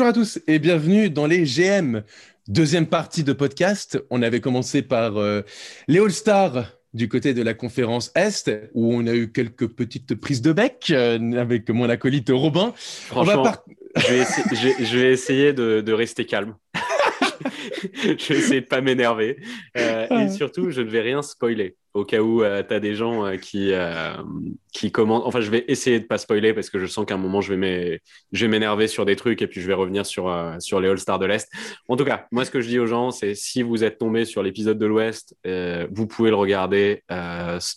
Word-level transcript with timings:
Bonjour 0.00 0.08
à 0.08 0.14
tous 0.14 0.40
et 0.46 0.58
bienvenue 0.58 1.10
dans 1.10 1.26
les 1.26 1.44
GM. 1.44 2.04
Deuxième 2.48 2.86
partie 2.86 3.22
de 3.22 3.34
podcast. 3.34 4.02
On 4.08 4.22
avait 4.22 4.40
commencé 4.40 4.80
par 4.80 5.18
euh, 5.18 5.42
les 5.88 5.98
All-Stars 5.98 6.72
du 6.94 7.06
côté 7.06 7.34
de 7.34 7.42
la 7.42 7.52
conférence 7.52 8.10
Est, 8.14 8.50
où 8.72 8.94
on 8.94 9.06
a 9.06 9.12
eu 9.12 9.30
quelques 9.30 9.68
petites 9.68 10.14
prises 10.14 10.40
de 10.40 10.54
bec 10.54 10.86
euh, 10.90 11.32
avec 11.38 11.68
mon 11.68 11.86
acolyte 11.90 12.30
Robin. 12.30 12.72
Franchement, 12.76 13.52
je, 13.94 14.06
vais 14.06 14.20
essayer, 14.20 14.44
je, 14.78 14.84
je, 14.86 14.98
vais 14.98 15.12
essayer 15.12 15.52
de, 15.52 15.82
de 15.82 15.92
rester 15.92 16.24
calme. 16.24 16.56
je 17.92 18.32
vais 18.32 18.38
essayer 18.38 18.60
de 18.62 18.66
pas 18.66 18.80
m'énerver. 18.80 19.36
Euh, 19.76 20.04
et 20.04 20.08
Ah. 20.08 20.28
surtout, 20.30 20.70
je 20.70 20.80
ne 20.80 20.88
vais 20.88 21.02
rien 21.02 21.20
spoiler. 21.20 21.76
Au 21.92 22.04
cas 22.04 22.20
où 22.20 22.44
euh, 22.44 22.62
tu 22.62 22.72
as 22.72 22.78
des 22.78 22.94
gens 22.94 23.26
euh, 23.26 23.36
qui, 23.36 23.72
euh, 23.72 24.12
qui 24.72 24.92
commentent. 24.92 25.24
Enfin, 25.26 25.40
je 25.40 25.50
vais 25.50 25.64
essayer 25.66 25.98
de 25.98 26.04
pas 26.04 26.18
spoiler 26.18 26.54
parce 26.54 26.70
que 26.70 26.78
je 26.78 26.86
sens 26.86 27.04
qu'à 27.04 27.14
un 27.14 27.18
moment, 27.18 27.40
je 27.40 27.52
vais 27.52 28.48
m'énerver 28.48 28.86
sur 28.86 29.04
des 29.04 29.16
trucs 29.16 29.42
et 29.42 29.48
puis 29.48 29.60
je 29.60 29.66
vais 29.66 29.74
revenir 29.74 30.06
sur, 30.06 30.28
euh, 30.28 30.54
sur 30.60 30.80
les 30.80 30.88
All-Stars 30.88 31.18
de 31.18 31.26
l'Est. 31.26 31.48
En 31.88 31.96
tout 31.96 32.04
cas, 32.04 32.26
moi, 32.30 32.44
ce 32.44 32.52
que 32.52 32.60
je 32.60 32.68
dis 32.68 32.78
aux 32.78 32.86
gens, 32.86 33.10
c'est 33.10 33.34
si 33.34 33.62
vous 33.62 33.82
êtes 33.82 33.98
tombé 33.98 34.24
sur 34.24 34.42
l'épisode 34.44 34.78
de 34.78 34.86
l'Ouest, 34.86 35.34
vous 35.90 36.06
pouvez 36.06 36.30
le 36.30 36.36
regarder 36.36 37.02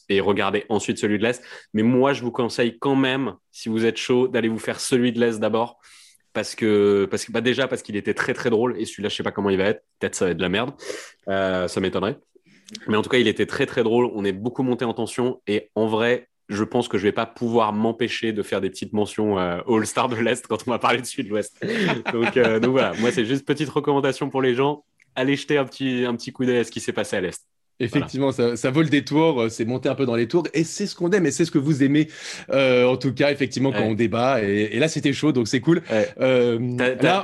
et 0.09 0.19
regarder 0.19 0.65
ensuite 0.69 0.99
celui 0.99 1.17
de 1.17 1.23
l'Est. 1.23 1.43
Mais 1.73 1.83
moi, 1.83 2.13
je 2.13 2.21
vous 2.21 2.31
conseille 2.31 2.77
quand 2.77 2.95
même, 2.95 3.33
si 3.51 3.69
vous 3.69 3.85
êtes 3.85 3.97
chaud, 3.97 4.27
d'aller 4.27 4.47
vous 4.47 4.59
faire 4.59 4.79
celui 4.79 5.11
de 5.11 5.19
l'Est 5.19 5.39
d'abord 5.39 5.79
parce 6.33 6.55
que, 6.55 7.07
parce 7.09 7.25
que 7.25 7.31
bah 7.31 7.41
déjà 7.41 7.67
parce 7.67 7.83
qu'il 7.83 7.95
était 7.95 8.15
très 8.15 8.33
très 8.33 8.49
drôle 8.49 8.75
et 8.79 8.85
celui-là 8.85 9.09
je 9.09 9.15
sais 9.15 9.21
pas 9.21 9.31
comment 9.31 9.51
il 9.51 9.57
va 9.57 9.65
être 9.65 9.83
peut-être 9.99 10.15
ça 10.15 10.25
va 10.25 10.31
être 10.31 10.37
de 10.37 10.41
la 10.41 10.49
merde 10.49 10.71
ça 11.27 11.79
m'étonnerait 11.79 12.17
mais 12.87 12.97
en 12.97 13.01
tout 13.01 13.09
cas 13.09 13.17
il 13.17 13.27
était 13.27 13.45
très 13.45 13.65
très 13.65 13.83
drôle. 13.83 14.09
On 14.13 14.25
est 14.25 14.31
beaucoup 14.31 14.63
monté 14.63 14.85
en 14.85 14.93
tension. 14.93 15.41
Et 15.47 15.69
en 15.75 15.87
vrai 15.87 16.29
je 16.49 16.63
pense 16.63 16.87
que 16.87 16.97
je 16.97 17.03
vais 17.03 17.13
pas 17.13 17.25
pouvoir 17.25 17.71
m'empêcher 17.71 18.33
de 18.33 18.43
faire 18.43 18.59
des 18.59 18.69
petites 18.69 18.93
mentions 18.93 19.39
euh, 19.39 19.61
All-Star 19.67 20.09
de 20.09 20.15
l'Est 20.17 20.45
quand 20.45 20.67
on 20.67 20.71
va 20.71 20.79
parler 20.79 20.99
de 20.99 21.05
celui 21.05 21.23
de 21.23 21.29
l'Ouest 21.29 21.57
donc, 22.13 22.35
euh, 22.35 22.59
donc 22.59 22.71
voilà. 22.71 22.93
Moi 22.99 23.11
c'est 23.11 23.25
juste 23.25 23.45
petite 23.45 23.69
recommandation 23.69 24.29
pour 24.29 24.41
les 24.41 24.53
gens. 24.53 24.83
Allez 25.15 25.35
jeter 25.35 25.57
un 25.57 25.65
petit, 25.65 26.05
un 26.05 26.15
petit 26.15 26.31
coup 26.31 26.45
d'œil 26.45 26.57
à 26.57 26.63
ce 26.63 26.71
qui 26.71 26.79
s'est 26.79 26.93
passé 26.93 27.15
à 27.15 27.21
l'Est 27.21 27.47
Effectivement, 27.83 28.31
ça, 28.31 28.55
ça 28.55 28.71
vaut 28.71 28.81
le 28.81 28.89
détour, 28.89 29.41
euh, 29.41 29.49
c'est 29.49 29.65
monter 29.65 29.89
un 29.89 29.95
peu 29.95 30.05
dans 30.05 30.15
les 30.15 30.27
tours, 30.27 30.43
et 30.53 30.63
c'est 30.63 30.85
ce 30.87 30.95
qu'on 30.95 31.09
aime, 31.11 31.25
et 31.25 31.31
c'est 31.31 31.45
ce 31.45 31.51
que 31.51 31.57
vous 31.59 31.83
aimez, 31.83 32.07
euh, 32.51 32.85
en 32.85 32.97
tout 32.97 33.13
cas, 33.13 33.31
effectivement, 33.31 33.71
quand 33.71 33.79
Ouais. 33.79 33.87
on 33.89 33.93
débat, 33.93 34.41
et, 34.43 34.69
et 34.71 34.79
là, 34.79 34.87
c'était 34.87 35.13
chaud, 35.13 35.31
donc 35.31 35.47
c'est 35.47 35.59
cool. 35.59 35.81
Ouais. 35.91 36.07
Euh, 36.21 36.59
T'as- 36.77 36.95
là, 36.95 37.23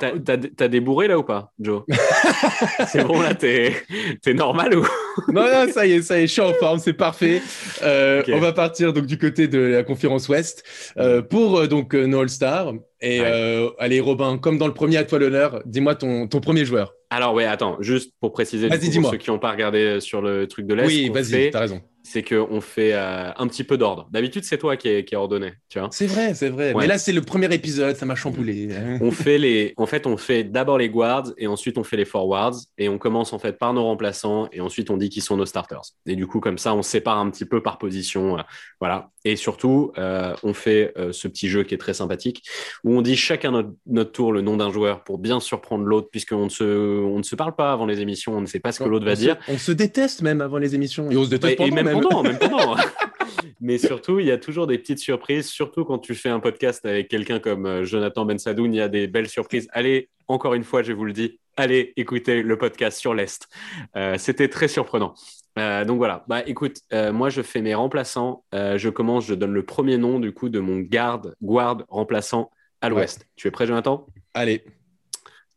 T'as 0.57 0.67
bourrés 0.79 1.07
là 1.07 1.17
ou 1.19 1.23
pas, 1.23 1.51
Joe? 1.59 1.83
C'est 2.87 3.03
bon 3.03 3.21
là, 3.21 3.33
t'es 3.35 3.73
t'es 4.21 4.33
normal 4.33 4.75
ou? 4.77 4.87
Non, 5.31 5.43
non, 5.43 5.71
ça 5.71 5.85
y 5.85 5.93
est, 5.93 6.01
ça 6.01 6.19
y 6.19 6.23
est, 6.23 6.27
je 6.27 6.31
suis 6.33 6.41
en 6.41 6.53
forme, 6.53 6.79
c'est 6.79 6.93
parfait. 6.93 7.41
Euh. 7.83 8.23
On 8.31 8.39
va 8.39 8.53
partir 8.53 8.93
donc 8.93 9.05
du 9.05 9.17
côté 9.17 9.47
de 9.47 9.59
la 9.59 9.83
conférence 9.83 10.29
Ouest 10.29 10.63
euh, 10.97 11.21
pour 11.21 11.59
euh, 11.59 11.67
donc 11.67 11.93
nos 11.93 12.21
All-Stars. 12.21 12.73
Et 13.01 13.21
Ouais. 13.21 13.27
euh, 13.27 13.69
allez, 13.79 13.99
Robin, 13.99 14.37
comme 14.37 14.57
dans 14.57 14.67
le 14.67 14.73
premier, 14.73 14.97
à 14.97 15.03
toi 15.05 15.19
l'honneur, 15.19 15.61
dis-moi 15.65 15.95
ton, 15.95 16.27
ton 16.27 16.39
premier 16.41 16.65
joueur. 16.65 16.93
Alors 17.09 17.33
ouais, 17.33 17.45
attends, 17.45 17.77
juste 17.79 18.13
pour 18.19 18.31
préciser 18.33 18.67
pour 18.67 19.11
ceux 19.11 19.17
qui 19.17 19.29
n'ont 19.31 19.39
pas 19.39 19.51
regardé 19.51 19.99
sur 19.99 20.21
le 20.21 20.47
truc 20.47 20.67
de 20.67 20.73
l'Est, 20.75 20.85
Oui, 20.85 21.09
vas-y, 21.09 21.49
t'as 21.49 21.61
raison. 21.61 21.81
C'est 22.11 22.23
qu'on 22.23 22.59
fait 22.61 22.93
euh, 22.93 23.31
un 23.37 23.47
petit 23.47 23.63
peu 23.63 23.77
d'ordre. 23.77 24.07
D'habitude, 24.11 24.43
c'est 24.43 24.57
toi 24.57 24.75
qui 24.77 24.87
est, 24.89 25.05
qui 25.05 25.13
est 25.13 25.17
ordonné, 25.17 25.53
tu 25.69 25.79
vois. 25.79 25.89
C'est 25.91 26.07
vrai, 26.07 26.33
c'est 26.33 26.49
vrai. 26.49 26.73
Ouais. 26.73 26.81
Mais 26.81 26.87
là, 26.87 26.97
c'est 26.97 27.11
le 27.11 27.21
premier 27.21 27.53
épisode, 27.53 27.95
ça 27.95 28.05
m'a 28.05 28.15
chamboulé. 28.15 28.69
On 29.01 29.11
fait 29.11 29.37
les, 29.37 29.73
en 29.77 29.85
fait, 29.85 30.07
on 30.07 30.17
fait 30.17 30.43
d'abord 30.43 30.77
les 30.77 30.89
guards 30.89 31.31
et 31.37 31.47
ensuite 31.47 31.77
on 31.77 31.83
fait 31.83 31.97
les 31.97 32.05
forwards 32.05 32.55
et 32.77 32.89
on 32.89 32.97
commence 32.97 33.31
en 33.33 33.39
fait 33.39 33.57
par 33.57 33.73
nos 33.73 33.83
remplaçants 33.83 34.47
et 34.51 34.59
ensuite 34.61 34.89
on 34.89 34.97
dit 34.97 35.09
qui 35.09 35.21
sont 35.21 35.37
nos 35.37 35.45
starters. 35.45 35.81
Et 36.05 36.15
du 36.15 36.25
coup, 36.27 36.39
comme 36.39 36.57
ça, 36.57 36.73
on 36.73 36.81
sépare 36.81 37.17
un 37.19 37.29
petit 37.29 37.45
peu 37.45 37.61
par 37.61 37.77
position, 37.77 38.39
euh, 38.39 38.41
voilà. 38.79 39.11
Et 39.25 39.35
surtout, 39.35 39.91
euh, 39.97 40.33
on 40.43 40.53
fait 40.53 40.93
ce 41.11 41.27
petit 41.27 41.49
jeu 41.49 41.63
qui 41.63 41.73
est 41.73 41.77
très 41.77 41.93
sympathique 41.93 42.43
où 42.85 42.93
on 42.97 43.01
dit 43.01 43.17
chacun 43.17 43.51
notre, 43.51 43.69
notre 43.85 44.11
tour 44.13 44.31
le 44.31 44.41
nom 44.41 44.55
d'un 44.57 44.71
joueur 44.71 45.03
pour 45.03 45.17
bien 45.17 45.39
surprendre 45.41 45.83
l'autre 45.83 46.07
puisqu'on 46.09 46.45
ne 46.45 46.49
se, 46.49 46.63
on 46.63 47.17
ne 47.17 47.23
se 47.23 47.35
parle 47.35 47.53
pas 47.55 47.71
avant 47.73 47.85
les 47.85 47.99
émissions, 47.99 48.37
on 48.37 48.41
ne 48.41 48.45
sait 48.45 48.59
pas 48.61 48.71
ce 48.71 48.79
que 48.79 48.87
l'autre 48.87 49.05
va 49.05 49.15
se- 49.15 49.21
dire. 49.21 49.37
on 49.49 49.57
se 49.57 49.71
déteste 49.73 50.21
même 50.21 50.39
avant 50.41 50.57
les 50.57 50.73
émissions. 50.73 51.11
Et 51.11 51.17
on 51.17 51.25
se 51.25 51.29
déteste 51.29 51.51
Et, 51.51 51.53
et 51.53 51.57
pendant 51.57 51.75
même, 51.75 51.85
même. 51.85 51.98
Pendant, 52.01 52.23
même 52.23 52.37
pendant. 52.37 52.75
Mais 53.61 53.77
surtout, 53.77 54.19
il 54.19 54.25
y 54.25 54.31
a 54.31 54.37
toujours 54.37 54.67
des 54.67 54.77
petites 54.77 54.99
surprises, 54.99 55.47
surtout 55.47 55.83
quand 55.85 55.99
tu 55.99 56.15
fais 56.15 56.29
un 56.29 56.39
podcast 56.39 56.85
avec 56.85 57.09
quelqu'un 57.09 57.39
comme 57.39 57.65
euh, 57.65 57.83
Jonathan 57.85 58.25
Bensadoun, 58.25 58.73
il 58.73 58.77
y 58.77 58.81
a 58.81 58.87
des 58.87 59.07
belles 59.07 59.27
surprises. 59.27 59.67
Allez, 59.73 60.09
encore 60.27 60.53
une 60.53 60.63
fois, 60.63 60.81
je 60.81 60.93
vous 60.93 61.03
le 61.05 61.13
dis, 61.13 61.39
allez 61.57 61.93
écouter 61.97 62.41
le 62.41 62.57
podcast 62.57 62.97
sur 62.99 63.13
l'Est. 63.13 63.49
Euh, 63.95 64.15
C'était 64.17 64.47
très 64.47 64.67
surprenant. 64.67 65.13
Euh, 65.57 65.83
donc 65.83 65.97
voilà, 65.97 66.23
bah 66.27 66.41
écoute, 66.47 66.77
euh, 66.93 67.11
moi 67.11 67.29
je 67.29 67.41
fais 67.41 67.61
mes 67.61 67.75
remplaçants. 67.75 68.45
Je 68.53 68.87
commence, 68.89 69.25
je 69.25 69.33
donne 69.33 69.51
le 69.51 69.65
premier 69.65 69.97
nom 69.97 70.19
du 70.19 70.31
coup 70.31 70.47
de 70.47 70.59
mon 70.59 70.79
garde, 70.79 71.35
guard 71.41 71.83
remplaçant 71.89 72.51
à 72.81 72.87
l'Ouest. 72.87 73.27
Tu 73.35 73.47
es 73.49 73.51
prêt, 73.51 73.67
Jonathan? 73.67 74.07
Allez, 74.33 74.63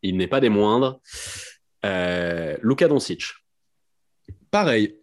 Il 0.02 0.16
n'est 0.16 0.26
pas 0.26 0.40
des 0.40 0.48
moindres. 0.48 1.00
Luka 1.84 2.88
Doncic. 2.88 3.34
pareil. 4.50 4.96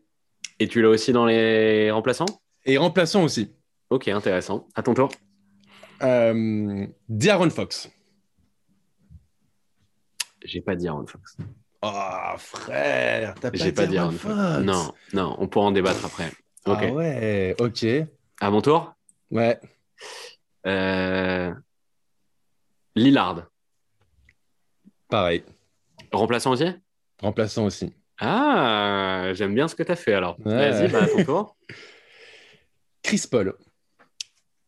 Et 0.60 0.68
tu 0.68 0.82
l'as 0.82 0.90
aussi 0.90 1.14
dans 1.14 1.26
les 1.26 1.90
remplaçants? 1.92 2.26
Et 2.66 2.78
remplaçant 2.78 3.24
aussi. 3.24 3.54
Ok, 3.90 4.08
intéressant. 4.10 4.68
À 4.76 4.84
ton 4.84 4.94
tour. 4.94 5.10
Euh, 6.02 6.86
D'Aaron 7.08 7.50
Fox. 7.50 7.90
J'ai 10.44 10.62
pas 10.62 10.76
dit 10.76 10.88
Aaron 10.88 11.08
Fox. 11.08 11.38
Oh, 11.82 11.90
frère, 12.38 13.36
t'as 13.36 13.52
pas 13.52 13.58
J'ai 13.58 13.74
Fox. 13.74 14.18
Fox. 14.18 14.36
Non, 14.64 14.94
non, 15.14 15.36
on 15.40 15.48
pourra 15.48 15.68
en 15.68 15.72
débattre 15.72 16.06
après. 16.06 16.32
Ok. 16.66 16.78
Ah 16.82 16.92
ouais, 16.92 17.56
ok. 17.60 17.86
À 18.42 18.52
mon 18.52 18.62
tour? 18.62 18.94
Ouais. 19.32 19.60
Euh... 20.66 21.54
Lillard. 22.96 23.48
Pareil. 25.08 25.44
Remplaçant 26.12 26.52
aussi? 26.52 26.66
Remplaçant 27.22 27.66
aussi. 27.66 27.94
Ah, 28.20 29.30
j'aime 29.34 29.54
bien 29.56 29.68
ce 29.68 29.76
que 29.76 29.84
tu 29.84 29.92
as 29.92 29.96
fait 29.96 30.14
alors. 30.14 30.38
Ouais. 30.46 30.72
Vas-y, 30.72 30.88
bah, 30.90 31.04
à 31.04 31.08
ton 31.08 31.24
tour. 31.24 31.56
Chris 33.04 33.24
Paul. 33.30 33.56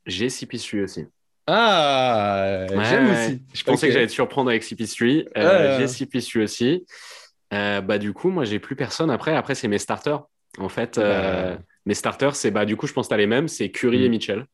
J'ai 0.05 0.27
CP3 0.27 0.83
aussi. 0.83 1.05
Ah, 1.47 2.65
Ouais, 2.69 2.85
j'aime 2.85 3.07
ouais. 3.09 3.25
aussi. 3.25 3.41
Je 3.53 3.63
pensais 3.63 3.87
que 3.87 3.93
j'allais 3.93 4.07
te 4.07 4.11
surprendre 4.11 4.49
avec 4.49 4.63
CP3. 4.63 5.27
Euh. 5.37 5.79
J'ai 5.79 5.85
CP3 6.05 6.43
aussi. 6.43 6.85
Euh, 7.53 7.81
bah, 7.81 7.97
du 7.97 8.13
coup, 8.13 8.29
moi, 8.29 8.45
j'ai 8.45 8.59
plus 8.59 8.75
personne 8.75 9.09
après. 9.11 9.35
Après, 9.35 9.55
c'est 9.55 9.67
mes 9.67 9.77
starters. 9.79 10.21
En 10.57 10.69
fait, 10.69 10.97
euh, 10.97 11.57
mes 11.85 11.93
starters, 11.93 12.35
c'est 12.35 12.51
bah, 12.51 12.65
du 12.65 12.77
coup, 12.77 12.87
je 12.87 12.93
pense 12.93 13.07
que 13.07 13.09
tu 13.09 13.13
as 13.15 13.17
les 13.17 13.27
mêmes. 13.27 13.47
C'est 13.47 13.69
Curry 13.69 13.99
Mm. 13.99 14.03
et 14.03 14.09
Mitchell. 14.09 14.45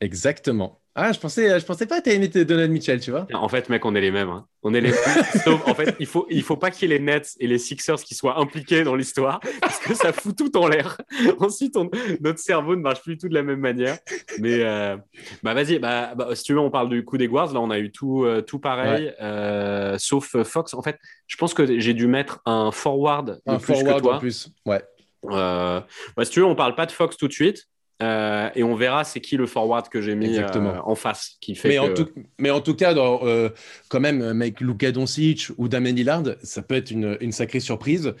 Exactement. 0.00 0.80
Ah, 0.98 1.12
je 1.12 1.18
pensais, 1.20 1.60
je 1.60 1.64
pensais 1.66 1.84
pas 1.84 1.98
que 2.00 2.04
t'avais 2.04 2.16
aimé 2.16 2.28
Donald 2.28 2.72
Mitchell, 2.72 2.98
tu 3.00 3.10
vois. 3.10 3.26
En 3.34 3.48
fait, 3.50 3.68
mec, 3.68 3.84
on 3.84 3.94
est 3.94 4.00
les 4.00 4.10
mêmes. 4.10 4.30
hein. 4.30 4.46
On 4.62 4.72
est 4.72 4.80
les 4.80 4.92
Sauf, 5.44 5.68
en 5.68 5.74
fait, 5.74 5.94
il 6.00 6.06
faut, 6.06 6.26
il 6.30 6.42
faut 6.42 6.56
pas 6.56 6.70
qu'il 6.70 6.88
y 6.88 6.94
ait 6.94 6.98
les 6.98 7.04
Nets 7.04 7.34
et 7.38 7.46
les 7.46 7.58
Sixers 7.58 7.96
qui 8.02 8.14
soient 8.14 8.40
impliqués 8.40 8.82
dans 8.82 8.94
l'histoire 8.96 9.40
parce 9.60 9.78
que 9.78 9.92
ça 9.94 10.14
fout 10.14 10.34
tout 10.34 10.56
en 10.56 10.66
l'air. 10.68 10.96
Ensuite, 11.38 11.76
on- 11.76 11.90
notre 12.22 12.38
cerveau 12.38 12.74
ne 12.76 12.80
marche 12.80 13.02
plus 13.02 13.18
tout 13.18 13.28
de 13.28 13.34
la 13.34 13.42
même 13.42 13.60
manière. 13.60 13.98
Mais 14.38 14.60
euh, 14.62 14.96
bah 15.42 15.52
vas-y, 15.52 15.78
bah, 15.78 16.14
bah, 16.16 16.34
si 16.34 16.44
tu 16.44 16.54
veux, 16.54 16.60
on 16.60 16.70
parle 16.70 16.88
du 16.88 17.04
coup 17.04 17.18
des 17.18 17.28
guards. 17.28 17.52
Là, 17.52 17.60
on 17.60 17.70
a 17.70 17.78
eu 17.78 17.92
tout, 17.92 18.24
euh, 18.24 18.40
tout 18.40 18.58
pareil, 18.58 19.12
euh, 19.20 19.98
sauf 19.98 20.34
Fox. 20.44 20.72
En 20.72 20.80
fait, 20.82 20.98
je 21.26 21.36
pense 21.36 21.52
que 21.52 21.78
j'ai 21.78 21.92
dû 21.92 22.06
mettre 22.06 22.40
un 22.46 22.70
forward 22.72 23.42
de 23.46 23.52
Un 23.52 23.58
plus 23.58 23.74
que 23.74 23.78
forward 23.80 24.02
toi. 24.02 24.16
en 24.16 24.18
plus. 24.18 24.48
Ouais. 24.64 24.82
Bah, 25.22 25.84
si 26.24 26.30
tu 26.30 26.40
veux, 26.40 26.46
on 26.46 26.54
parle 26.54 26.74
pas 26.74 26.86
de 26.86 26.92
Fox 26.92 27.16
tout 27.18 27.28
de 27.28 27.32
suite. 27.32 27.66
Euh, 28.02 28.50
et 28.54 28.62
on 28.62 28.74
verra 28.74 29.04
c'est 29.04 29.20
qui 29.20 29.38
le 29.38 29.46
forward 29.46 29.88
que 29.88 30.02
j'ai 30.02 30.14
mis 30.14 30.36
euh, 30.38 30.46
en 30.84 30.94
face 30.94 31.36
qui 31.40 31.54
fait 31.54 31.68
Mais, 31.68 31.76
que... 31.76 31.80
en 31.80 31.94
tout, 31.94 32.08
mais 32.38 32.50
en 32.50 32.60
tout 32.60 32.74
cas, 32.74 32.92
dans, 32.92 33.20
euh, 33.22 33.48
quand 33.88 34.00
même, 34.00 34.34
mec, 34.34 34.60
Luka 34.60 34.92
Doncic 34.92 35.48
ou 35.56 35.68
Damien 35.68 35.92
Lillard, 35.92 36.24
ça 36.42 36.60
peut 36.60 36.74
être 36.74 36.90
une, 36.90 37.16
une 37.20 37.32
sacrée 37.32 37.60
surprise. 37.60 38.14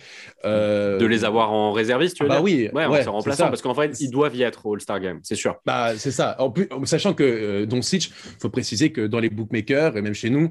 De 0.44 1.04
les 1.04 1.24
avoir 1.24 1.52
en 1.52 1.72
réserviste, 1.72 2.16
tu 2.16 2.22
veux 2.22 2.28
bah 2.28 2.36
dire 2.36 2.44
oui, 2.44 2.70
Ouais, 2.72 2.86
ouais, 2.86 3.06
en 3.06 3.12
remplaçant, 3.12 3.48
parce 3.48 3.60
qu'en 3.60 3.74
fait, 3.74 4.00
ils 4.00 4.10
doivent 4.10 4.34
y 4.34 4.42
être 4.42 4.64
au 4.64 4.74
All-Star 4.74 5.00
Game, 5.00 5.20
c'est 5.22 5.34
sûr. 5.34 5.56
Bah, 5.66 5.92
c'est 5.96 6.10
ça. 6.10 6.36
En 6.38 6.50
plus, 6.50 6.68
sachant 6.84 7.12
que 7.12 7.64
Doncic, 7.64 8.10
faut 8.40 8.48
préciser 8.48 8.92
que 8.92 9.06
dans 9.06 9.20
les 9.20 9.30
bookmakers 9.30 9.96
et 9.96 10.02
même 10.02 10.14
chez 10.14 10.30
nous, 10.30 10.50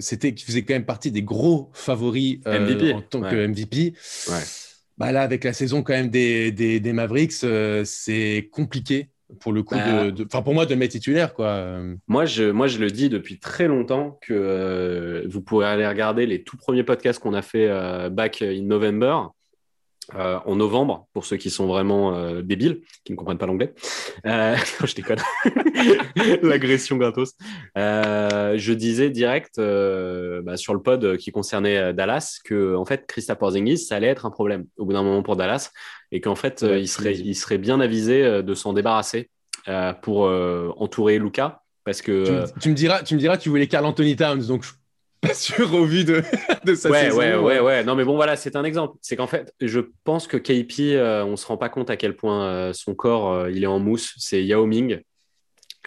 c'était 0.00 0.34
qu'il 0.34 0.46
faisait 0.46 0.62
quand 0.62 0.74
même 0.74 0.84
partie 0.84 1.12
des 1.12 1.22
gros 1.22 1.70
favoris 1.72 2.38
MVP, 2.44 2.92
en 2.92 3.02
tant 3.02 3.20
ouais. 3.20 3.30
que 3.30 3.46
MVP. 3.46 3.94
Ouais. 4.28 4.34
Bah 5.02 5.10
là, 5.10 5.22
avec 5.22 5.42
la 5.42 5.52
saison 5.52 5.82
quand 5.82 5.94
même 5.94 6.10
des, 6.10 6.52
des, 6.52 6.78
des 6.78 6.92
Mavericks, 6.92 7.32
euh, 7.42 7.82
c'est 7.84 8.48
compliqué 8.52 9.08
pour 9.40 9.52
le 9.52 9.64
coup 9.64 9.74
Bah. 9.74 10.04
de, 10.04 10.10
de- 10.10 10.24
enfin 10.24 10.42
pour 10.42 10.54
moi 10.54 10.64
de 10.64 10.74
mettre 10.76 10.92
titulaire 10.92 11.34
quoi. 11.34 11.80
Moi 12.06 12.24
je, 12.24 12.44
moi, 12.44 12.68
je 12.68 12.78
le 12.78 12.88
dis 12.90 13.08
depuis 13.08 13.40
très 13.40 13.66
longtemps 13.66 14.18
que 14.22 14.32
euh, 14.32 15.26
vous 15.28 15.40
pourrez 15.42 15.66
aller 15.66 15.86
regarder 15.88 16.24
les 16.26 16.44
tout 16.44 16.56
premiers 16.56 16.84
podcasts 16.84 17.18
qu'on 17.18 17.34
a 17.34 17.42
fait 17.42 17.66
euh, 17.68 18.10
back 18.10 18.42
in 18.42 18.62
November. 18.62 19.16
Euh, 20.16 20.38
en 20.44 20.56
novembre, 20.56 21.06
pour 21.12 21.24
ceux 21.24 21.36
qui 21.36 21.50
sont 21.50 21.66
vraiment 21.66 22.14
euh, 22.14 22.42
débiles, 22.42 22.80
qui 23.04 23.12
ne 23.12 23.16
comprennent 23.16 23.38
pas 23.38 23.46
l'anglais. 23.46 23.72
Euh, 24.26 24.54
non, 24.80 24.86
je 24.86 24.94
déconne. 24.94 25.18
L'agression 26.42 26.96
gratos. 26.96 27.34
Je 27.76 28.72
disais 28.72 29.10
direct 29.10 29.58
bah, 29.58 30.56
sur 30.56 30.74
le 30.74 30.82
pod 30.82 31.16
qui 31.16 31.30
concernait 31.32 31.92
Dallas 31.94 32.38
que 32.44 32.74
en 32.76 32.84
fait 32.84 33.06
Christophe 33.06 33.38
Porzingis 33.38 33.78
ça 33.78 33.96
allait 33.96 34.08
être 34.08 34.26
un 34.26 34.30
problème 34.30 34.66
au 34.76 34.84
bout 34.84 34.92
d'un 34.92 35.02
moment 35.02 35.22
pour 35.22 35.36
Dallas 35.36 35.70
et 36.10 36.20
qu'en 36.20 36.34
fait 36.34 36.62
Ouais, 36.62 36.80
il 36.80 36.88
serait 36.88 37.14
c'est- 37.14 37.20
il 37.20 37.34
serait 37.34 37.58
bien 37.58 37.80
avisé 37.80 38.42
de 38.42 38.54
s'en 38.54 38.72
débarrasser 38.72 39.30
pour 40.02 40.22
entourer 40.76 41.18
Luca. 41.18 41.62
Parce 41.84 42.00
que, 42.00 42.44
tu, 42.60 42.68
me 42.68 42.74
diras, 42.74 43.02
tu 43.02 43.14
me 43.14 43.18
diras, 43.18 43.36
tu 43.36 43.48
voulais 43.48 43.66
Carl 43.66 43.84
Anthony 43.84 44.14
Towns, 44.14 44.46
donc 44.46 44.64
pas 45.22 45.34
sûr 45.34 45.72
au 45.74 45.84
vu 45.84 46.04
de, 46.04 46.22
de 46.64 46.74
sa 46.74 46.90
ouais, 46.90 47.04
saison. 47.04 47.18
Ouais, 47.18 47.36
ouais, 47.36 47.60
ouais. 47.60 47.84
Non, 47.84 47.94
mais 47.94 48.04
bon, 48.04 48.16
voilà, 48.16 48.36
c'est 48.36 48.56
un 48.56 48.64
exemple. 48.64 48.98
C'est 49.00 49.16
qu'en 49.16 49.26
fait, 49.26 49.54
je 49.60 49.80
pense 50.04 50.26
que 50.26 50.36
KP, 50.36 50.98
on 51.24 51.30
ne 51.30 51.36
se 51.36 51.46
rend 51.46 51.56
pas 51.56 51.68
compte 51.70 51.88
à 51.88 51.96
quel 51.96 52.16
point 52.16 52.72
son 52.74 52.94
corps, 52.94 53.48
il 53.48 53.64
est 53.64 53.68
en 53.68 53.78
mousse. 53.78 54.14
C'est 54.18 54.44
Yao 54.44 54.66
Ming. 54.66 55.00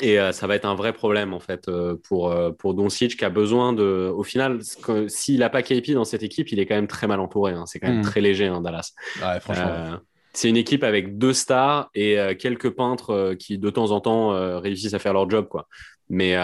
Et 0.02 0.20
euh, 0.20 0.34
ça 0.34 0.46
va 0.46 0.56
être 0.56 0.66
un 0.66 0.76
vrai 0.76 0.92
problème 0.92 1.34
en 1.34 1.40
fait 1.40 1.70
euh, 1.70 1.96
pour, 2.04 2.30
euh, 2.30 2.52
pour 2.52 2.74
Doncic 2.74 3.16
qui 3.18 3.24
a 3.24 3.30
besoin 3.30 3.72
de. 3.72 4.12
Au 4.14 4.24
final, 4.24 4.60
s'il 5.08 5.40
n'a 5.40 5.50
pas 5.50 5.64
KP 5.64 5.92
dans 5.92 6.04
cette 6.04 6.24
équipe, 6.24 6.52
il 6.52 6.60
est 6.60 6.66
quand 6.66 6.76
même 6.76 6.88
très 6.88 7.08
mal 7.08 7.20
entouré. 7.20 7.54
Hein. 7.54 7.66
C'est 7.66 7.80
quand 7.80 7.88
même 7.88 8.00
hmm. 8.00 8.06
très 8.06 8.20
léger, 8.20 8.48
hein, 8.48 8.62
Dallas. 8.62 8.92
Ouais, 9.22 9.40
franchement. 9.40 10.00
c'est 10.34 10.50
une 10.50 10.58
équipe 10.58 10.84
avec 10.84 11.18
deux 11.18 11.32
stars 11.32 11.90
et 11.96 12.18
quelques 12.38 12.72
peintres 12.72 13.36
qui 13.40 13.58
de 13.58 13.70
temps 13.70 13.92
en 13.92 14.02
temps 14.02 14.60
réussissent 14.60 14.94
à 14.94 15.00
faire 15.00 15.14
leur 15.14 15.30
job, 15.30 15.48
quoi. 15.48 15.70
Mais 16.10 16.36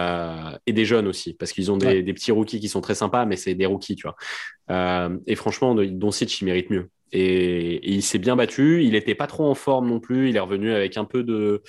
et 0.66 0.74
des 0.74 0.86
jeunes 0.86 1.08
aussi, 1.08 1.34
parce 1.34 1.52
qu'ils 1.52 1.72
ont 1.72 1.78
des, 1.78 2.02
des, 2.02 2.14
petits 2.14 2.32
rookies 2.32 2.60
qui 2.60 2.68
sont 2.68 2.82
très 2.82 2.96
sympas, 2.96 3.26
mais 3.26 3.36
c'est 3.36 3.54
des 3.54 3.68
rookies, 3.68 3.96
tu 3.96 4.08
vois. 4.08 5.10
et 5.28 5.36
franchement, 5.36 5.76
Doncic, 5.76 6.42
il 6.42 6.46
mérite 6.46 6.70
mieux. 6.70 6.90
Et, 7.14 7.76
et 7.76 7.92
il 7.92 8.04
s'est 8.04 8.20
bien 8.20 8.36
battu. 8.36 8.84
Il 8.84 8.92
n'était 8.92 9.16
pas 9.16 9.28
trop 9.28 9.46
en 9.46 9.56
forme 9.56 9.90
non 9.90 10.00
plus. 10.00 10.30
Il 10.30 10.36
est 10.38 10.40
revenu 10.40 10.72
avec 10.72 10.98
un 10.98 11.06
peu 11.06 11.24
de 11.24 11.62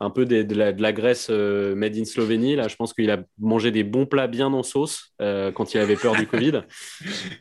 un 0.00 0.10
peu 0.10 0.24
de, 0.24 0.54
la, 0.54 0.72
de, 0.72 0.80
la, 0.80 0.92
graisse 0.92 1.28
euh, 1.30 1.74
made 1.74 1.96
in 1.96 2.04
Slovénie. 2.04 2.54
Là, 2.54 2.68
je 2.68 2.76
pense 2.76 2.94
qu'il 2.94 3.10
a 3.10 3.18
mangé 3.38 3.70
des 3.70 3.82
bons 3.82 4.06
plats 4.06 4.28
bien 4.28 4.52
en 4.52 4.62
sauce 4.62 5.12
euh, 5.20 5.50
quand 5.50 5.74
il 5.74 5.78
avait 5.78 5.96
peur 5.96 6.14
du 6.14 6.26
Covid. 6.26 6.62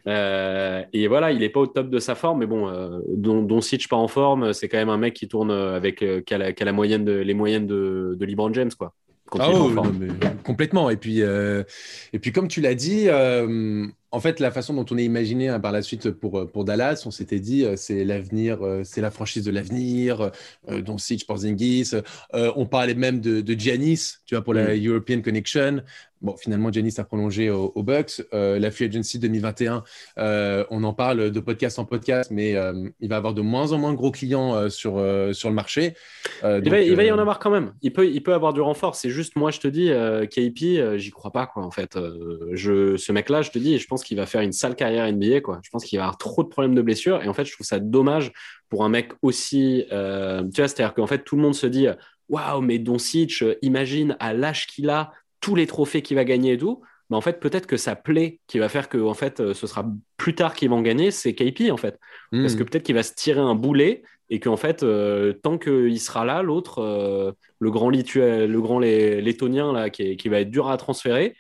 Euh, 0.07 0.83
et 0.94 1.07
voilà, 1.07 1.31
il 1.31 1.39
n'est 1.39 1.50
pas 1.50 1.59
au 1.59 1.68
top 1.68 1.89
de 1.89 2.00
sa 2.00 2.15
forme, 2.15 2.39
mais 2.39 2.45
bon, 2.45 2.71
dont 3.09 3.62
Sitch 3.62 3.88
pas 3.88 3.98
en 3.98 4.07
forme, 4.07 4.54
c'est 4.54 4.69
quand 4.69 4.77
même 4.77 4.89
un 4.89 4.98
mec 4.98 5.13
qui 5.13 5.27
tourne 5.27 5.51
avec 5.51 5.98
qui 5.98 6.33
a, 6.33 6.38
la, 6.38 6.71
moyenne 6.71 7.04
de, 7.04 7.12
les 7.12 7.33
moyennes 7.33 7.68
de, 7.68 8.15
de 8.18 8.25
LeBron 8.25 8.54
James, 8.54 8.71
quoi. 8.77 8.94
Ah 9.40 9.50
complètement. 10.44 10.90
Et 10.90 10.98
puis, 10.98 11.20
et 11.20 12.20
puis, 12.20 12.32
comme 12.32 12.48
tu 12.48 12.62
l'as 12.62 12.76
dit, 12.76 13.10
en 14.12 14.20
fait, 14.22 14.40
la 14.40 14.52
façon 14.52 14.74
dont 14.74 14.86
on 14.90 14.98
est 14.98 15.04
imaginé 15.04 15.50
hein, 15.50 15.60
par 15.60 15.72
la 15.72 15.82
suite 15.82 16.12
pour, 16.12 16.50
pour 16.50 16.64
Dallas, 16.64 17.04
on 17.06 17.12
s'était 17.12 17.40
dit 17.40 17.66
euh, 17.66 17.76
c'est 17.76 18.06
l'avenir, 18.06 18.66
euh, 18.66 18.82
c'est 18.84 19.02
la 19.02 19.12
franchise 19.12 19.44
de 19.44 19.52
l'avenir, 19.52 20.32
euh, 20.70 20.82
dont 20.82 20.98
Sitch 20.98 21.26
Porzingis. 21.26 21.92
on 22.34 22.66
parlait 22.66 22.96
même 22.96 23.20
de, 23.20 23.42
de 23.42 23.60
Giannis, 23.60 24.16
tu 24.26 24.36
vois, 24.36 24.44
pour 24.44 24.54
la 24.54 24.76
mm. 24.76 24.88
European 24.88 25.22
Connection. 25.22 25.84
Bon, 26.22 26.36
finalement, 26.36 26.72
Giannis 26.72 26.96
a 26.98 27.04
prolongé 27.04 27.50
aux 27.50 27.72
au 27.75 27.84
Bucks. 27.84 28.22
la 28.31 28.72
Free 28.72 28.86
Agency 28.86 29.19
2021, 29.19 29.84
on 30.69 30.84
en 30.84 30.94
parle 30.94 31.31
de 31.31 31.40
podcast 31.40 31.80
en 31.80 31.86
podcast, 31.86 32.31
mais 32.31 32.56
il 33.00 33.10
va 33.10 33.18
avoir 33.18 33.34
de 33.34 33.42
moins 33.42 33.72
en 33.72 33.78
moins 33.78 33.92
de 33.92 33.98
gros 33.98 34.12
clients 34.12 34.69
sur, 34.69 35.04
sur 35.34 35.50
le 35.50 35.56
marché. 35.56 35.94
il, 36.44 36.69
va, 36.69 36.81
il, 36.81 36.96
va, 36.96 37.04
y 37.04 37.12
en 37.12 37.19
avoir 37.19 37.40
quand 37.40 37.52
même. 37.52 37.74
Il 37.81 37.94
peut, 37.94 38.08
il 38.08 38.22
peut 38.24 38.34
avoir 38.34 38.54
du 38.54 38.62
renfort. 38.62 38.96
C'est 38.96 39.10
juste, 39.10 39.36
moi, 39.36 39.52
je 39.52 39.60
te 39.60 39.68
dis, 39.68 39.90
KP, 40.30 40.98
j'y 40.98 41.12
crois 41.12 41.31
pas, 41.31 41.48
quoi, 41.48 41.64
en 41.64 41.72
fait. 41.72 41.98
je, 42.54 42.98
ce 42.98 43.12
mec-là, 43.12 43.42
je 43.42 43.52
te 43.52 43.60
dis, 43.60 43.78
je 43.78 43.88
pense 43.88 44.04
qu'il 44.04 44.18
va 44.18 44.25
faire 44.25 44.42
une 44.42 44.52
sale 44.52 44.75
carrière 44.75 45.12
NBA. 45.12 45.42
Quoi. 45.42 45.60
Je 45.64 45.69
pense 45.69 45.86
qu'il 45.86 45.98
va 45.98 46.06
avoir 46.06 46.18
trop 46.18 46.44
de 46.44 46.50
problèmes 46.50 46.75
de 46.75 46.81
blessures. 46.81 47.24
Et 47.24 47.28
en 47.28 47.34
fait, 47.34 47.46
je 47.46 47.54
trouve 47.54 47.66
ça 47.66 47.80
dommage 47.80 48.31
pour 48.69 48.84
un 48.84 48.90
mec 48.90 49.12
aussi. 49.22 49.86
Euh, 49.92 50.44
tu 50.54 50.62
vois, 50.62 50.68
c'est-à-dire 50.68 50.94
qu'en 50.94 51.08
fait, 51.08 51.24
tout 51.24 51.36
le 51.36 51.42
monde 51.42 51.56
se 51.56 51.68
dit 51.68 51.88
Waouh, 52.30 52.62
mais 52.62 52.80
Doncic, 52.80 53.44
imagine 53.62 54.16
à 54.19 54.34
l'âge 54.34 54.68
qu'il 54.68 54.90
a, 54.90 55.12
tous 55.48 55.56
les 55.56 55.68
trophées 55.68 56.02
qu'il 56.02 56.16
va 56.16 56.26
gagner 56.26 56.54
et 56.54 56.58
tout. 56.58 56.82
Mais 57.10 57.16
en 57.16 57.22
fait, 57.22 57.40
peut-être 57.40 57.68
que 57.68 57.78
ça 57.78 57.96
plaît 57.96 58.40
qui 58.48 58.60
va 58.60 58.68
faire 58.68 58.90
que 58.90 58.98
en 58.98 59.14
fait, 59.14 59.40
euh, 59.40 59.54
ce 59.54 59.66
sera 59.66 59.86
plus 60.18 60.36
tard 60.36 60.54
qu'il 60.54 60.70
va 60.70 60.76
en 60.76 60.82
gagner, 60.82 61.10
c'est 61.12 61.34
KP 61.34 61.72
en 61.72 61.78
fait. 61.78 62.00
Parce 62.32 62.54
hmm. 62.54 62.58
que 62.58 62.64
peut-être 62.64 62.84
qu'il 62.84 62.96
va 62.96 63.04
se 63.04 63.14
tirer 63.14 63.40
un 63.40 63.56
boulet 63.56 64.04
et 64.30 64.42
qu'en 64.42 64.58
fait, 64.58 64.84
euh, 64.84 65.32
tant 65.32 65.58
qu'il 65.58 66.00
sera 66.02 66.26
là, 66.26 66.42
l'autre, 66.42 67.34
le 67.60 67.72
grand, 67.72 67.90
Lituel, 67.90 68.52
le 68.52 68.62
grand 68.62 68.80
lettonien 68.80 69.72
là, 69.72 69.90
qui, 69.90 70.18
qui, 70.18 70.28
va 70.28 70.42
être 70.42 70.52
dur 70.52 70.70
à 70.70 70.76
transférer, 70.76 71.36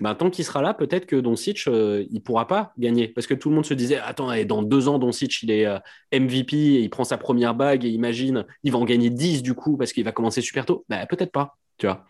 bah, 0.00 0.14
tant 0.14 0.30
qu'il 0.30 0.44
sera 0.44 0.62
là, 0.62 0.74
peut-être 0.74 1.06
que 1.06 1.16
Doncic, 1.16 1.64
euh, 1.68 2.04
il 2.10 2.22
pourra 2.22 2.46
pas 2.46 2.72
gagner. 2.78 3.08
Parce 3.08 3.26
que 3.26 3.34
tout 3.34 3.50
le 3.50 3.54
monde 3.54 3.66
se 3.66 3.74
disait, 3.74 3.98
attends, 3.98 4.30
dans 4.44 4.62
deux 4.62 4.88
ans, 4.88 4.98
Doncic, 4.98 5.42
il 5.42 5.50
est 5.50 5.66
euh, 5.66 5.78
MVP 6.12 6.56
et 6.56 6.80
il 6.80 6.90
prend 6.90 7.04
sa 7.04 7.18
première 7.18 7.54
bague 7.54 7.84
et 7.84 7.88
imagine, 7.88 8.46
il 8.62 8.72
va 8.72 8.78
en 8.78 8.84
gagner 8.84 9.10
10 9.10 9.42
du 9.42 9.54
coup 9.54 9.76
parce 9.76 9.92
qu'il 9.92 10.04
va 10.04 10.12
commencer 10.12 10.40
super 10.40 10.64
tôt. 10.64 10.84
Bah, 10.88 11.06
peut-être 11.06 11.30
pas, 11.30 11.56
tu 11.78 11.86
vois. 11.86 12.04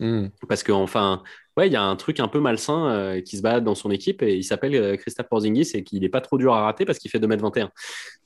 Hmm. 0.00 0.28
Parce 0.48 0.62
qu'enfin, 0.62 1.22
ouais, 1.56 1.68
il 1.68 1.72
y 1.72 1.76
a 1.76 1.82
un 1.82 1.96
truc 1.96 2.20
un 2.20 2.28
peu 2.28 2.40
malsain 2.40 2.88
euh, 2.90 3.20
qui 3.20 3.36
se 3.36 3.42
balade 3.42 3.64
dans 3.64 3.74
son 3.74 3.90
équipe 3.90 4.22
et 4.22 4.34
il 4.36 4.44
s'appelle 4.44 4.74
euh, 4.74 4.96
Christophe 4.96 5.28
Porzingis 5.28 5.70
et 5.74 5.84
qu'il 5.84 6.00
n'est 6.00 6.08
pas 6.08 6.20
trop 6.20 6.38
dur 6.38 6.52
à 6.52 6.62
rater 6.62 6.84
parce 6.84 6.98
qu'il 6.98 7.10
fait 7.10 7.18
2m21. 7.18 7.70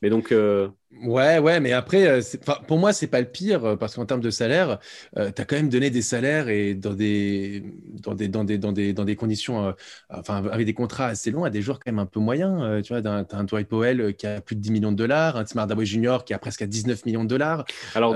Mais 0.02 0.10
donc. 0.10 0.32
Euh, 0.32 0.68
ouais, 1.04 1.38
ouais, 1.38 1.60
mais 1.60 1.72
après, 1.72 2.20
pour 2.66 2.78
moi, 2.78 2.92
c'est 2.92 3.06
pas 3.06 3.20
le 3.20 3.26
pire 3.26 3.76
parce 3.78 3.94
qu'en 3.94 4.06
termes 4.06 4.20
de 4.20 4.30
salaire, 4.30 4.78
tu 5.16 5.20
as 5.20 5.44
quand 5.44 5.56
même 5.56 5.68
donné 5.68 5.90
des 5.90 6.02
salaires 6.02 6.48
et 6.48 6.74
dans 6.74 6.94
des, 6.94 7.62
dans 8.02 8.14
des, 8.14 8.28
dans 8.28 8.44
des, 8.44 8.58
dans 8.58 8.72
des, 8.72 8.92
dans 8.92 9.04
des 9.04 9.16
conditions, 9.16 9.74
enfin, 10.10 10.44
avec 10.50 10.66
des 10.66 10.74
contrats 10.74 11.06
assez 11.06 11.30
longs 11.30 11.44
à 11.44 11.50
des 11.50 11.62
joueurs 11.62 11.78
quand 11.78 11.90
même 11.92 11.98
un 11.98 12.06
peu 12.06 12.20
moyens. 12.20 12.82
tu 12.82 12.92
vois, 12.92 13.02
tu 13.02 13.08
as 13.08 13.38
un 13.38 13.44
Dwight 13.44 13.68
Powell 13.68 14.14
qui 14.16 14.26
a 14.26 14.40
plus 14.40 14.56
de 14.56 14.60
10 14.60 14.70
millions 14.70 14.92
de 14.92 14.96
dollars, 14.96 15.36
un 15.36 15.44
Tim 15.44 15.58
Hardaway 15.60 15.86
Jr. 15.86 16.18
qui 16.24 16.34
a 16.34 16.38
presque 16.38 16.62
à 16.62 16.66
19 16.66 17.06
millions 17.06 17.24
de 17.24 17.28
dollars. 17.28 17.64
Alors, 17.94 18.14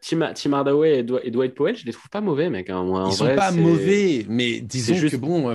Tim, 0.00 0.32
Tim, 0.34 0.52
Hardaway 0.52 0.98
et, 0.98 1.02
Dwight 1.02 1.54
Powell, 1.54 1.76
je 1.76 1.84
les 1.84 1.92
trouve 1.92 2.08
pas 2.10 2.20
mauvais, 2.20 2.50
mec. 2.50 2.70
Hein. 2.70 2.84
Ils 3.06 3.12
sont 3.12 3.34
pas 3.34 3.52
mauvais, 3.52 4.26
mais 4.28 4.60
disons 4.60 4.94
que 4.94 5.16
bon, 5.16 5.50
euh, 5.50 5.54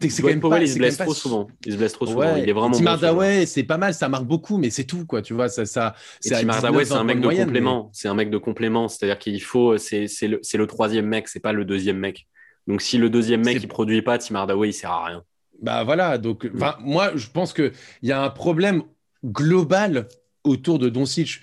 c'est 0.00 0.22
quand 0.22 0.28
même 0.28 0.40
pas. 0.40 0.60
Il 0.60 0.68
se 0.68 0.78
blesse 0.78 0.98
trop 0.98 1.14
souvent. 1.14 1.48
Il 1.64 1.72
se 1.72 1.78
blesse 1.78 1.92
trop 1.92 2.06
souvent. 2.06 2.36
il 2.36 2.48
est 2.48 2.52
vraiment. 2.52 2.76
Tim 2.76 2.86
Hardaway, 2.86 3.46
c'est 3.46 3.62
pas 3.62 3.78
mal, 3.78 3.94
ça 3.94 4.08
marque 4.08 4.24
beaucoup, 4.24 4.58
mais 4.58 4.70
c'est 4.70 4.84
tout, 4.84 5.04
quoi. 5.06 5.22
Tu 5.22 5.34
vois, 5.34 5.48
ça, 5.48 5.66
ça. 5.66 5.91
C'est 6.20 6.34
un 6.34 7.04
mec 7.04 7.20
de 7.20 7.28
complément. 7.44 7.90
C'est 7.92 8.08
un 8.08 8.14
mec 8.14 8.30
de 8.30 8.38
complément. 8.38 8.88
C'est-à-dire 8.88 9.18
qu'il 9.18 9.42
faut, 9.42 9.78
c'est 9.78 10.06
le, 10.22 10.40
le 10.54 10.66
troisième 10.66 11.06
mec, 11.06 11.28
c'est 11.28 11.40
pas 11.40 11.52
le 11.52 11.64
deuxième 11.64 11.98
mec. 11.98 12.26
Donc 12.66 12.80
si 12.80 12.98
le 12.98 13.10
deuxième 13.10 13.44
mec 13.44 13.58
il 13.60 13.68
produit 13.68 14.02
pas, 14.02 14.18
Tim 14.18 14.36
Hardaway 14.36 14.68
il 14.68 14.72
sert 14.72 14.90
à 14.90 15.04
rien. 15.06 15.22
Bah 15.60 15.84
voilà, 15.84 16.18
donc 16.18 16.44
mm. 16.44 16.74
moi 16.80 17.12
je 17.14 17.28
pense 17.28 17.52
qu'il 17.52 17.72
y 18.02 18.12
a 18.12 18.22
un 18.22 18.30
problème 18.30 18.82
global 19.24 20.06
autour 20.44 20.78
de 20.78 20.88
Doncic. 20.88 21.40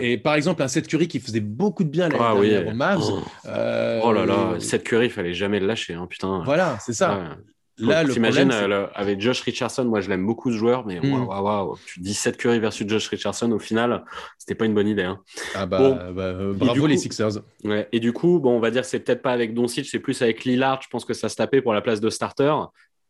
Et, 0.00 0.18
par 0.18 0.34
exemple, 0.34 0.62
un 0.62 0.68
Seth 0.68 0.86
Curry 0.86 1.08
qui 1.08 1.20
faisait 1.20 1.40
beaucoup 1.40 1.82
de 1.84 1.88
bien 1.88 2.08
l'année 2.08 2.20
ah, 2.20 2.34
dernière 2.34 2.66
oui. 2.68 2.74
Mavs. 2.74 3.00
Oh. 3.02 3.22
Euh, 3.46 4.00
oh, 4.02 4.12
là 4.12 4.26
là, 4.26 4.56
Seth 4.58 4.84
Curry, 4.84 5.06
il 5.06 5.10
fallait 5.10 5.34
jamais 5.34 5.60
le 5.60 5.66
lâcher, 5.66 5.94
hein, 5.94 6.06
putain. 6.08 6.42
Voilà, 6.44 6.78
c'est 6.80 6.92
ça. 6.92 7.38
Là, 7.78 8.04
T'imagines, 8.04 8.52
euh, 8.52 8.86
avec 8.94 9.20
Josh 9.20 9.40
Richardson, 9.40 9.84
moi 9.84 10.00
je 10.00 10.08
l'aime 10.08 10.24
beaucoup 10.24 10.52
ce 10.52 10.56
joueur, 10.56 10.86
mais 10.86 11.00
mm. 11.00 11.26
waouh, 11.26 11.76
tu 11.86 12.00
dis 12.00 12.14
Seth 12.14 12.36
Curry 12.36 12.60
versus 12.60 12.86
Josh 12.88 13.08
Richardson, 13.08 13.50
au 13.50 13.58
final, 13.58 14.04
c'était 14.38 14.54
pas 14.54 14.66
une 14.66 14.74
bonne 14.74 14.86
idée. 14.86 15.02
Hein. 15.02 15.20
Ah 15.54 15.66
bah, 15.66 16.12
bah 16.12 16.22
euh, 16.22 16.52
bravo 16.54 16.86
les 16.86 16.96
Sixers. 16.96 17.42
Ouais, 17.64 17.88
et 17.90 17.98
du 17.98 18.12
coup, 18.12 18.38
bon, 18.38 18.56
on 18.56 18.60
va 18.60 18.70
dire 18.70 18.84
c'est 18.84 19.00
peut-être 19.00 19.22
pas 19.22 19.32
avec 19.32 19.54
Doncic, 19.54 19.86
c'est 19.86 19.98
plus 19.98 20.22
avec 20.22 20.44
Lillard, 20.44 20.82
je 20.82 20.88
pense 20.88 21.04
que 21.04 21.14
ça 21.14 21.28
se 21.28 21.36
tapait 21.36 21.62
pour 21.62 21.74
la 21.74 21.80
place 21.80 22.00
de 22.00 22.10
starter. 22.10 22.54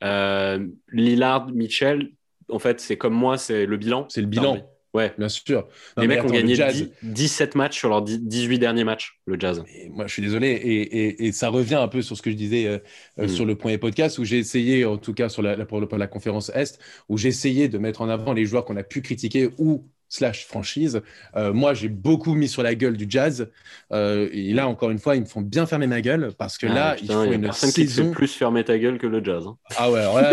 Lillard, 0.00 1.48
Mitchell, 1.52 2.10
en 2.50 2.58
fait, 2.58 2.80
c'est 2.80 2.96
comme 2.96 3.14
moi, 3.14 3.36
c'est 3.38 3.66
le 3.66 3.76
bilan. 3.76 4.06
C'est 4.08 4.20
le 4.20 4.26
bilan. 4.26 4.58
Ouais, 4.94 5.12
bien 5.18 5.28
sûr. 5.28 5.66
les 5.96 6.06
mecs 6.06 6.24
ont 6.24 6.28
gagné 6.28 6.56
17 7.02 7.56
matchs 7.56 7.78
sur 7.78 7.88
leurs 7.88 8.02
18 8.02 8.60
derniers 8.60 8.84
matchs, 8.84 9.18
le 9.26 9.38
Jazz. 9.38 9.64
moi, 9.90 10.06
je 10.06 10.12
suis 10.12 10.22
désolé. 10.22 10.48
Et, 10.48 11.26
et, 11.26 11.32
ça 11.32 11.48
revient 11.48 11.74
un 11.74 11.88
peu 11.88 12.00
sur 12.00 12.16
ce 12.16 12.22
que 12.22 12.30
je 12.30 12.36
disais 12.36 12.66
euh, 12.66 12.78
euh, 13.18 13.24
mm. 13.24 13.28
sur 13.28 13.44
le 13.44 13.56
premier 13.56 13.76
podcast, 13.76 14.18
où 14.18 14.24
j'ai 14.24 14.38
essayé, 14.38 14.84
en 14.84 14.96
tout 14.96 15.12
cas 15.12 15.28
sur 15.28 15.42
la, 15.42 15.66
pour 15.66 15.80
la 15.80 16.06
conférence 16.06 16.50
Est, 16.54 16.78
où 17.08 17.18
j'ai 17.18 17.28
essayé 17.28 17.68
de 17.68 17.76
mettre 17.76 18.02
en 18.02 18.08
avant 18.08 18.32
les 18.32 18.46
joueurs 18.46 18.64
qu'on 18.64 18.76
a 18.76 18.84
pu 18.84 19.02
critiquer 19.02 19.50
ou 19.58 19.84
slash 20.14 20.46
franchise. 20.46 21.02
Euh, 21.36 21.52
moi, 21.52 21.74
j'ai 21.74 21.88
beaucoup 21.88 22.34
mis 22.34 22.48
sur 22.48 22.62
la 22.62 22.74
gueule 22.74 22.96
du 22.96 23.06
jazz. 23.08 23.50
Euh, 23.92 24.28
et 24.32 24.52
là, 24.52 24.68
encore 24.68 24.90
une 24.90 24.98
fois, 24.98 25.16
ils 25.16 25.22
me 25.22 25.26
font 25.26 25.40
bien 25.40 25.66
fermer 25.66 25.88
ma 25.88 26.00
gueule 26.00 26.32
parce 26.38 26.56
que 26.56 26.66
ah, 26.66 26.74
là, 26.74 26.96
il 27.02 27.10
faut 27.10 27.24
une 27.24 27.42
personne 27.42 27.70
saison... 27.70 28.02
qui 28.04 28.10
te 28.10 28.14
plus 28.14 28.32
fermer 28.32 28.62
ta 28.62 28.78
gueule 28.78 28.98
que 28.98 29.08
le 29.08 29.22
jazz. 29.24 29.44
Hein. 29.46 29.56
Ah 29.76 29.90
ouais, 29.90 30.06
ouais. 30.06 30.30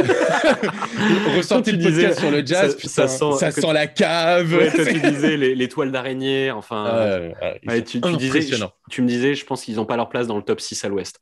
Ressortir 1.38 1.76
le 1.76 1.84
podcast 1.84 2.20
sur 2.20 2.32
le 2.32 2.46
jazz, 2.46 2.78
ça, 2.78 3.08
sent, 3.08 3.32
ça 3.40 3.52
sent, 3.52 3.74
la 3.74 3.88
cave. 3.88 4.54
Ouais, 4.54 4.72
toi, 4.72 4.86
tu 4.86 5.00
disais 5.12 5.38
les, 5.38 5.68
toiles 5.68 5.92
d'araignée, 5.92 6.52
enfin. 6.52 7.32
tu, 7.86 8.00
disais, 8.18 8.58
tu 8.90 9.02
me 9.02 9.08
disais, 9.08 9.34
je 9.34 9.46
pense 9.46 9.64
qu'ils 9.64 9.76
n'ont 9.76 9.86
pas 9.86 9.96
leur 9.96 10.10
place 10.10 10.28
dans 10.28 10.38
le 10.38 10.44
top 10.44 10.62
6 10.62 10.86
à 10.86 10.90
l'ouest. 10.90 11.20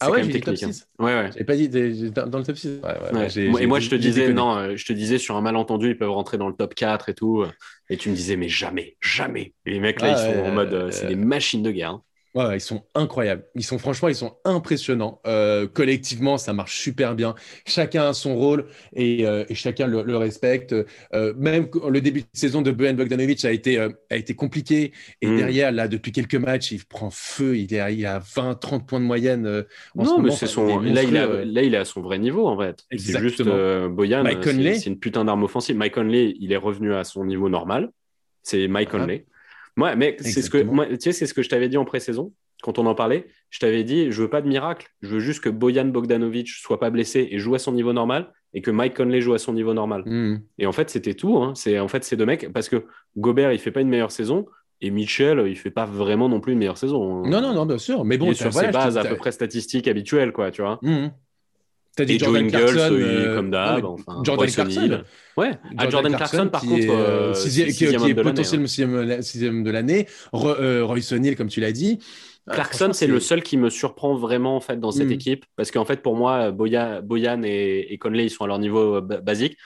Ah 0.00 0.10
ouais, 0.10 0.24
j'ai 0.24 0.40
top 0.40 0.56
6. 0.56 0.64
Hein. 0.64 1.04
Ouais, 1.04 1.14
ouais. 1.14 1.30
J'ai 1.36 1.44
pas 1.44 1.56
dit 1.56 1.68
dans 1.68 2.38
le 2.38 2.44
top 2.44 2.56
6. 2.56 2.80
et 3.36 3.66
moi, 3.66 3.80
je 3.80 3.90
te 3.90 3.94
disais, 3.94 4.32
non, 4.32 4.56
euh, 4.56 4.76
je 4.76 4.84
te 4.84 4.92
disais 4.92 5.18
sur 5.18 5.36
un 5.36 5.40
malentendu, 5.40 5.90
ils 5.90 5.98
peuvent 5.98 6.10
rentrer 6.10 6.38
dans 6.38 6.48
le 6.48 6.54
top 6.54 6.74
4 6.74 7.08
et 7.08 7.14
tout. 7.14 7.44
Et 7.88 7.96
tu 7.96 8.10
me 8.10 8.14
disais, 8.14 8.36
mais 8.36 8.48
jamais, 8.48 8.96
jamais. 9.00 9.54
Et 9.64 9.72
les 9.72 9.80
mecs 9.80 10.00
là, 10.00 10.12
ils 10.12 10.18
sont 10.18 10.40
en 10.40 10.52
mode, 10.52 10.72
euh, 10.72 10.90
c'est 10.90 11.06
des 11.06 11.16
machines 11.16 11.62
de 11.62 11.70
guerre. 11.70 11.90
Hein. 11.90 12.02
Ouais, 12.36 12.58
ils 12.58 12.60
sont 12.60 12.84
incroyables. 12.94 13.44
Ils 13.54 13.64
sont 13.64 13.78
franchement, 13.78 14.08
ils 14.08 14.14
sont 14.14 14.36
impressionnants. 14.44 15.22
Euh, 15.26 15.66
collectivement, 15.66 16.36
ça 16.36 16.52
marche 16.52 16.78
super 16.78 17.14
bien. 17.14 17.34
Chacun 17.64 18.08
a 18.08 18.12
son 18.12 18.36
rôle 18.36 18.66
et, 18.94 19.26
euh, 19.26 19.44
chacun 19.54 19.86
le, 19.86 20.16
respecte. 20.18 20.74
Euh, 21.14 21.32
même 21.38 21.68
le 21.88 22.00
début 22.02 22.20
de 22.20 22.26
saison 22.34 22.60
de 22.60 22.70
Bojan 22.70 22.92
Bogdanovic 22.92 23.42
a 23.46 23.52
été, 23.52 23.78
a 23.78 24.16
été 24.16 24.34
compliqué. 24.34 24.92
Et 25.22 25.28
mm. 25.28 25.36
derrière, 25.38 25.72
là, 25.72 25.88
depuis 25.88 26.12
quelques 26.12 26.34
matchs, 26.34 26.72
il 26.72 26.84
prend 26.84 27.08
feu. 27.10 27.56
Il, 27.56 27.72
est, 27.72 27.94
il 27.94 28.04
a 28.04 28.18
20, 28.18 28.56
30 28.56 28.86
points 28.86 29.00
de 29.00 29.06
moyenne. 29.06 29.64
En 29.96 30.04
non, 30.04 30.18
mais 30.18 30.30
c'est 30.30 30.46
son. 30.46 30.78
Là 30.80 31.02
il, 31.04 31.16
a, 31.16 31.42
là, 31.42 31.62
il 31.62 31.72
est 31.72 31.78
à 31.78 31.86
son 31.86 32.02
vrai 32.02 32.18
niveau, 32.18 32.46
en 32.46 32.58
fait. 32.58 32.84
C'est 32.94 33.18
juste 33.18 33.42
Boyan. 33.42 34.24
C'est 34.42 34.86
une 34.86 34.98
putain 34.98 35.24
d'arme 35.24 35.42
offensive. 35.42 35.74
Mike 35.74 35.94
Conley, 35.94 36.34
il 36.38 36.52
est 36.52 36.58
revenu 36.58 36.92
à 36.92 37.04
son 37.04 37.24
niveau 37.24 37.48
normal. 37.48 37.88
C'est 38.42 38.68
Mike 38.68 38.90
Conley. 38.90 39.24
Ouais, 39.76 39.94
mais 39.96 40.16
c'est 40.20 40.42
ce 40.42 40.50
que, 40.50 40.58
moi, 40.62 40.86
tu 40.86 40.96
sais, 41.00 41.12
c'est 41.12 41.26
ce 41.26 41.34
que 41.34 41.42
je 41.42 41.48
t'avais 41.48 41.68
dit 41.68 41.76
en 41.76 41.84
pré-saison. 41.84 42.32
quand 42.62 42.78
on 42.78 42.86
en 42.86 42.94
parlait, 42.94 43.26
je 43.50 43.58
t'avais 43.58 43.84
dit, 43.84 44.10
je 44.10 44.22
veux 44.22 44.30
pas 44.30 44.40
de 44.40 44.48
miracle, 44.48 44.88
je 45.02 45.08
veux 45.08 45.20
juste 45.20 45.40
que 45.42 45.50
Bojan 45.50 45.84
Bogdanovic 45.86 46.48
soit 46.48 46.80
pas 46.80 46.88
blessé 46.90 47.28
et 47.30 47.38
joue 47.38 47.54
à 47.54 47.58
son 47.58 47.72
niveau 47.72 47.92
normal 47.92 48.32
et 48.54 48.62
que 48.62 48.70
Mike 48.70 48.94
Conley 48.96 49.20
joue 49.20 49.34
à 49.34 49.38
son 49.38 49.52
niveau 49.52 49.74
normal. 49.74 50.02
Hmm. 50.06 50.38
Et 50.58 50.66
en 50.66 50.72
fait, 50.72 50.88
c'était 50.88 51.12
tout. 51.14 51.36
hein. 51.36 51.52
C'est 51.54 51.78
en 51.78 51.88
fait 51.88 52.02
ces 52.04 52.16
deux 52.16 52.24
mecs 52.24 52.50
parce 52.54 52.70
que 52.70 52.86
Gobert, 53.18 53.52
il 53.52 53.58
fait 53.58 53.70
pas 53.70 53.82
une 53.82 53.88
meilleure 53.90 54.10
saison 54.12 54.46
et 54.80 54.90
Mitchell, 54.90 55.44
il 55.46 55.56
fait 55.56 55.70
pas 55.70 55.84
vraiment 55.84 56.28
non 56.30 56.40
plus 56.40 56.54
une 56.54 56.58
meilleure 56.58 56.78
saison. 56.78 57.24
hein. 57.24 57.28
Non, 57.28 57.40
non, 57.42 57.52
non, 57.52 57.66
bien 57.66 57.78
sûr. 57.78 58.04
Mais 58.06 58.16
bon, 58.16 58.26
il 58.26 58.30
est 58.30 58.34
sur 58.34 58.50
voilà, 58.50 58.68
ses 58.68 58.72
bases 58.72 58.96
à 58.96 59.04
peu 59.04 59.16
près 59.16 59.32
statistiques 59.32 59.88
habituelles, 59.88 60.32
quoi, 60.32 60.50
tu 60.50 60.62
vois. 60.62 60.78
Mhm. 60.82 61.12
T'as 61.96 62.04
dit 62.04 62.14
Et 62.14 62.18
Joe 62.18 62.26
Jordan 62.28 62.44
Ingles, 62.44 62.50
Clarkson, 62.72 62.94
euh, 63.00 63.34
comme 63.36 63.50
d'hab. 63.50 63.76
mais 63.82 63.88
enfin, 63.88 64.20
Jordan 64.22 64.50
Clarkson. 64.50 65.02
Ouais, 65.36 65.50
Ah, 65.78 65.88
Jordan, 65.88 66.14
Clarkson, 66.14 66.48
par 66.52 66.60
qui 66.60 66.68
contre, 66.68 66.80
est, 66.82 66.88
euh, 66.90 66.94
euh, 67.30 67.34
sixième- 67.34 67.68
qui, 67.68 67.74
qui 67.78 67.84
est 67.84 68.14
potentiellement 68.14 68.64
hein. 68.64 68.66
sixième, 68.68 69.22
sixième 69.22 69.64
de 69.64 69.70
l'année. 69.70 70.06
Euh, 70.34 70.84
Royce 70.84 71.10
O'Neal, 71.12 71.36
comme 71.36 71.48
tu 71.48 71.60
l'as 71.60 71.72
dit. 71.72 71.98
Euh, 72.48 72.52
Clarkson, 72.52 72.90
c'est 72.92 73.06
le 73.08 73.18
seul 73.18 73.42
qui 73.42 73.56
me 73.56 73.70
surprend 73.70 74.14
vraiment 74.14 74.54
en 74.56 74.60
fait 74.60 74.78
dans 74.78 74.92
cette 74.92 75.08
Mm. 75.08 75.12
équipe 75.12 75.44
parce 75.56 75.72
qu'en 75.72 75.84
fait 75.84 76.00
pour 76.00 76.14
moi 76.14 76.52
Boya- 76.52 77.00
Boyan 77.00 77.42
et, 77.42 77.86
et 77.92 77.98
Conley 77.98 78.26
ils 78.26 78.30
sont 78.30 78.44
à 78.44 78.46
leur 78.46 78.60
niveau 78.60 79.00
ba- 79.00 79.20
basique. 79.20 79.56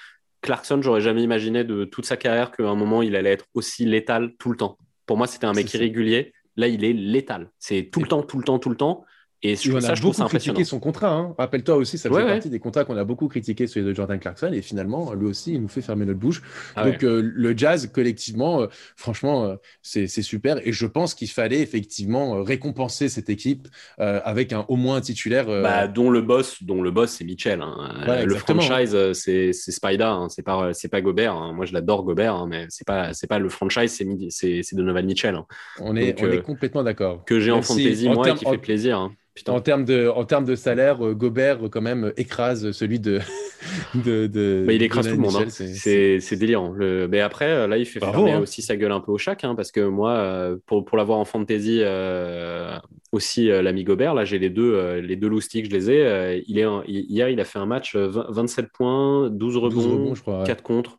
Clarkson, 0.40 0.80
j'aurais 0.80 1.02
jamais 1.02 1.22
imaginé 1.22 1.62
de 1.64 1.84
toute 1.84 2.06
sa 2.06 2.16
carrière 2.16 2.50
qu'à 2.52 2.66
un 2.66 2.74
moment 2.74 3.02
il 3.02 3.16
allait 3.16 3.32
être 3.32 3.44
aussi 3.52 3.84
létal 3.84 4.32
tout 4.38 4.50
le 4.50 4.56
temps. 4.56 4.78
Pour 5.04 5.18
moi, 5.18 5.26
c'était 5.26 5.44
un 5.46 5.52
mec 5.52 5.72
irrégulier. 5.74 6.32
Là, 6.56 6.68
il 6.68 6.84
est 6.84 6.92
létal. 6.94 7.50
C'est 7.58 7.90
tout 7.92 8.00
le 8.00 8.06
temps, 8.08 8.22
tout 8.22 8.38
le 8.38 8.44
temps, 8.44 8.58
tout 8.58 8.70
le 8.70 8.76
temps. 8.76 9.04
Et 9.42 9.56
je 9.56 9.70
trouve 9.70 9.80
ça, 9.80 9.92
a 9.92 9.94
je 9.94 10.00
trouve 10.02 10.12
ça 10.14 10.24
beaucoup 10.24 10.28
impressionnant. 10.36 10.54
critiqué 10.54 10.68
son 10.68 10.80
contrat. 10.80 11.12
hein. 11.12 11.34
Rappelle-toi 11.38 11.76
aussi, 11.76 11.96
ça 11.96 12.10
Ouais, 12.10 12.22
ouais. 12.22 12.26
partie 12.32 12.50
des 12.50 12.58
contrats 12.58 12.84
qu'on 12.84 12.96
a 12.98 13.04
beaucoup 13.04 13.26
critiqués, 13.28 13.66
celui 13.66 13.86
de 13.86 13.94
Jordan 13.94 14.18
Clarkson. 14.18 14.50
Et 14.52 14.60
finalement, 14.60 15.14
lui 15.14 15.26
aussi, 15.26 15.54
il 15.54 15.62
nous 15.62 15.68
fait 15.68 15.80
fermer 15.80 16.04
notre 16.04 16.18
bouche. 16.18 16.42
Ah 16.76 16.84
ouais. 16.84 16.92
Donc, 16.92 17.04
euh, 17.04 17.22
le 17.34 17.56
jazz, 17.56 17.86
collectivement, 17.92 18.60
euh, 18.62 18.66
franchement, 18.96 19.44
euh, 19.46 19.56
c'est 19.82 20.06
super. 20.08 20.58
Et 20.66 20.72
je 20.72 20.84
pense 20.86 21.14
qu'il 21.14 21.30
fallait 21.30 21.60
effectivement 21.60 22.42
récompenser 22.42 23.08
cette 23.08 23.30
équipe 23.30 23.68
avec 23.98 24.52
un, 24.52 24.64
au 24.68 24.76
moins 24.76 24.96
un 24.96 25.00
titulaire. 25.00 25.46
Bah, 25.46 25.88
dont 25.88 26.10
le 26.10 26.20
boss, 26.20 26.62
dont 26.62 26.82
le 26.82 26.90
boss, 26.90 27.10
c'est 27.12 27.24
Mitchell. 27.24 27.62
hein. 27.62 28.22
Le 28.26 28.34
franchise, 28.34 28.96
c'est 29.14 29.52
Spida, 29.52 30.12
hein. 30.12 30.28
c'est 30.28 30.42
pas 30.42 30.70
pas 30.90 31.00
Gobert. 31.00 31.32
hein. 31.34 31.52
Moi, 31.54 31.64
je 31.64 31.72
l'adore 31.72 32.04
Gobert, 32.04 32.34
hein, 32.34 32.46
mais 32.48 32.66
c'est 32.68 32.86
pas 32.86 33.12
pas 33.28 33.38
le 33.38 33.48
franchise, 33.48 34.02
c'est 34.30 34.74
Donovan 34.74 35.06
Mitchell 35.06 35.34
hein. 35.36 35.46
on 35.78 35.94
est, 35.96 36.12
donc, 36.14 36.28
on 36.28 36.32
est 36.32 36.42
complètement 36.42 36.82
d'accord. 36.82 37.24
que 37.24 37.38
j'ai 37.40 37.52
en 37.52 37.62
si, 37.62 37.84
fantasy 37.84 38.08
en 38.08 38.14
moi 38.14 38.28
et 38.30 38.34
qui 38.34 38.46
en- 38.46 38.50
fait 38.50 38.58
plaisir. 38.58 39.10
Putain. 39.34 39.52
En 39.52 39.60
termes 39.60 39.84
de, 39.84 40.08
en 40.08 40.24
termes 40.24 40.44
de 40.44 40.54
salaire, 40.56 41.04
euh, 41.06 41.14
Gobert, 41.14 41.64
euh, 41.64 41.68
quand 41.68 41.80
même, 41.80 42.04
euh, 42.06 42.12
écrase 42.20 42.72
celui 42.72 42.98
de. 42.98 43.20
de, 43.94 44.26
de 44.26 44.64
Bah, 44.66 44.72
il 44.72 44.82
écrase 44.82 45.06
tout 45.08 45.14
le 45.14 45.20
monde. 45.20 45.36
hein. 45.36 45.44
C'est- 45.48 46.36
délirant. 46.36 46.72
Le- 46.72 47.06
Mais 47.08 47.20
après, 47.20 47.68
là, 47.68 47.76
il 47.78 47.86
fait 47.86 48.00
Bravo, 48.00 48.18
fermer 48.24 48.32
hein. 48.32 48.40
aussi 48.40 48.60
sa 48.62 48.76
gueule 48.76 48.90
un 48.92 49.00
peu 49.00 49.12
au 49.12 49.18
chac, 49.18 49.44
hein, 49.44 49.54
parce 49.54 49.70
que 49.70 49.80
moi, 49.86 50.56
pour, 50.66 50.84
pour 50.84 50.96
l'avoir 50.98 51.18
en 51.18 51.24
fantasy 51.24 51.78
euh, 51.82 52.76
aussi, 53.12 53.50
euh, 53.50 53.62
l'ami 53.62 53.84
Gobert, 53.84 54.14
là, 54.14 54.24
j'ai 54.24 54.38
les 54.38 54.50
deux, 54.50 54.74
euh, 54.74 55.00
les 55.00 55.16
deux 55.16 55.28
loustiques, 55.28 55.66
je 55.66 55.70
les 55.76 55.90
ai. 55.90 56.04
euh, 56.06 56.40
il 56.46 56.58
est 56.58 56.66
hier, 56.88 57.28
il 57.28 57.38
a 57.40 57.44
fait 57.44 57.58
un 57.58 57.66
match 57.66 57.94
euh, 57.94 58.08
20 58.08 58.26
27 58.30 58.66
points, 58.72 59.30
12 59.30 59.56
rebonds, 59.58 59.74
12 59.76 59.86
rebonds, 59.86 60.14
je 60.14 60.22
crois. 60.22 60.40
ouais. 60.40 60.46
4 60.46 60.62
contre. 60.62 60.98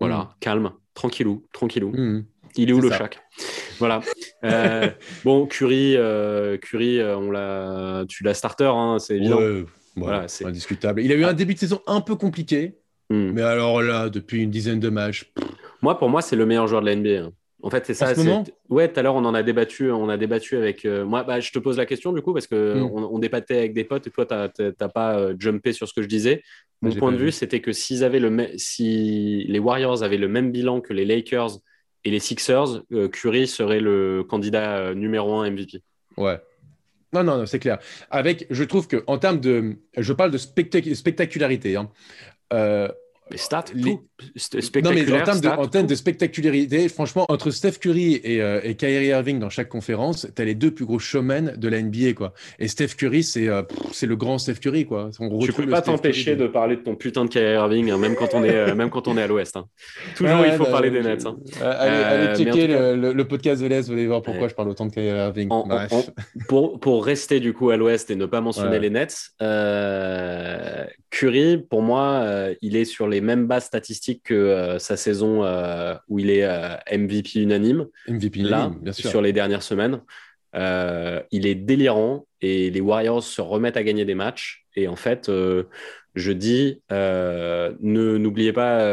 Voilà, 0.00 0.30
calme, 0.40 0.70
tranquillou, 0.94 1.44
tranquillou. 1.52 1.90
Mhm. 1.90 2.24
Il 2.56 2.70
est 2.70 2.72
où 2.72 2.80
le 2.80 2.90
chac 2.90 3.20
Voilà. 3.78 4.00
Euh, 4.44 4.88
bon, 5.24 5.46
Curry, 5.46 5.94
euh, 5.96 6.56
Curry 6.58 6.98
euh, 7.00 7.16
on 7.16 7.30
l'a, 7.30 8.04
tu 8.08 8.24
l'as 8.24 8.34
starter, 8.34 8.64
hein, 8.72 8.98
c'est 8.98 9.16
évident. 9.16 9.38
Ouais, 9.38 9.64
Voilà, 9.96 10.28
c'est- 10.28 10.44
indiscutable. 10.44 11.02
Il 11.02 11.10
a 11.12 11.14
eu 11.16 11.24
un 11.24 11.32
début 11.32 11.54
de 11.54 11.58
saison 11.58 11.80
un 11.86 12.00
peu 12.00 12.14
compliqué, 12.16 12.74
Hmm. 13.10 13.30
mais 13.32 13.40
alors 13.42 13.80
là, 13.80 14.10
depuis 14.10 14.42
une 14.42 14.50
dizaine 14.50 14.80
de 14.80 14.90
matchs, 14.90 15.32
Moi, 15.80 15.98
pour 15.98 16.08
moi, 16.10 16.20
c'est 16.20 16.36
le 16.36 16.44
meilleur 16.44 16.66
joueur 16.66 16.82
de 16.82 16.86
la 16.86 16.92
NBA. 16.94 17.24
hein. 17.24 17.32
En 17.62 17.70
fait, 17.70 17.84
c'est 17.86 17.94
ça. 17.94 18.14
ce 18.14 18.20
Ouais, 18.68 18.92
tout 18.92 19.00
à 19.00 19.02
l'heure, 19.02 19.14
on 19.16 19.24
en 19.24 19.34
a 19.34 19.42
débattu. 19.42 19.90
On 19.90 20.08
a 20.08 20.16
débattu 20.16 20.56
avec. 20.56 20.84
euh, 20.84 21.04
moi, 21.04 21.24
bah, 21.24 21.40
je 21.40 21.50
te 21.50 21.58
pose 21.58 21.76
la 21.76 21.86
question 21.86 22.12
du 22.12 22.20
coup 22.22 22.32
parce 22.32 22.46
que 22.46 22.74
Mm. 22.74 22.82
on, 22.82 23.14
on 23.14 23.18
débattait 23.18 23.56
avec 23.58 23.74
des 23.74 23.82
potes 23.84 24.06
et 24.06 24.10
toi, 24.10 24.26
t'as 24.26 24.48
pas 24.88 25.18
euh, 25.18 25.34
jumpé 25.40 25.72
sur 25.72 25.88
ce 25.88 25.94
que 25.94 26.02
je 26.02 26.06
disais. 26.06 26.42
Mon 26.82 26.92
point 26.92 27.10
de 27.10 27.16
vue, 27.16 27.24
vu. 27.26 27.32
c'était 27.32 27.60
que 27.60 27.72
s'ils 27.72 28.04
avaient 28.04 28.20
le, 28.20 28.30
mê- 28.30 28.52
si 28.58 29.44
les 29.48 29.58
Warriors 29.58 30.04
avaient 30.04 30.16
le 30.18 30.28
même 30.28 30.52
bilan 30.52 30.80
que 30.80 30.92
les 30.92 31.04
Lakers 31.04 31.58
et 32.04 32.10
les 32.10 32.20
Sixers, 32.20 32.82
euh, 32.92 33.08
Curry 33.08 33.46
serait 33.46 33.80
le 33.80 34.24
candidat 34.24 34.78
euh, 34.78 34.94
numéro 34.94 35.34
un 35.40 35.50
MVP. 35.50 35.82
ouais. 36.16 36.40
Non, 37.14 37.24
non, 37.24 37.38
non, 37.38 37.46
c'est 37.46 37.58
clair. 37.58 37.78
Avec, 38.10 38.46
je 38.50 38.62
trouve 38.64 38.86
que 38.86 39.02
en 39.06 39.16
termes 39.16 39.40
de, 39.40 39.76
je 39.96 40.12
parle 40.12 40.30
de 40.30 40.36
spectac- 40.36 40.94
spectacularité. 40.94 41.74
hein. 41.76 41.90
Euh, 42.52 42.88
Les 43.30 43.36
stats, 43.38 43.64
Les- 43.74 43.92
non, 44.82 44.90
mais 44.92 45.12
en 45.12 45.22
termes, 45.24 45.40
de, 45.40 45.48
en 45.48 45.66
termes 45.68 45.86
de 45.86 45.94
spectacularité, 45.94 46.88
franchement, 46.88 47.26
entre 47.28 47.50
Steph 47.50 47.72
Curry 47.80 48.20
et, 48.24 48.40
euh, 48.40 48.60
et 48.64 48.74
Kyrie 48.74 49.06
Irving 49.08 49.38
dans 49.38 49.50
chaque 49.50 49.68
conférence, 49.68 50.26
tu 50.34 50.42
as 50.42 50.44
les 50.44 50.54
deux 50.54 50.70
plus 50.70 50.86
gros 50.86 50.98
showmen 50.98 51.54
de 51.56 51.68
la 51.68 51.82
NBA. 51.82 52.14
Quoi. 52.14 52.32
Et 52.58 52.68
Steph 52.68 52.94
Curry, 52.96 53.22
c'est 53.22 53.48
euh, 53.48 53.62
c'est 53.92 54.06
le 54.06 54.16
grand 54.16 54.38
Steph 54.38 54.54
Curry. 54.54 54.86
Quoi. 54.86 55.10
On 55.20 55.38
Tu 55.40 55.52
peux 55.52 55.66
pas 55.66 55.82
t'empêcher 55.82 56.36
de 56.36 56.46
parler 56.46 56.76
de 56.76 56.80
ton 56.82 56.94
putain 56.96 57.24
de 57.26 57.30
Kyrie 57.30 57.54
Irving, 57.54 57.90
hein, 57.90 57.98
même 57.98 58.14
quand 58.16 58.34
on 58.34 58.42
est, 58.44 58.50
euh, 58.54 58.74
même 58.74 58.90
quand 58.90 59.06
on 59.08 59.16
est 59.18 59.22
à 59.22 59.26
l'Ouest. 59.26 59.56
hein. 59.56 59.66
Toujours, 60.16 60.40
Ouais, 60.40 60.48
il 60.48 60.54
faut 60.56 60.64
bah, 60.64 60.70
parler 60.70 60.90
des 60.90 61.02
Nets. 61.02 61.26
hein. 61.26 61.36
Euh, 61.62 61.74
allez, 61.78 62.02
allez 62.04 62.26
mais 62.28 62.36
checker 62.52 62.68
cas- 62.68 62.94
le, 62.94 63.24
podcast 63.28 63.62
de 63.62 63.66
l'Est, 63.66 63.86
vous 63.86 63.92
allez 63.92 64.06
voir 64.06 64.22
pourquoi 64.22 64.44
Ouais. 64.44 64.48
je 64.48 64.54
parle 64.54 64.68
autant 64.70 64.86
de 64.86 64.92
Kyrie 64.92 65.08
Irving. 65.08 65.48
En- 65.50 65.66
Bref. 65.66 65.92
en- 65.92 66.04
pour, 66.48 66.80
pour 66.80 67.04
rester 67.04 67.40
du 67.40 67.52
coup 67.52 67.70
à 67.70 67.76
l'ouest 67.76 68.10
et 68.10 68.16
ne 68.16 68.26
pas 68.26 68.40
mentionner 68.40 68.70
Ouais. 68.70 68.80
les 68.80 68.90
Nets, 68.90 69.30
Curry, 71.10 71.58
pour 71.58 71.82
moi, 71.82 72.20
euh, 72.22 72.54
il 72.60 72.76
est 72.76 72.84
sur 72.84 73.08
les 73.08 73.20
mêmes 73.20 73.46
bases 73.46 73.64
statistiques 73.64 74.22
que 74.24 74.34
euh, 74.34 74.78
sa 74.78 74.96
saison 74.96 75.42
euh, 75.44 75.94
où 76.08 76.18
il 76.18 76.30
est 76.30 76.46
MVP 76.92 77.40
unanime, 77.40 77.86
MVP, 78.08 78.40
là, 78.40 78.70
bien 78.80 78.92
sûr. 78.92 79.10
sur 79.10 79.22
les 79.22 79.32
dernières 79.32 79.62
semaines. 79.62 80.00
Il 80.54 81.46
est 81.46 81.54
délirant 81.54 82.26
et 82.40 82.70
les 82.70 82.80
Warriors 82.80 83.22
se 83.22 83.40
remettent 83.40 83.76
à 83.76 83.82
gagner 83.82 84.04
des 84.04 84.14
matchs. 84.14 84.64
Et 84.76 84.88
en 84.88 84.96
fait, 84.96 85.30
je 86.14 86.32
dis, 86.32 86.82
ne 86.90 88.16
n'oubliez 88.18 88.52
pas, 88.52 88.84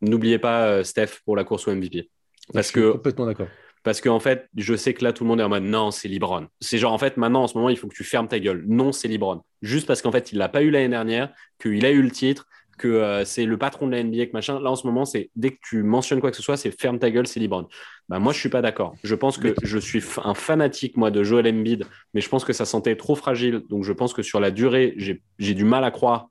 n'oubliez 0.00 0.38
pas 0.38 0.82
Steph 0.82 1.20
pour 1.24 1.36
la 1.36 1.44
course 1.44 1.68
au 1.68 1.74
MVP. 1.74 2.08
Parce 2.52 2.66
Je 2.66 2.72
suis 2.72 2.80
que 2.80 2.92
complètement 2.92 3.26
d'accord. 3.26 3.48
Parce 3.82 4.00
qu'en 4.00 4.20
fait, 4.20 4.48
je 4.56 4.74
sais 4.76 4.94
que 4.94 5.02
là, 5.04 5.12
tout 5.12 5.24
le 5.24 5.28
monde 5.28 5.40
est 5.40 5.44
en 5.44 5.48
mode 5.48 5.64
non, 5.64 5.90
c'est 5.90 6.08
Libron. 6.08 6.46
C'est 6.60 6.78
genre, 6.78 6.92
en 6.92 6.98
fait, 6.98 7.16
maintenant, 7.16 7.42
en 7.42 7.46
ce 7.48 7.56
moment, 7.56 7.68
il 7.68 7.76
faut 7.76 7.88
que 7.88 7.94
tu 7.94 8.04
fermes 8.04 8.28
ta 8.28 8.38
gueule. 8.38 8.64
Non, 8.68 8.92
c'est 8.92 9.08
Libron. 9.08 9.42
Juste 9.60 9.86
parce 9.86 10.02
qu'en 10.02 10.12
fait, 10.12 10.32
il 10.32 10.38
l'a 10.38 10.48
pas 10.48 10.62
eu 10.62 10.70
l'année 10.70 10.88
dernière, 10.88 11.32
qu'il 11.60 11.84
a 11.84 11.90
eu 11.90 12.00
le 12.02 12.10
titre, 12.10 12.46
que 12.78 12.88
euh, 12.88 13.24
c'est 13.24 13.44
le 13.44 13.58
patron 13.58 13.86
de 13.86 13.92
la 13.92 14.02
NBA, 14.02 14.26
que 14.26 14.32
machin. 14.32 14.60
Là, 14.60 14.70
en 14.70 14.76
ce 14.76 14.86
moment, 14.86 15.04
c'est 15.04 15.30
dès 15.36 15.50
que 15.50 15.58
tu 15.62 15.82
mentionnes 15.82 16.20
quoi 16.20 16.30
que 16.30 16.36
ce 16.36 16.42
soit, 16.42 16.56
c'est 16.56 16.70
ferme 16.80 16.98
ta 16.98 17.10
gueule, 17.10 17.26
c'est 17.26 17.40
Libron. 17.40 17.68
Bah, 18.08 18.18
moi, 18.18 18.32
je 18.32 18.38
suis 18.38 18.48
pas 18.48 18.62
d'accord. 18.62 18.94
Je 19.04 19.14
pense 19.14 19.36
que 19.38 19.54
je 19.62 19.78
suis 19.78 20.02
un 20.24 20.34
fanatique, 20.34 20.96
moi, 20.96 21.10
de 21.10 21.22
Joel 21.24 21.46
Embiid, 21.48 21.84
mais 22.14 22.20
je 22.20 22.28
pense 22.28 22.44
que 22.44 22.52
sa 22.52 22.64
santé 22.64 22.90
est 22.90 22.96
trop 22.96 23.14
fragile. 23.14 23.62
Donc, 23.68 23.84
je 23.84 23.92
pense 23.92 24.12
que 24.14 24.22
sur 24.22 24.40
la 24.40 24.50
durée, 24.50 24.94
j'ai 24.96 25.22
j'ai 25.38 25.54
du 25.54 25.64
mal 25.64 25.84
à 25.84 25.90
croire. 25.90 26.28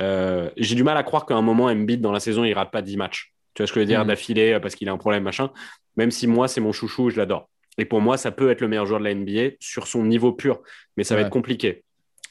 euh, 0.00 0.50
j'ai 0.56 0.74
du 0.74 0.84
mal 0.84 0.96
à 0.96 1.02
croire 1.02 1.26
qu'à 1.26 1.34
un 1.36 1.42
moment, 1.42 1.64
Embiid, 1.66 2.00
dans 2.00 2.12
la 2.12 2.20
saison, 2.20 2.44
il 2.44 2.52
rate 2.54 2.70
pas 2.70 2.82
10 2.82 2.96
matchs. 2.96 3.32
Tu 3.54 3.62
vois 3.62 3.66
ce 3.66 3.72
que 3.72 3.80
je 3.80 3.84
veux 3.84 3.86
dire, 3.88 4.00
Mhm. 4.00 4.06
d'affilée, 4.08 4.52
euh, 4.54 4.60
parce 4.60 4.74
qu'il 4.74 4.88
a 4.88 4.92
un 4.92 4.98
problème, 4.98 5.22
machin. 5.22 5.50
Même 5.96 6.10
si 6.10 6.26
moi, 6.26 6.48
c'est 6.48 6.60
mon 6.60 6.72
chouchou, 6.72 7.10
je 7.10 7.16
l'adore. 7.16 7.48
Et 7.78 7.84
pour 7.84 8.00
moi, 8.00 8.16
ça 8.16 8.30
peut 8.30 8.50
être 8.50 8.60
le 8.60 8.68
meilleur 8.68 8.86
joueur 8.86 9.00
de 9.00 9.04
la 9.04 9.10
NBA 9.14 9.56
sur 9.60 9.86
son 9.86 10.04
niveau 10.04 10.32
pur, 10.32 10.60
mais 10.96 11.04
ça 11.04 11.14
va 11.14 11.22
être 11.22 11.30
compliqué. 11.30 11.84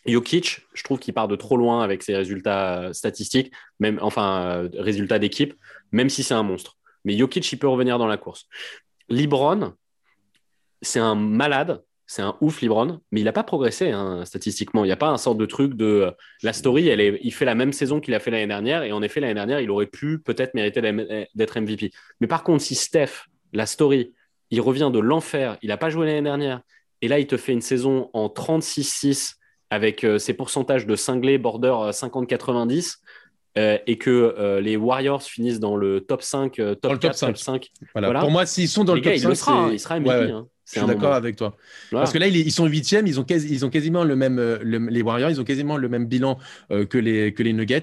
Jokic, 0.06 0.62
je 0.74 0.84
trouve 0.84 0.98
qu'il 1.00 1.14
part 1.14 1.28
de 1.28 1.36
trop 1.36 1.58
loin 1.58 1.84
avec 1.84 2.02
ses 2.04 2.16
résultats 2.16 2.82
euh, 2.84 2.94
statistiques, 2.94 3.52
même 3.80 4.00
enfin 4.02 4.42
euh, 4.64 4.70
résultats 4.74 5.20
d'équipe, 5.20 5.54
même 5.92 6.10
si 6.10 6.24
c'est 6.24 6.34
un 6.34 6.42
monstre. 6.44 6.78
Mais 7.06 7.18
Jokic, 7.18 7.52
il 7.52 7.58
peut 7.58 7.68
revenir 7.68 8.00
dans 8.00 8.08
la 8.08 8.18
course. 8.18 8.48
LeBron, 9.10 9.74
c'est 10.82 11.00
un 11.00 11.16
malade, 11.16 11.84
c'est 12.12 12.22
un 12.22 12.36
ouf 12.42 12.62
LeBron, 12.62 13.00
mais 13.14 13.22
il 13.22 13.24
n'a 13.24 13.32
pas 13.32 13.46
progressé 13.46 13.92
hein, 13.92 14.26
statistiquement. 14.26 14.84
Il 14.84 14.90
n'y 14.90 14.92
a 14.92 14.98
pas 14.98 15.08
un 15.08 15.18
sort 15.18 15.36
de 15.36 15.46
truc 15.46 15.76
de 15.76 15.86
euh, 15.86 16.12
la 16.44 16.52
story. 16.52 16.90
Elle 16.90 17.00
est, 17.00 17.18
il 17.24 17.32
fait 17.32 17.46
la 17.46 17.56
même 17.56 17.72
saison 17.72 18.02
qu'il 18.02 18.14
a 18.14 18.20
fait 18.20 18.32
l'année 18.32 18.48
dernière, 18.48 18.84
et 18.84 18.92
en 18.92 19.02
effet 19.02 19.22
l'année 19.22 19.34
dernière, 19.34 19.62
il 19.62 19.72
aurait 19.72 19.86
pu 19.86 20.20
peut-être 20.20 20.54
mériter 20.54 20.82
d'être 21.34 21.58
MVP. 21.58 21.92
Mais 22.20 22.28
par 22.28 22.44
contre, 22.44 22.66
si 22.66 22.76
Steph, 22.76 23.28
la 23.54 23.66
story, 23.66 24.12
il 24.50 24.60
revient 24.60 24.90
de 24.92 25.00
l'enfer, 25.00 25.58
il 25.62 25.70
n'a 25.70 25.78
pas 25.78 25.90
joué 25.90 26.06
l'année 26.06 26.22
dernière, 26.22 26.60
et 27.02 27.08
là 27.08 27.18
il 27.18 27.28
te 27.28 27.38
fait 27.38 27.54
une 27.54 27.62
saison 27.62 28.10
en 28.12 28.28
36-6 28.28 29.36
avec 29.70 30.04
euh, 30.04 30.20
ses 30.20 30.34
pourcentages 30.34 30.86
de 30.86 30.98
cinglés 30.98 31.38
border 31.38 31.76
euh, 31.80 31.92
50-90. 31.92 32.98
Euh, 33.58 33.78
et 33.88 33.98
que 33.98 34.10
euh, 34.10 34.62
les 34.62 34.78
Warriors 34.78 35.22
finissent 35.24 35.60
dans 35.60 35.76
le 35.76 36.02
top 36.02 36.22
5, 36.22 36.60
euh, 36.60 36.76
top 36.76 36.94
le 36.94 36.98
top 37.00 37.12
4, 37.12 37.18
5. 37.18 37.28
top 37.28 37.38
5. 37.38 37.70
Voilà. 37.94 38.08
Voilà. 38.08 38.20
Pour 38.22 38.32
moi, 38.32 38.46
s'ils 38.46 38.68
sont 38.70 38.84
dans 38.84 38.94
Les 38.94 39.02
le 39.02 39.06
gars, 39.06 39.12
top 39.12 39.18
il 39.18 39.22
5, 39.24 39.30
le 39.30 39.36
sera, 39.36 39.54
hein, 39.54 39.70
il 39.74 39.80
sera 39.80 40.00
MVP. 40.00 40.10
Ouais, 40.10 40.26
ouais. 40.26 40.32
hein. 40.32 40.48
Je 40.74 40.80
suis 40.80 40.88
d'accord 40.88 41.14
avec 41.14 41.36
toi. 41.36 41.58
Voilà. 41.92 42.04
Parce 42.04 42.14
que 42.14 42.18
là, 42.18 42.28
ils, 42.28 42.50
sont 42.52 42.66
huitièmes, 42.66 43.06
ils 43.06 43.20
ont, 43.20 43.26
quasi- 43.26 43.50
ils 43.52 43.66
ont 43.66 43.70
quasiment 43.70 44.06
le 44.06 44.16
même, 44.16 44.38
le- 44.38 44.78
les 44.90 45.02
Warriors, 45.02 45.30
ils 45.30 45.42
ont 45.42 45.44
quasiment 45.44 45.76
le 45.76 45.90
même 45.90 46.06
bilan 46.06 46.38
euh, 46.72 46.86
que, 46.86 46.98
les, 46.98 47.34
que 47.34 47.44
les 47.44 47.52
Nuggets. 47.52 47.82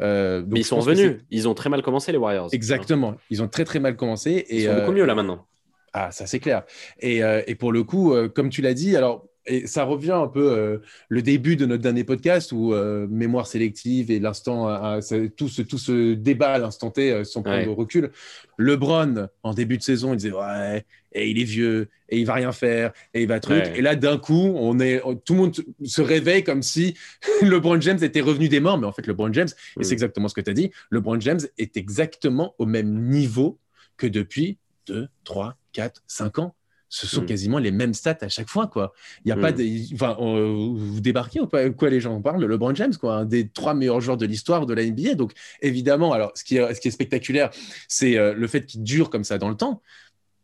Euh, 0.00 0.40
donc 0.40 0.52
Mais 0.52 0.60
ils 0.60 0.64
sont 0.64 0.78
revenus. 0.80 1.18
Ils 1.30 1.46
ont 1.46 1.52
très 1.52 1.68
mal 1.68 1.82
commencé, 1.82 2.10
les 2.10 2.16
Warriors. 2.16 2.48
Exactement. 2.52 3.16
Ils 3.28 3.42
ont 3.42 3.48
très 3.48 3.66
très 3.66 3.80
mal 3.80 3.96
commencé. 3.96 4.46
Ils 4.48 4.62
sont 4.62 4.70
euh, 4.70 4.80
beaucoup 4.80 4.92
mieux 4.92 5.04
là 5.04 5.14
maintenant. 5.14 5.46
Ah, 5.92 6.10
ça 6.10 6.24
c'est 6.26 6.38
clair. 6.40 6.62
Et, 7.00 7.20
et 7.46 7.54
pour 7.54 7.70
le 7.70 7.84
coup, 7.84 8.14
comme 8.34 8.48
tu 8.48 8.62
l'as 8.62 8.72
dit, 8.72 8.96
alors 8.96 9.26
et 9.46 9.66
ça 9.66 9.84
revient 9.84 10.12
un 10.12 10.28
peu 10.28 10.52
euh, 10.52 10.78
le 11.08 11.22
début 11.22 11.56
de 11.56 11.66
notre 11.66 11.82
dernier 11.82 12.04
podcast 12.04 12.52
où 12.52 12.72
euh, 12.72 13.06
mémoire 13.08 13.46
sélective 13.46 14.10
et 14.10 14.20
l'instant, 14.20 14.68
euh, 14.68 15.00
tout, 15.36 15.48
ce, 15.48 15.62
tout 15.62 15.78
ce 15.78 16.14
débat 16.14 16.52
à 16.52 16.58
l'instant 16.58 16.90
T 16.90 17.24
sans 17.24 17.42
prendre 17.42 17.64
de 17.64 17.70
recul. 17.70 18.10
LeBron, 18.58 19.28
en 19.42 19.54
début 19.54 19.78
de 19.78 19.82
saison, 19.82 20.12
il 20.12 20.16
disait 20.16 20.32
Ouais, 20.32 20.84
et 21.12 21.28
il 21.28 21.40
est 21.40 21.44
vieux, 21.44 21.88
et 22.08 22.18
il 22.18 22.26
va 22.26 22.34
rien 22.34 22.52
faire, 22.52 22.92
et 23.14 23.22
il 23.22 23.28
va 23.28 23.40
truc. 23.40 23.64
Et 23.74 23.82
là, 23.82 23.96
d'un 23.96 24.18
coup, 24.18 24.54
on 24.56 24.78
est, 24.78 25.00
tout 25.24 25.34
le 25.34 25.40
monde 25.40 25.56
se 25.84 26.02
réveille 26.02 26.44
comme 26.44 26.62
si 26.62 26.94
LeBron 27.42 27.80
James 27.80 27.98
était 28.00 28.20
revenu 28.20 28.48
des 28.48 28.60
morts. 28.60 28.78
Mais 28.78 28.86
en 28.86 28.92
fait, 28.92 29.06
LeBron 29.06 29.32
James, 29.32 29.48
et 29.80 29.82
c'est 29.82 29.90
mm. 29.90 29.92
exactement 29.92 30.28
ce 30.28 30.34
que 30.34 30.40
tu 30.40 30.50
as 30.50 30.54
dit, 30.54 30.70
LeBron 30.90 31.20
James 31.20 31.40
est 31.58 31.76
exactement 31.76 32.54
au 32.58 32.66
même 32.66 33.08
niveau 33.08 33.58
que 33.96 34.06
depuis 34.06 34.58
2, 34.86 35.08
3, 35.24 35.56
4, 35.72 36.02
5 36.06 36.38
ans 36.38 36.54
ce 36.92 37.06
sont 37.06 37.22
mm. 37.22 37.26
quasiment 37.26 37.58
les 37.58 37.70
mêmes 37.70 37.94
stats 37.94 38.18
à 38.20 38.28
chaque 38.28 38.50
fois, 38.50 38.66
quoi. 38.66 38.92
Il 39.24 39.30
y 39.30 39.32
a 39.32 39.36
pas 39.36 39.50
mm. 39.50 39.54
de, 39.54 39.94
enfin, 39.94 40.14
vous 40.20 41.00
débarquez 41.00 41.40
ou 41.40 41.46
pas 41.46 41.70
Quoi, 41.70 41.88
les 41.88 42.00
gens 42.00 42.14
en 42.14 42.20
parlent? 42.20 42.44
LeBron 42.44 42.74
James, 42.74 42.94
quoi, 43.00 43.16
un 43.16 43.24
des 43.24 43.48
trois 43.48 43.72
meilleurs 43.72 44.02
joueurs 44.02 44.18
de 44.18 44.26
l'histoire 44.26 44.66
de 44.66 44.74
la 44.74 44.84
NBA. 44.84 45.14
Donc, 45.14 45.32
évidemment, 45.62 46.12
alors, 46.12 46.32
ce 46.34 46.44
qui 46.44 46.58
est, 46.58 46.74
ce 46.74 46.80
qui 46.82 46.88
est 46.88 46.90
spectaculaire, 46.90 47.50
c'est 47.88 48.18
euh, 48.18 48.34
le 48.34 48.46
fait 48.46 48.66
qu'il 48.66 48.82
dure 48.82 49.08
comme 49.08 49.24
ça 49.24 49.38
dans 49.38 49.48
le 49.48 49.56
temps. 49.56 49.80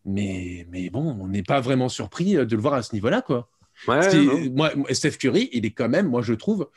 Mais, 0.07 0.67
mais 0.71 0.89
bon, 0.89 1.19
on 1.21 1.29
n'est 1.29 1.43
pas 1.43 1.61
vraiment 1.61 1.91
surpris 1.91 2.39
euh, 2.39 2.47
de 2.47 2.57
le 2.57 2.63
voir 2.63 2.73
à 2.73 2.83
ce 2.83 2.95
niveau-là, 2.95 3.21
quoi. 3.21 3.51
moi, 3.87 4.73
Steph 4.93 5.19
Curry, 5.19 5.51
il 5.53 5.67
est 5.67 5.73
quand 5.73 5.91
même, 5.91 6.09
moi, 6.09 6.23
je 6.23 6.33
trouve, 6.33 6.71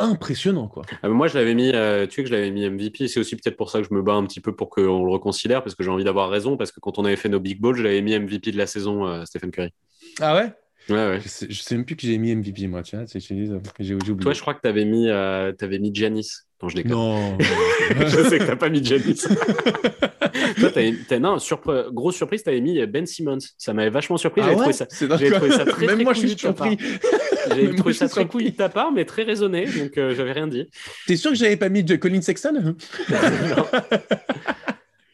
impressionnant. 0.00 0.68
Quoi. 0.68 0.84
Ah, 1.02 1.08
moi, 1.08 1.28
je 1.28 1.38
l'avais 1.38 1.54
mis, 1.54 1.70
euh, 1.74 2.06
tu 2.06 2.16
sais 2.16 2.22
que 2.22 2.28
je 2.28 2.34
l'avais 2.34 2.50
mis 2.50 2.68
MVP. 2.68 3.08
C'est 3.08 3.20
aussi 3.20 3.36
peut-être 3.36 3.56
pour 3.56 3.70
ça 3.70 3.80
que 3.80 3.88
je 3.88 3.94
me 3.94 4.02
bats 4.02 4.14
un 4.14 4.24
petit 4.24 4.40
peu 4.40 4.54
pour 4.54 4.70
qu'on 4.70 5.04
le 5.04 5.12
reconsidère, 5.12 5.62
parce 5.62 5.74
que 5.74 5.82
j'ai 5.82 5.90
envie 5.90 6.04
d'avoir 6.04 6.30
raison. 6.30 6.56
Parce 6.56 6.72
que 6.72 6.80
quand 6.80 6.98
on 6.98 7.04
avait 7.04 7.16
fait 7.16 7.28
nos 7.28 7.40
big 7.40 7.60
balls, 7.60 7.76
je 7.76 7.82
l'avais 7.82 8.02
mis 8.02 8.18
MVP 8.18 8.52
de 8.52 8.58
la 8.58 8.66
saison, 8.66 9.06
euh, 9.06 9.24
Stephen 9.24 9.50
Curry. 9.50 9.72
Ah 10.20 10.34
ouais? 10.34 10.52
Ouais, 10.90 11.08
ouais. 11.08 11.20
Je, 11.22 11.28
sais, 11.28 11.46
sais 11.50 11.76
même 11.76 11.84
plus 11.84 11.96
que 11.96 12.06
j'ai 12.06 12.18
mis 12.18 12.34
MVP, 12.34 12.66
moi, 12.66 12.82
tu 12.82 12.96
vois. 12.96 13.06
J'ai 13.06 13.94
oublié. 13.94 14.16
Toi, 14.20 14.32
je 14.32 14.40
crois 14.40 14.54
que 14.54 14.60
tu 14.60 14.68
avais 14.68 14.84
mis, 14.84 15.08
euh, 15.08 15.52
avais 15.60 15.78
mis 15.78 15.94
Giannis. 15.94 16.28
Non, 16.62 16.68
je 16.68 16.76
déconne. 16.76 16.92
Non. 16.92 17.38
je 18.06 18.28
sais 18.28 18.38
que 18.38 18.50
tu 18.50 18.56
pas 18.56 18.68
mis 18.68 18.84
Giannis. 18.84 19.22
Toi, 20.58 20.70
t'as, 21.08 21.18
non, 21.18 21.38
grosse 21.92 22.16
surprise, 22.16 22.42
tu 22.42 22.50
avais 22.50 22.60
mis 22.60 22.84
Ben 22.86 23.06
Simmons. 23.06 23.38
Ça 23.56 23.72
m'avait 23.72 23.90
vachement 23.90 24.16
surpris. 24.16 24.42
Ah 24.44 24.52
ouais? 24.52 24.72
ça, 24.72 24.86
j'ai 24.90 25.30
trouvé 25.30 25.50
ça 25.50 25.64
très, 25.64 25.86
Même 25.86 26.02
moi, 26.02 26.12
je 26.12 26.20
suis 26.20 26.38
surpris. 26.38 26.76
J'ai 27.54 27.74
trouvé 27.74 27.94
ça 27.94 28.08
très 28.08 28.26
cool 28.26 28.44
de 28.44 28.50
ta 28.50 28.68
part, 28.68 28.92
mais 28.92 29.04
très 29.04 29.22
raisonné, 29.22 29.66
donc 29.66 29.96
euh, 29.96 30.14
j'avais 30.14 30.32
rien 30.32 30.46
dit. 30.46 30.68
T'es 31.06 31.16
sûr 31.16 31.30
que 31.30 31.36
j'avais 31.36 31.56
pas 31.56 31.68
mis 31.68 31.82
de 31.82 31.96
Colin 31.96 32.20
Sexton? 32.20 32.74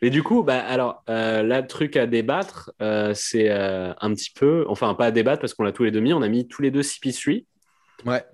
Mais 0.02 0.10
du 0.10 0.22
coup, 0.22 0.42
bah, 0.42 0.58
alors, 0.58 1.02
euh, 1.08 1.42
là, 1.42 1.60
le 1.60 1.66
truc 1.66 1.96
à 1.96 2.06
débattre, 2.06 2.72
euh, 2.82 3.12
c'est 3.14 3.50
euh, 3.50 3.92
un 4.00 4.12
petit 4.14 4.30
peu, 4.30 4.64
enfin, 4.68 4.94
pas 4.94 5.06
à 5.06 5.10
débattre 5.10 5.40
parce 5.40 5.54
qu'on 5.54 5.64
l'a 5.64 5.72
tous 5.72 5.84
les 5.84 5.90
deux 5.90 6.00
mis, 6.00 6.12
on 6.12 6.22
a 6.22 6.28
mis 6.28 6.46
tous 6.46 6.62
les 6.62 6.70
deux 6.70 6.82
CP3. 6.82 7.44
Ouais. 8.04 8.24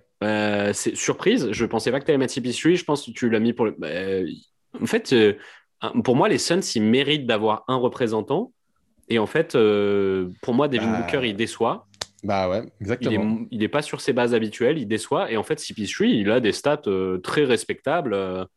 c'est 0.75 0.97
surprise, 0.97 1.49
je 1.53 1.65
pensais 1.65 1.91
pas 1.91 2.01
que 2.01 2.05
tu 2.05 2.11
allais 2.11 2.19
mettre 2.19 2.35
CP3, 2.35 2.75
je 2.75 2.85
pense 2.85 3.07
que 3.07 3.13
tu 3.13 3.31
l'as 3.31 3.41
mis 3.41 3.53
pour 3.53 3.67
le. 3.67 3.77
Bah, 3.79 3.89
en 4.81 4.87
fait, 4.87 5.15
pour 6.05 6.17
moi, 6.17 6.29
les 6.29 6.39
Suns, 6.39 6.61
ils 6.75 6.83
méritent 6.83 7.27
d'avoir 7.27 7.65
un 7.69 7.77
représentant. 7.77 8.53
Et 9.09 9.19
en 9.19 9.27
fait, 9.27 9.53
pour 10.43 10.55
moi, 10.55 10.69
Devin 10.69 10.91
bah, 10.91 11.01
Booker, 11.03 11.29
il 11.29 11.37
déçoit. 11.37 11.87
Bah 12.25 12.49
ouais, 12.49 12.63
exactement. 12.81 13.41
Il 13.51 13.59
n'est 13.59 13.69
pas 13.69 13.83
sur 13.83 14.01
ses 14.01 14.13
bases 14.13 14.33
habituelles, 14.33 14.79
il 14.79 14.87
déçoit. 14.87 15.31
Et 15.31 15.37
en 15.37 15.43
fait, 15.43 15.61
CP3, 15.61 16.07
il 16.07 16.31
a 16.31 16.41
des 16.41 16.53
stats 16.53 16.83
très 17.23 17.45
respectables 17.45 18.49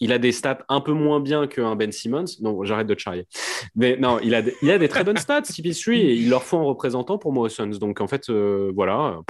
il 0.00 0.12
a 0.12 0.18
des 0.18 0.32
stats 0.32 0.64
un 0.68 0.80
peu 0.80 0.92
moins 0.92 1.20
bien 1.20 1.46
qu'un 1.46 1.76
Ben 1.76 1.92
Simmons. 1.92 2.24
Non, 2.40 2.64
j'arrête 2.64 2.86
de 2.86 2.94
te 2.94 3.00
charrier. 3.00 3.26
Mais 3.74 3.96
non, 3.96 4.18
il 4.22 4.34
a, 4.34 4.42
des, 4.42 4.54
il 4.62 4.70
a 4.70 4.78
des 4.78 4.88
très 4.88 5.04
bonnes 5.04 5.16
stats, 5.16 5.42
CP3, 5.42 5.92
et 5.92 6.14
il 6.14 6.28
leur 6.28 6.42
faut 6.42 6.58
un 6.58 6.64
représentant 6.64 7.18
pour 7.18 7.32
moi 7.32 7.44
aux 7.46 7.48
Suns. 7.48 7.78
Donc 7.78 8.00
en 8.00 8.06
fait, 8.06 8.28
euh, 8.28 8.72
voilà. 8.74 9.20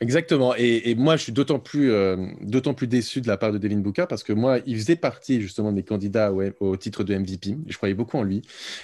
Exactement. 0.00 0.54
Et, 0.56 0.94
moi, 0.94 1.16
je 1.16 1.22
suis 1.22 1.32
d'autant 1.32 1.58
plus, 1.58 1.90
euh, 1.90 2.16
d'autant 2.42 2.74
plus 2.74 2.86
déçu 2.86 3.20
de 3.20 3.28
la 3.28 3.36
part 3.36 3.52
de 3.52 3.58
Devin 3.58 3.78
Booker 3.78 4.04
parce 4.08 4.22
que 4.22 4.32
moi, 4.32 4.58
il 4.66 4.76
faisait 4.76 4.96
partie 4.96 5.40
justement 5.40 5.70
de 5.70 5.76
mes 5.76 5.82
candidats 5.82 6.32
au, 6.60 6.76
titre 6.76 7.02
de 7.02 7.14
MVP. 7.14 7.56
Je 7.66 7.76
croyais 7.76 7.94
beaucoup 7.94 8.18
en 8.18 8.22
lui. 8.22 8.42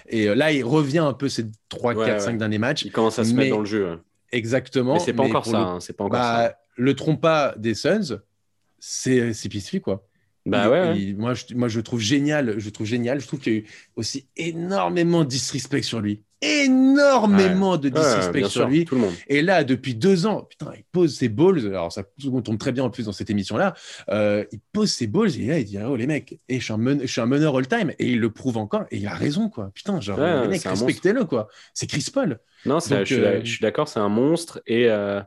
Et 0.09 0.28
euh, 0.28 0.35
là, 0.35 0.52
il 0.52 0.64
revient 0.64 1.00
un 1.00 1.12
peu 1.12 1.28
ces 1.28 1.46
3, 1.68 1.94
4, 1.94 2.20
5 2.20 2.38
derniers 2.38 2.59
matchs. 2.59 2.85
Il 2.85 2.92
commence 2.92 3.18
à 3.18 3.24
se 3.24 3.35
mettre 3.35 3.50
dans 3.50 3.61
le 3.61 3.66
jeu. 3.66 3.98
Exactement. 4.31 4.94
Mais 4.94 5.00
c'est 5.00 5.12
pas, 5.12 5.24
encore 5.24 5.44
ça. 5.44 5.59
Hein, 5.59 5.81
c'est 5.81 5.94
pas 5.94 6.05
encore 6.05 6.18
bah, 6.18 6.48
ça. 6.48 6.59
Le 6.76 6.94
trompa 6.94 7.55
des 7.59 7.74
Suns, 7.74 8.20
c'est 8.78 9.33
CP3, 9.33 9.81
quoi. 9.81 10.07
Bah 10.44 10.68
ouais. 10.68 11.14
moi, 11.16 11.35
je, 11.35 11.55
moi, 11.55 11.68
je 11.68 11.81
trouve 11.81 12.00
génial. 12.00 12.59
Je 12.59 12.70
trouve 12.70 12.87
génial. 12.87 13.20
Je 13.20 13.26
trouve 13.26 13.40
qu'il 13.40 13.52
y 13.52 13.57
a 13.57 13.59
eu 13.61 13.66
aussi 13.96 14.26
énormément 14.37 15.24
de 15.24 15.28
disrespect 15.28 15.83
sur 15.83 16.00
lui. 16.00 16.22
Énormément 16.40 17.76
de 17.76 17.88
disrespect 17.88 18.48
sur 18.48 18.66
lui. 18.66 18.85
Tout 18.85 18.96
le 18.96 19.02
monde. 19.02 19.14
Et 19.28 19.42
là, 19.42 19.62
depuis 19.62 19.94
deux 19.94 20.26
ans, 20.26 20.42
putain, 20.42 20.72
il 20.76 20.83
pose 20.90 21.16
ses 21.16 21.28
balls. 21.28 21.64
Alors, 21.68 21.92
ça 21.92 22.02
tombe 22.44 22.59
très 22.59 22.72
bien 22.72 22.83
en 22.83 22.90
plus 22.90 23.07
dans 23.07 23.12
cette 23.12 23.31
émission-là. 23.31 23.74
Euh, 24.09 24.44
il 24.50 24.59
pose 24.72 24.90
ses 24.90 25.07
balls 25.07 25.31
et 25.38 25.46
là, 25.46 25.59
il 25.61 25.64
dit 25.64 25.78
Oh 25.78 25.94
les 25.94 26.09
mecs, 26.09 26.40
et 26.48 26.59
je, 26.59 26.64
suis 26.64 26.72
un 26.72 26.98
je 27.00 27.07
suis 27.07 27.20
un 27.20 27.26
meneur 27.26 27.57
all-time. 27.57 27.92
Et 28.00 28.09
il 28.09 28.18
le 28.18 28.31
prouve 28.31 28.57
encore. 28.57 28.87
Et 28.90 28.96
il 28.96 29.07
a 29.07 29.14
raison, 29.14 29.48
quoi. 29.48 29.70
Putain, 29.72 30.00
genre, 30.00 30.18
les 30.18 30.48
mecs, 30.48 30.64
respectez-le, 30.64 31.24
quoi. 31.24 31.46
C'est 31.72 31.87
Chris 31.87 32.07
Paul. 32.12 32.40
Non, 32.66 32.78
je, 32.81 32.94
euh, 32.94 33.44
suis 33.44 33.61
d'accord, 33.61 33.87
c'est 33.87 34.00
un 34.00 34.09
monstre. 34.09 34.61
Et. 34.66 34.88
Euh, 34.88 35.20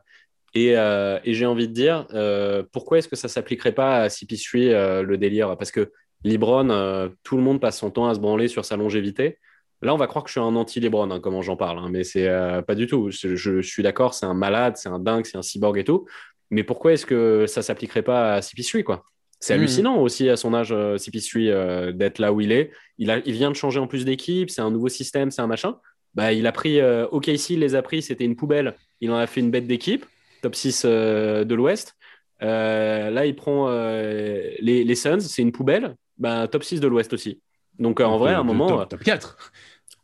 euh, 0.57 1.19
et, 1.23 1.33
j'ai 1.33 1.45
envie 1.45 1.67
de 1.67 1.73
dire, 1.73 2.07
euh, 2.13 2.63
pourquoi 2.71 2.97
est-ce 2.97 3.07
que 3.07 3.15
ça 3.15 3.27
ne 3.27 3.31
s'appliquerait 3.31 3.73
pas 3.73 4.03
à 4.03 4.07
CP3 4.07 4.69
euh, 4.69 5.01
le 5.03 5.17
délire? 5.17 5.57
Parce 5.57 5.71
que 5.71 5.91
Libron, 6.23 7.11
tout 7.23 7.37
le 7.37 7.43
monde 7.43 7.59
passe 7.59 7.79
son 7.79 7.91
temps 7.91 8.07
à 8.07 8.15
se 8.15 8.19
branler 8.19 8.47
sur 8.47 8.65
sa 8.65 8.77
longévité. 8.77 9.37
Là, 9.81 9.93
on 9.93 9.97
va 9.97 10.07
croire 10.07 10.23
que 10.23 10.29
je 10.29 10.39
suis 10.39 10.41
un 10.41 10.55
anti-Libron, 10.55 11.11
hein, 11.11 11.19
comment 11.19 11.41
j'en 11.41 11.57
parle, 11.57 11.77
hein, 11.77 11.89
mais 11.91 12.03
c'est 12.03 12.27
pas 12.65 12.73
du 12.73 12.87
tout. 12.87 13.11
Je, 13.11 13.61
suis 13.61 13.83
d'accord, 13.83 14.15
c'est 14.15 14.25
un 14.25 14.33
malade, 14.33 14.77
c'est 14.77 14.89
un 14.89 14.97
dingue, 14.97 15.25
c'est 15.25 15.37
un 15.37 15.43
cyborg 15.43 15.77
et 15.77 15.83
tout. 15.83 16.07
Mais 16.49 16.63
pourquoi 16.63 16.93
est-ce 16.93 17.05
que 17.05 17.45
ça 17.47 17.59
ne 17.59 17.63
s'appliquerait 17.63 18.01
pas 18.01 18.35
à 18.35 18.39
CP3 18.39 18.83
quoi? 18.83 19.03
C'est 19.39 19.53
hmm. 19.53 19.59
hallucinant 19.59 20.01
aussi 20.01 20.29
à 20.29 20.37
son 20.37 20.53
âge, 20.53 20.73
CP3, 20.73 21.91
d'être 21.91 22.17
là 22.17 22.33
où 22.33 22.41
il 22.41 22.51
est. 22.51 22.71
Il, 22.97 23.11
a, 23.11 23.19
il 23.19 23.33
vient 23.33 23.51
de 23.51 23.55
changer 23.55 23.79
en 23.79 23.85
plus 23.85 24.05
d'équipe, 24.05 24.49
c'est 24.49 24.61
un 24.61 24.71
nouveau 24.71 24.89
système, 24.89 25.29
c'est 25.29 25.41
un 25.41 25.47
machin. 25.47 25.77
Bah, 26.15 26.33
il 26.33 26.47
a 26.47 26.51
pris 26.51 26.81
OKC, 26.81 27.51
il 27.51 27.59
les 27.59 27.75
a 27.75 27.83
pris, 27.83 28.01
c'était 28.01 28.25
une 28.25 28.37
poubelle. 28.37 28.75
Il 29.01 29.11
en 29.11 29.17
a 29.17 29.27
fait 29.27 29.41
une 29.41 29.51
bête 29.51 29.67
d'équipe 29.67 30.05
top 30.41 30.55
6 30.55 30.83
euh, 30.85 31.43
de 31.43 31.55
l'Ouest. 31.55 31.95
Euh, 32.41 33.09
là, 33.09 33.25
il 33.25 33.35
prend 33.35 33.69
euh, 33.69 34.49
les, 34.59 34.83
les, 34.83 34.95
Suns, 34.95 35.19
c'est 35.21 35.41
une 35.41 35.51
poubelle. 35.51 35.95
Ben, 36.17 36.47
top 36.47 36.63
6 36.63 36.79
de 36.79 36.87
l'Ouest 36.87 37.13
aussi. 37.13 37.41
Donc, 37.79 37.99
en 37.99 38.17
vrai, 38.17 38.33
à 38.33 38.39
un 38.39 38.43
moment. 38.43 38.85
Top, 38.85 39.03
4. 39.03 39.37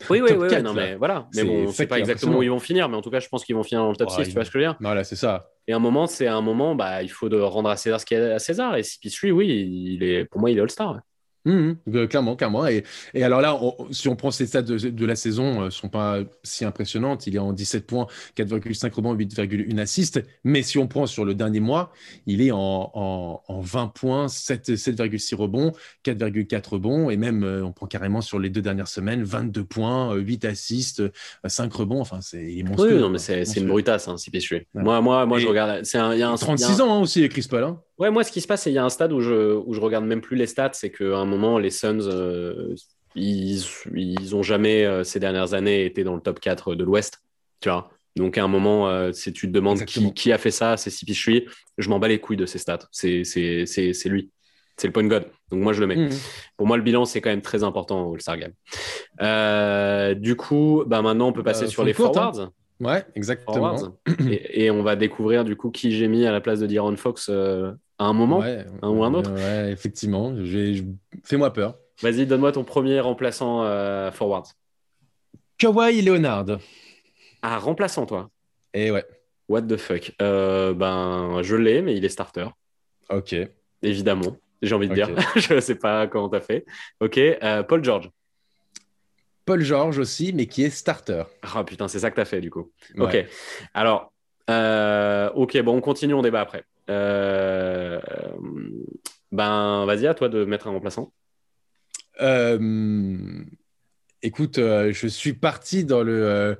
Oui, 0.09 0.19
oui, 0.19 0.31
oui, 0.35 0.63
non, 0.63 0.73
mais 0.73 0.95
voilà. 0.95 1.27
Mais 1.35 1.43
bon, 1.43 1.67
on 1.67 1.71
sait 1.71 1.85
pas 1.85 1.99
exactement 1.99 2.39
où 2.39 2.41
ils 2.41 2.49
vont 2.49 2.59
finir, 2.59 2.89
mais 2.89 2.97
en 2.97 3.03
tout 3.03 3.11
cas, 3.11 3.19
je 3.19 3.29
pense 3.29 3.45
qu'ils 3.45 3.55
vont 3.55 3.61
finir 3.61 3.83
dans 3.83 3.91
le 3.91 3.95
top 3.95 4.09
6, 4.09 4.23
tu 4.23 4.31
vois 4.31 4.43
ce 4.43 4.49
que 4.49 4.57
je 4.57 4.65
veux 4.65 4.71
dire 4.71 4.75
Voilà, 4.79 5.03
c'est 5.03 5.15
ça. 5.15 5.51
Et 5.67 5.73
à 5.73 5.75
un 5.75 5.79
moment, 5.79 6.07
c'est 6.07 6.25
un 6.25 6.41
moment, 6.41 6.73
bah, 6.73 7.03
il 7.03 7.11
faut 7.11 7.29
de 7.29 7.39
rendre 7.39 7.69
à 7.69 7.77
César 7.77 7.99
ce 7.99 8.05
qu'il 8.07 8.17
y 8.17 8.19
a 8.19 8.33
à 8.33 8.39
César. 8.39 8.75
Et 8.77 8.81
CP3, 8.81 9.31
oui, 9.31 9.47
il 9.47 10.03
est, 10.03 10.25
pour 10.25 10.41
moi, 10.41 10.49
il 10.49 10.57
est 10.57 10.61
All-Star. 10.61 11.01
Mmh, 11.45 11.71
mmh. 11.87 12.07
clairement, 12.07 12.35
clairement. 12.35 12.67
Et, 12.67 12.83
et, 13.13 13.23
alors 13.23 13.41
là, 13.41 13.59
si 13.91 14.07
on 14.07 14.15
prend 14.15 14.29
ces 14.29 14.45
stats 14.45 14.61
de, 14.61 15.05
la 15.05 15.15
saison, 15.15 15.61
ne 15.61 15.67
euh, 15.67 15.69
sont 15.71 15.89
pas 15.89 16.19
si 16.43 16.65
impressionnantes. 16.65 17.25
Il 17.25 17.35
est 17.35 17.39
en 17.39 17.51
17 17.51 17.87
points, 17.87 18.07
4,5 18.37 18.93
rebonds, 18.93 19.15
8,1 19.15 19.79
assists. 19.79 20.23
Mais 20.43 20.61
si 20.61 20.77
on 20.77 20.87
prend 20.87 21.07
sur 21.07 21.25
le 21.25 21.33
dernier 21.33 21.59
mois, 21.59 21.91
il 22.27 22.41
est 22.41 22.51
en, 22.51 22.91
en, 22.93 23.59
20 23.61 23.87
points, 23.87 24.27
7,6 24.27 25.35
rebonds, 25.35 25.71
4,4 26.05 26.69
rebonds. 26.69 27.09
Et 27.09 27.17
même, 27.17 27.43
euh, 27.43 27.65
on 27.65 27.71
prend 27.71 27.87
carrément 27.87 28.21
sur 28.21 28.39
les 28.39 28.49
deux 28.49 28.61
dernières 28.61 28.87
semaines, 28.87 29.23
22 29.23 29.63
points, 29.63 30.13
8 30.13 30.45
euh, 30.45 30.49
assists, 30.49 31.03
5 31.43 31.73
rebonds. 31.73 32.01
Enfin, 32.01 32.19
c'est 32.21 32.61
monstrueux. 32.63 32.95
Oui, 32.95 33.01
non, 33.01 33.09
mais 33.09 33.17
c'est 33.19 33.43
une 33.57 33.67
brutasse, 33.67 34.07
hein, 34.07 34.17
si 34.17 34.31
Moi, 34.75 35.01
moi, 35.01 35.25
moi 35.25 35.39
je 35.39 35.47
regarde. 35.47 35.81
Il 35.91 36.19
y 36.19 36.23
a 36.23 36.29
un, 36.29 36.35
36 36.35 36.81
ans 36.81 36.97
hein, 36.97 36.99
aussi, 37.01 37.27
Chris 37.29 37.47
Paul. 37.49 37.63
Hein. 37.63 37.81
Ouais, 38.01 38.09
moi, 38.09 38.23
ce 38.23 38.31
qui 38.31 38.41
se 38.41 38.47
passe, 38.47 38.63
c'est 38.63 38.71
qu'il 38.71 38.77
y 38.77 38.79
a 38.79 38.83
un 38.83 38.89
stade 38.89 39.13
où 39.13 39.21
je, 39.21 39.53
où 39.53 39.75
je 39.75 39.79
regarde 39.79 40.05
même 40.05 40.21
plus 40.21 40.35
les 40.35 40.47
stats. 40.47 40.71
C'est 40.73 40.89
qu'à 40.89 41.17
un 41.17 41.25
moment, 41.25 41.59
les 41.59 41.69
Suns, 41.69 42.07
euh, 42.07 42.73
ils, 43.13 43.63
ils 43.93 44.35
ont 44.35 44.41
jamais, 44.41 44.85
euh, 44.85 45.03
ces 45.03 45.19
dernières 45.19 45.53
années, 45.53 45.85
été 45.85 46.03
dans 46.03 46.15
le 46.15 46.19
top 46.19 46.39
4 46.39 46.73
de 46.73 46.83
l'Ouest. 46.83 47.21
Tu 47.59 47.69
vois 47.69 47.91
donc 48.17 48.37
à 48.37 48.43
un 48.43 48.49
moment, 48.49 48.89
euh, 48.89 49.13
si 49.13 49.31
tu 49.31 49.47
te 49.47 49.53
demandes 49.53 49.85
qui, 49.85 50.13
qui, 50.13 50.33
a 50.33 50.37
fait 50.37 50.51
ça, 50.51 50.75
c'est 50.75 50.89
Sipichui. 50.89 51.45
Je 51.77 51.87
m'en 51.87 51.97
bats 51.97 52.09
les 52.09 52.19
couilles 52.19 52.35
de 52.35 52.45
ces 52.45 52.57
stats. 52.57 52.79
C'est 52.91 53.23
lui. 54.05 54.31
C'est 54.75 54.87
le 54.87 54.91
point 54.91 55.07
god. 55.07 55.27
Donc 55.49 55.61
moi, 55.61 55.71
je 55.71 55.79
le 55.79 55.87
mets. 55.87 55.95
Mmh. 55.95 56.09
Pour 56.57 56.67
moi, 56.67 56.75
le 56.75 56.83
bilan, 56.83 57.05
c'est 57.05 57.21
quand 57.21 57.29
même 57.29 57.41
très 57.41 57.63
important 57.63 58.07
au 58.07 58.15
All-Star 58.15 58.37
Game. 58.37 60.15
du 60.19 60.35
coup, 60.35 60.83
bah, 60.87 61.01
maintenant, 61.01 61.29
on 61.29 61.33
peut 61.33 61.43
passer 61.43 61.67
sur 61.67 61.85
les 61.85 61.91
hein. 61.91 61.95
forwards. 61.95 62.51
Ouais, 62.81 63.05
exactement. 63.15 63.77
Et, 64.27 64.65
et, 64.65 64.71
on 64.71 64.83
va 64.83 64.95
découvrir 64.95 65.45
du 65.45 65.55
coup 65.55 65.69
qui 65.69 65.91
j'ai 65.91 66.07
mis 66.07 66.25
à 66.25 66.31
la 66.31 66.41
place 66.41 66.59
de 66.59 66.67
Diron 66.67 66.95
Fox 66.97 67.29
à 67.29 68.05
un 68.05 68.13
moment, 68.13 68.41
un 68.41 68.89
ou 68.89 69.03
un 69.03 69.13
autre 69.13 69.31
Ouais, 69.31 69.71
effectivement. 69.71 70.33
Fais-moi 71.23 71.53
peur. 71.53 71.75
Vas-y, 72.01 72.25
donne-moi 72.25 72.51
ton 72.51 72.63
premier 72.63 72.99
remplaçant 72.99 73.63
euh, 73.63 74.11
forward. 74.11 74.45
Kawhi 75.59 76.01
Leonard. 76.01 76.57
Ah, 77.43 77.59
remplaçant, 77.59 78.07
toi 78.07 78.31
Et 78.73 78.87
eh 78.87 78.91
ouais. 78.91 79.05
What 79.47 79.63
the 79.63 79.77
fuck 79.77 80.13
euh, 80.21 80.73
Ben, 80.73 81.43
je 81.43 81.55
l'ai, 81.55 81.81
mais 81.81 81.95
il 81.95 82.03
est 82.03 82.09
starter. 82.09 82.47
Ok. 83.09 83.35
Évidemment, 83.83 84.37
j'ai 84.61 84.73
envie 84.73 84.87
de 84.87 84.95
dire. 84.95 85.09
je 85.35 85.53
ne 85.53 85.59
sais 85.59 85.75
pas 85.75 86.07
comment 86.07 86.29
tu 86.29 86.37
as 86.37 86.41
fait. 86.41 86.65
Ok, 87.01 87.17
euh, 87.19 87.61
Paul 87.63 87.83
George. 87.83 88.09
Paul 89.51 89.61
George 89.63 89.99
aussi, 89.99 90.31
mais 90.31 90.45
qui 90.45 90.63
est 90.63 90.69
starter. 90.69 91.23
Ah 91.41 91.65
putain, 91.65 91.89
c'est 91.89 91.99
ça 91.99 92.09
que 92.09 92.15
tu 92.15 92.21
as 92.21 92.25
fait 92.25 92.39
du 92.39 92.49
coup. 92.49 92.71
Ok. 92.97 93.17
Alors, 93.73 94.13
ok, 94.47 95.61
bon, 95.61 95.75
on 95.75 95.81
continue, 95.81 96.13
on 96.13 96.21
débat 96.21 96.39
après. 96.39 96.63
ben, 96.87 97.99
vas-y, 99.85 100.07
à 100.07 100.13
toi 100.13 100.29
de 100.29 100.45
mettre 100.45 100.69
un 100.69 100.71
remplaçant. 100.71 101.11
écoute, 104.23 104.55
je 104.55 105.07
suis 105.07 105.33
parti 105.33 105.83
dans 105.83 106.01
le. 106.01 106.57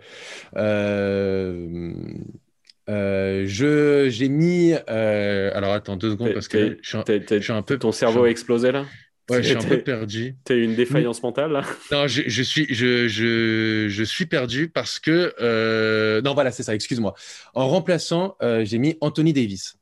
je 2.90 4.08
j'ai 4.10 4.28
mis. 4.28 4.74
alors 4.74 5.72
attends 5.72 5.96
deux 5.96 6.10
secondes 6.10 6.34
parce 6.34 6.50
que 6.50 6.78
je 6.82 6.90
suis, 6.90 7.54
un, 7.54 7.62
peu. 7.62 7.80
Ton 7.80 7.94
cerveau 7.94 8.26
a 8.26 8.30
explosé 8.30 8.74
là? 8.74 8.86
Ouais, 9.32 9.44
je 9.44 9.50
suis 9.50 9.58
un 9.58 9.70
peu 9.70 9.82
perdu. 9.82 10.36
Tu 10.46 10.54
as 10.54 10.56
une 10.58 10.76
défaillance 10.76 11.24
mentale 11.24 11.52
là 11.52 11.64
Non, 11.92 12.08
je, 12.08 12.24
je 12.28 12.44
suis, 12.44 12.68
je, 12.70 13.08
je, 13.08 13.88
je, 13.88 14.04
suis 14.04 14.26
perdu 14.26 14.68
parce 14.68 15.00
que. 15.00 15.34
Euh... 15.40 16.22
Non, 16.22 16.34
voilà, 16.34 16.52
c'est 16.52 16.64
ça, 16.64 16.76
excuse-moi. 16.76 17.14
En 17.54 17.68
remplaçant, 17.68 18.36
euh, 18.42 18.66
j'ai 18.66 18.78
mis 18.78 18.98
Anthony 19.00 19.34
Davis. 19.34 19.76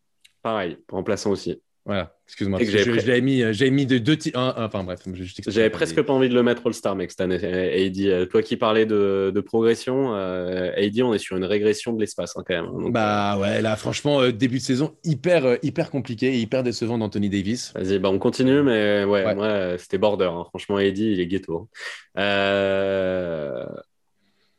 Pareil, 0.43 0.77
remplaçant 0.89 1.31
aussi. 1.31 1.59
Voilà, 1.89 2.13
excuse-moi. 2.27 2.59
J'avais 2.61 3.19
mis, 3.19 3.41
euh, 3.41 3.71
mis 3.71 3.87
de 3.87 3.97
deux. 3.97 4.15
enfin 4.35 4.83
bref, 4.83 4.99
j'avais 5.47 5.71
presque 5.71 5.99
pas 6.03 6.13
envie 6.13 6.29
de 6.29 6.35
le 6.35 6.43
mettre 6.43 6.67
All-Star, 6.67 6.95
mec, 6.95 7.09
cette 7.09 7.21
année. 7.21 7.43
Heidi, 7.43 8.11
euh, 8.11 8.27
toi 8.27 8.43
qui 8.43 8.57
parlais 8.57 8.85
de, 8.85 9.31
de 9.33 9.41
progression, 9.41 10.13
euh, 10.13 10.71
Heidi, 10.75 11.01
on 11.01 11.15
est 11.15 11.17
sur 11.17 11.35
une 11.35 11.45
régression 11.45 11.91
de 11.93 11.99
l'espace 11.99 12.37
hein, 12.37 12.43
quand 12.45 12.53
même. 12.53 12.65
Hein, 12.67 12.89
bah 12.91 13.39
ouais, 13.39 13.63
là, 13.63 13.75
franchement, 13.75 14.29
début 14.29 14.59
de 14.59 14.63
saison 14.63 14.97
hyper, 15.03 15.57
hyper 15.63 15.89
compliqué 15.89 16.27
et 16.27 16.37
hyper 16.37 16.61
décevant 16.61 16.99
d'Anthony 16.99 17.27
Davis. 17.27 17.73
Vas-y, 17.73 17.97
bah 17.97 18.11
on 18.11 18.19
continue, 18.19 18.61
mais 18.61 19.03
ouais, 19.03 19.33
moi, 19.33 19.79
c'était 19.79 19.97
border. 19.97 20.29
Hein. 20.31 20.45
Franchement, 20.49 20.77
Heidi, 20.77 21.13
il 21.13 21.19
est 21.19 21.25
ghetto. 21.25 21.69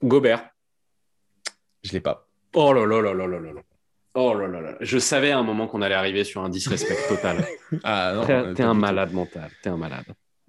Gobert. 0.02 0.50
Je 1.84 1.92
l'ai 1.92 2.00
pas. 2.00 2.26
Oh 2.54 2.72
là 2.72 2.84
là 2.84 3.00
là 3.00 3.14
là 3.14 3.28
là 3.28 3.38
là. 3.38 3.60
Oh 4.14 4.34
là 4.34 4.48
là 4.48 4.60
là, 4.60 4.76
je 4.80 4.98
savais 4.98 5.30
à 5.30 5.38
un 5.38 5.44
moment 5.44 5.68
qu'on 5.68 5.82
allait 5.82 5.94
arriver 5.94 6.24
sur 6.24 6.42
un 6.42 6.48
disrespect 6.48 6.96
total. 7.08 7.46
ah 7.84 8.14
non, 8.14 8.54
t'es 8.54 8.62
un 8.62 8.74
malade 8.74 9.12
mental, 9.12 9.50
t'es 9.62 9.70
un 9.70 9.76
malade. 9.76 10.06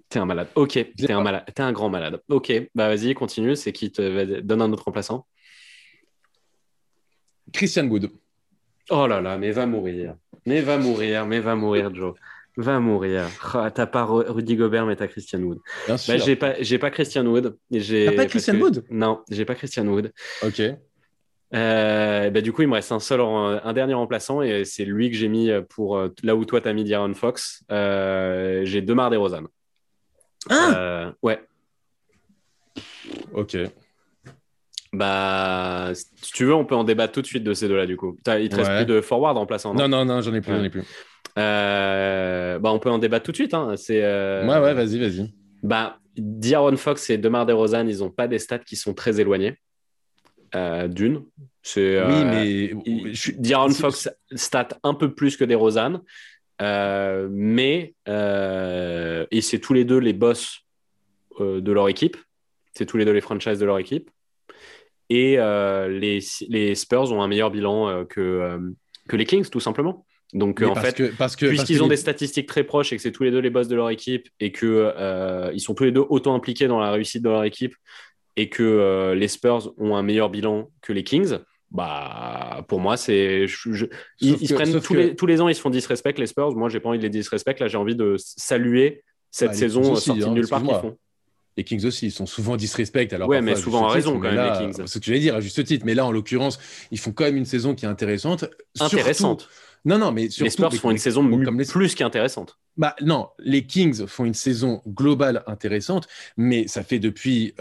T'es 0.08 0.18
un 0.18 0.26
malade. 0.26 0.48
Ok, 0.56 0.72
t'es 0.96 1.12
un 1.12 1.22
malade, 1.22 1.44
t'es 1.54 1.62
un 1.62 1.72
grand 1.72 1.88
malade. 1.88 2.20
Ok, 2.28 2.52
bah 2.74 2.88
vas-y, 2.88 3.14
continue. 3.14 3.54
C'est 3.54 3.72
qui 3.72 3.92
te 3.92 4.40
donne 4.40 4.62
un 4.62 4.72
autre 4.72 4.84
remplaçant? 4.84 5.26
Christian 7.52 7.86
Wood. 7.86 8.10
Oh 8.90 9.06
là 9.06 9.20
là, 9.20 9.38
mais 9.38 9.52
va 9.52 9.66
mourir, 9.66 10.16
mais 10.44 10.60
va 10.60 10.76
mourir, 10.76 11.24
mais 11.26 11.38
va 11.38 11.54
mourir, 11.54 11.94
Joe. 11.94 12.14
Va 12.56 12.80
mourir. 12.80 13.26
Oh, 13.54 13.66
t'as 13.74 13.86
pas 13.86 14.04
Rudy 14.04 14.56
Gobert, 14.56 14.84
mais 14.84 14.96
t'as 14.96 15.06
Christian 15.06 15.40
Wood. 15.40 15.58
Bien 15.86 15.94
bah, 15.94 15.98
sûr. 15.98 16.18
j'ai 16.18 16.36
pas, 16.36 16.54
j'ai 16.60 16.78
pas 16.78 16.90
Christian 16.90 17.24
Wood. 17.24 17.56
T'as 17.70 18.12
pas 18.12 18.26
Christian 18.26 18.56
Wood? 18.56 18.84
Non, 18.90 19.22
j'ai 19.30 19.44
pas 19.44 19.54
Christian 19.54 19.86
Wood. 19.86 20.12
Ok. 20.42 20.60
Euh, 21.54 22.30
bah, 22.30 22.40
du 22.40 22.52
coup, 22.52 22.62
il 22.62 22.68
me 22.68 22.74
reste 22.74 22.92
un 22.92 23.00
seul, 23.00 23.20
un 23.20 23.72
dernier 23.72 23.94
remplaçant 23.94 24.42
et 24.42 24.64
c'est 24.64 24.84
lui 24.84 25.10
que 25.10 25.16
j'ai 25.16 25.28
mis 25.28 25.50
pour 25.68 25.98
euh, 25.98 26.08
là 26.22 26.34
où 26.34 26.44
toi 26.44 26.60
t'as 26.60 26.72
mis 26.72 26.84
D'Aaron 26.84 27.14
Fox. 27.14 27.62
Euh, 27.70 28.62
j'ai 28.64 28.80
Demar 28.80 29.10
DeRozan. 29.10 29.44
Ah 30.48 31.12
ouais. 31.22 31.40
Ok. 33.34 33.56
Bah, 34.94 35.90
si 35.94 36.32
tu 36.32 36.44
veux, 36.44 36.54
on 36.54 36.64
peut 36.64 36.74
en 36.74 36.84
débattre 36.84 37.12
tout 37.12 37.22
de 37.22 37.26
suite 37.26 37.44
de 37.44 37.54
ces 37.54 37.68
deux-là, 37.68 37.86
du 37.86 37.96
coup. 37.96 38.18
il 38.38 38.48
te 38.48 38.56
reste 38.56 38.76
plus 38.76 38.86
de 38.86 39.00
forward 39.00 39.36
remplaçant, 39.36 39.72
non? 39.74 39.88
Non, 39.88 40.04
non, 40.04 40.20
j'en 40.20 40.34
ai 40.34 40.40
plus, 40.40 40.54
j'en 40.54 40.64
ai 40.64 40.70
plus. 40.70 40.82
bah, 41.36 42.72
on 42.72 42.78
peut 42.78 42.90
en 42.90 42.98
débattre 42.98 43.24
tout 43.24 43.32
de 43.32 43.36
suite. 43.36 43.54
Hein. 43.54 43.74
C'est, 43.76 44.00
Ouais, 44.00 44.58
ouais, 44.58 44.74
vas-y, 44.74 44.98
vas-y. 44.98 45.32
Bah, 45.62 45.98
D'Aaron 46.16 46.76
Fox 46.76 47.08
et 47.10 47.18
Demar 47.18 47.46
DeRozan, 47.46 47.86
ils 47.86 47.98
n'ont 47.98 48.10
pas 48.10 48.26
des 48.28 48.38
stats 48.38 48.58
qui 48.58 48.76
sont 48.76 48.94
très 48.94 49.20
éloignés. 49.20 49.58
Euh, 50.54 50.88
d'une. 50.88 51.24
C'est, 51.62 52.02
oui, 52.02 52.12
euh, 52.12 52.74
mais 52.84 53.12
D'Aaron 53.38 53.70
Fox 53.70 54.08
stat 54.34 54.68
un 54.82 54.94
peu 54.94 55.14
plus 55.14 55.36
que 55.36 55.44
des 55.44 55.54
Rosanne, 55.54 56.02
euh, 56.60 57.28
mais 57.30 57.94
et 58.06 59.40
c'est 59.40 59.58
tous 59.60 59.72
les 59.72 59.84
deux 59.84 59.98
les 59.98 60.12
boss 60.12 60.60
de 61.40 61.72
leur 61.72 61.88
équipe. 61.88 62.16
C'est 62.74 62.86
tous 62.86 62.96
les 62.96 63.04
deux 63.04 63.12
les 63.12 63.20
franchises 63.20 63.58
de 63.58 63.66
leur 63.66 63.78
équipe. 63.78 64.10
Et 65.08 65.36
les, 65.36 66.18
les, 66.48 66.74
Spurs 66.74 67.12
ont 67.12 67.22
un 67.22 67.28
meilleur 67.28 67.50
bilan 67.50 68.04
que, 68.06 68.58
que 69.08 69.16
les 69.16 69.24
Kings, 69.24 69.48
tout 69.48 69.60
simplement. 69.60 70.04
Donc 70.32 70.62
en 70.62 70.74
fait, 70.74 71.14
parce 71.16 71.36
que, 71.36 71.46
puisqu'ils 71.46 71.82
ont 71.82 71.88
des 71.88 71.96
statistiques 71.96 72.48
très 72.48 72.64
proches 72.64 72.92
et 72.92 72.96
que 72.96 73.02
c'est 73.02 73.12
tous 73.12 73.22
les 73.22 73.30
deux 73.30 73.40
les 73.40 73.50
boss 73.50 73.68
de 73.68 73.76
leur 73.76 73.90
équipe 73.90 74.28
et 74.40 74.50
que 74.52 75.50
ils 75.54 75.60
sont 75.60 75.74
tous 75.74 75.84
les 75.84 75.92
deux 75.92 76.04
autant 76.08 76.34
impliqués 76.34 76.66
dans 76.66 76.80
la 76.80 76.90
réussite 76.90 77.22
de 77.22 77.28
leur 77.28 77.44
équipe 77.44 77.74
et 78.36 78.48
que 78.48 78.62
euh, 78.62 79.14
les 79.14 79.28
Spurs 79.28 79.72
ont 79.78 79.96
un 79.96 80.02
meilleur 80.02 80.30
bilan 80.30 80.70
que 80.80 80.92
les 80.92 81.04
Kings, 81.04 81.38
bah 81.70 82.64
pour 82.68 82.80
moi 82.80 82.96
c'est 82.96 83.46
ils, 84.20 84.48
se 84.48 84.54
prennent 84.54 84.80
tous, 84.80 84.94
les, 84.94 85.16
tous 85.16 85.24
les 85.24 85.40
ans 85.40 85.48
ils 85.48 85.54
se 85.54 85.60
font 85.62 85.70
disrespect 85.70 86.12
les 86.18 86.26
Spurs 86.26 86.54
moi 86.54 86.68
j'ai 86.68 86.80
pas 86.80 86.90
envie 86.90 86.98
de 86.98 87.02
les 87.02 87.08
disrespect 87.08 87.56
là 87.60 87.68
j'ai 87.68 87.78
envie 87.78 87.96
de 87.96 88.16
saluer 88.18 89.02
cette 89.30 89.52
bah, 89.52 89.54
saison 89.54 89.82
sortie 89.82 90.20
de 90.20 90.26
hein, 90.26 90.34
nulle 90.34 90.48
part 90.48 90.62
qu'ils 90.62 90.74
font 90.74 90.98
les 91.56 91.64
Kings 91.64 91.84
aussi, 91.84 92.06
ils 92.06 92.12
sont 92.12 92.26
souvent 92.26 92.56
disrespect. 92.56 93.08
Alors 93.12 93.28
ouais, 93.28 93.42
mais 93.42 93.56
souvent 93.56 93.86
à 93.86 93.92
raison 93.92 94.18
quand 94.18 94.32
même, 94.32 94.52
les 94.52 94.58
Kings. 94.58 94.72
C'est 94.74 94.86
ce 94.86 94.98
que 94.98 95.04
j'allais 95.04 95.20
dire, 95.20 95.34
à 95.34 95.40
juste 95.40 95.62
titre. 95.64 95.84
Mais 95.84 95.94
là, 95.94 96.06
en 96.06 96.12
l'occurrence, 96.12 96.58
ils 96.90 96.98
font 96.98 97.12
quand 97.12 97.24
même 97.24 97.36
une 97.36 97.44
saison 97.44 97.74
qui 97.74 97.84
est 97.84 97.88
intéressante. 97.88 98.46
Intéressante. 98.80 99.48
Non, 99.84 99.98
non, 99.98 100.12
mais 100.12 100.30
surtout, 100.30 100.44
les 100.44 100.50
Spurs 100.50 100.74
font 100.74 100.90
une 100.90 100.98
saison 100.98 101.28
comme 101.44 101.58
les... 101.58 101.66
plus 101.66 101.94
qu'intéressante. 101.94 102.58
Bah 102.76 102.94
non, 103.02 103.28
les 103.40 103.66
Kings 103.66 104.06
font 104.06 104.24
une 104.24 104.34
saison 104.34 104.80
globale 104.86 105.42
intéressante, 105.46 106.08
mais 106.36 106.68
ça 106.68 106.82
fait 106.82 107.00
depuis 107.00 107.54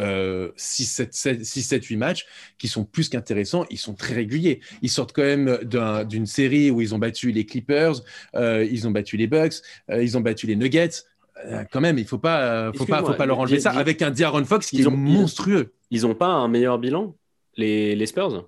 6, 0.55 0.85
7, 0.85 1.13
7, 1.13 1.45
6, 1.45 1.61
7, 1.63 1.85
8 1.85 1.95
matchs 1.97 2.25
qui 2.59 2.67
sont 2.67 2.85
plus 2.85 3.09
qu'intéressants. 3.09 3.65
Ils 3.71 3.79
sont 3.79 3.95
très 3.95 4.13
réguliers. 4.13 4.61
Ils 4.81 4.89
sortent 4.89 5.13
quand 5.13 5.23
même 5.23 5.59
d'une 6.07 6.27
série 6.27 6.69
où 6.69 6.79
ils 6.79 6.93
ont 6.93 6.99
battu 6.99 7.31
les 7.31 7.45
Clippers, 7.45 7.95
euh, 8.35 8.67
ils 8.69 8.87
ont 8.87 8.91
battu 8.91 9.17
les 9.17 9.27
Bucks, 9.27 9.55
euh, 9.89 10.03
ils 10.03 10.17
ont 10.17 10.21
battu 10.21 10.47
les 10.47 10.55
Nuggets. 10.55 11.03
Euh, 11.45 11.63
quand 11.71 11.81
même, 11.81 11.97
il 11.97 12.05
faut 12.05 12.19
pas, 12.19 12.71
faut 12.73 12.85
pas, 12.85 13.03
faut 13.03 13.13
pas 13.13 13.25
leur 13.25 13.39
enlever 13.39 13.59
ça 13.59 13.71
avec 13.71 14.01
un 14.01 14.11
D'Aaron 14.11 14.45
Fox 14.45 14.69
qui 14.69 14.81
est 14.81 14.89
monstrueux. 14.89 15.73
Ils 15.89 16.03
n'ont 16.03 16.15
pas 16.15 16.27
un 16.27 16.47
meilleur 16.47 16.77
bilan, 16.77 17.15
les, 17.57 17.95
les 17.95 18.05
Spurs? 18.05 18.47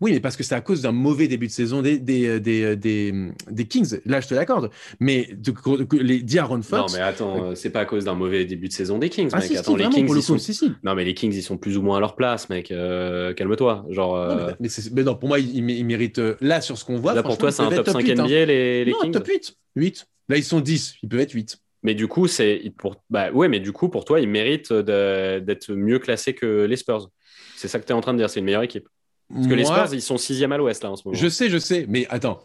Oui, 0.00 0.12
mais 0.12 0.20
parce 0.20 0.36
que 0.36 0.42
c'est 0.42 0.54
à 0.54 0.60
cause 0.60 0.82
d'un 0.82 0.92
mauvais 0.92 1.28
début 1.28 1.46
de 1.46 1.52
saison 1.52 1.82
des, 1.82 1.98
des, 1.98 2.26
euh, 2.26 2.40
euh, 2.46 2.76
des, 2.76 3.12
des, 3.50 3.66
Kings. 3.66 3.98
Là, 4.06 4.20
je 4.20 4.28
te 4.28 4.34
l'accorde. 4.34 4.70
Mais 5.00 5.30
de, 5.36 5.52
les 5.96 6.22
D'Aaron 6.22 6.62
Fox. 6.62 6.92
Non, 6.92 6.98
mais 6.98 7.02
attends, 7.02 7.44
euh, 7.44 7.54
c'est 7.54 7.70
pas 7.70 7.80
à 7.80 7.84
cause 7.84 8.04
d'un 8.04 8.14
mauvais 8.14 8.44
début 8.44 8.68
de 8.68 8.72
saison 8.72 8.98
des 8.98 9.08
Kings, 9.08 9.30
ah, 9.32 9.38
mec. 9.38 9.54
attends, 9.56 9.76
les 9.76 9.88
Kings, 9.88 10.08
ils 10.14 10.22
sont... 10.22 10.36
Non, 10.82 10.94
mais 10.94 11.04
les 11.04 11.14
Kings, 11.14 11.34
ils 11.34 11.42
sont 11.42 11.56
plus 11.56 11.76
ou 11.76 11.82
moins 11.82 11.98
à 11.98 12.00
leur 12.00 12.16
place, 12.16 12.48
mec. 12.48 12.68
Calme-toi. 12.68 13.86
Genre. 13.90 14.54
mais, 14.60 15.02
non, 15.02 15.14
pour 15.14 15.28
moi, 15.28 15.38
ils, 15.38 15.84
méritent. 15.84 16.20
Là, 16.40 16.60
sur 16.60 16.78
ce 16.78 16.84
qu'on 16.84 16.96
voit. 16.96 17.14
Là, 17.14 17.22
pour 17.22 17.38
toi, 17.38 17.52
c'est 17.52 17.62
un 17.62 17.70
top 17.70 17.88
5 17.88 18.04
NBA, 18.04 18.22
hein. 18.22 18.26
les, 18.26 18.84
les 18.84 18.92
non, 18.92 18.98
Kings. 19.00 19.12
top 19.12 19.26
8. 19.26 19.56
8. 19.76 20.06
Là, 20.28 20.36
ils 20.36 20.44
sont 20.44 20.60
10. 20.60 20.96
Ils 21.02 21.08
peuvent 21.08 21.20
être 21.20 21.32
8. 21.32 21.58
Mais 21.84 21.94
du 21.94 22.08
coup, 22.08 22.26
c'est 22.26 22.72
pour 22.78 22.96
bah 23.10 23.30
ouais, 23.30 23.46
mais 23.46 23.60
du 23.60 23.70
coup 23.70 23.90
pour 23.90 24.06
toi, 24.06 24.18
ils 24.18 24.28
méritent 24.28 24.72
d'être 24.72 25.70
mieux 25.72 25.98
classés 25.98 26.34
que 26.34 26.64
les 26.64 26.76
Spurs. 26.76 27.10
C'est 27.56 27.68
ça 27.68 27.78
que 27.78 27.84
tu 27.84 27.92
es 27.92 27.94
en 27.94 28.00
train 28.00 28.14
de 28.14 28.18
dire, 28.18 28.30
c'est 28.30 28.40
une 28.40 28.46
meilleure 28.46 28.62
équipe. 28.62 28.88
Parce 29.34 29.46
que 29.46 29.54
les 29.54 29.64
Spurs, 29.64 29.92
ils 29.92 30.02
sont 30.02 30.16
sixième 30.16 30.52
à 30.52 30.56
l'ouest 30.56 30.82
là 30.82 30.90
en 30.90 30.96
ce 30.96 31.02
moment. 31.06 31.18
Je 31.18 31.28
sais, 31.28 31.50
je 31.50 31.58
sais, 31.58 31.86
mais 31.88 32.06
attends, 32.08 32.40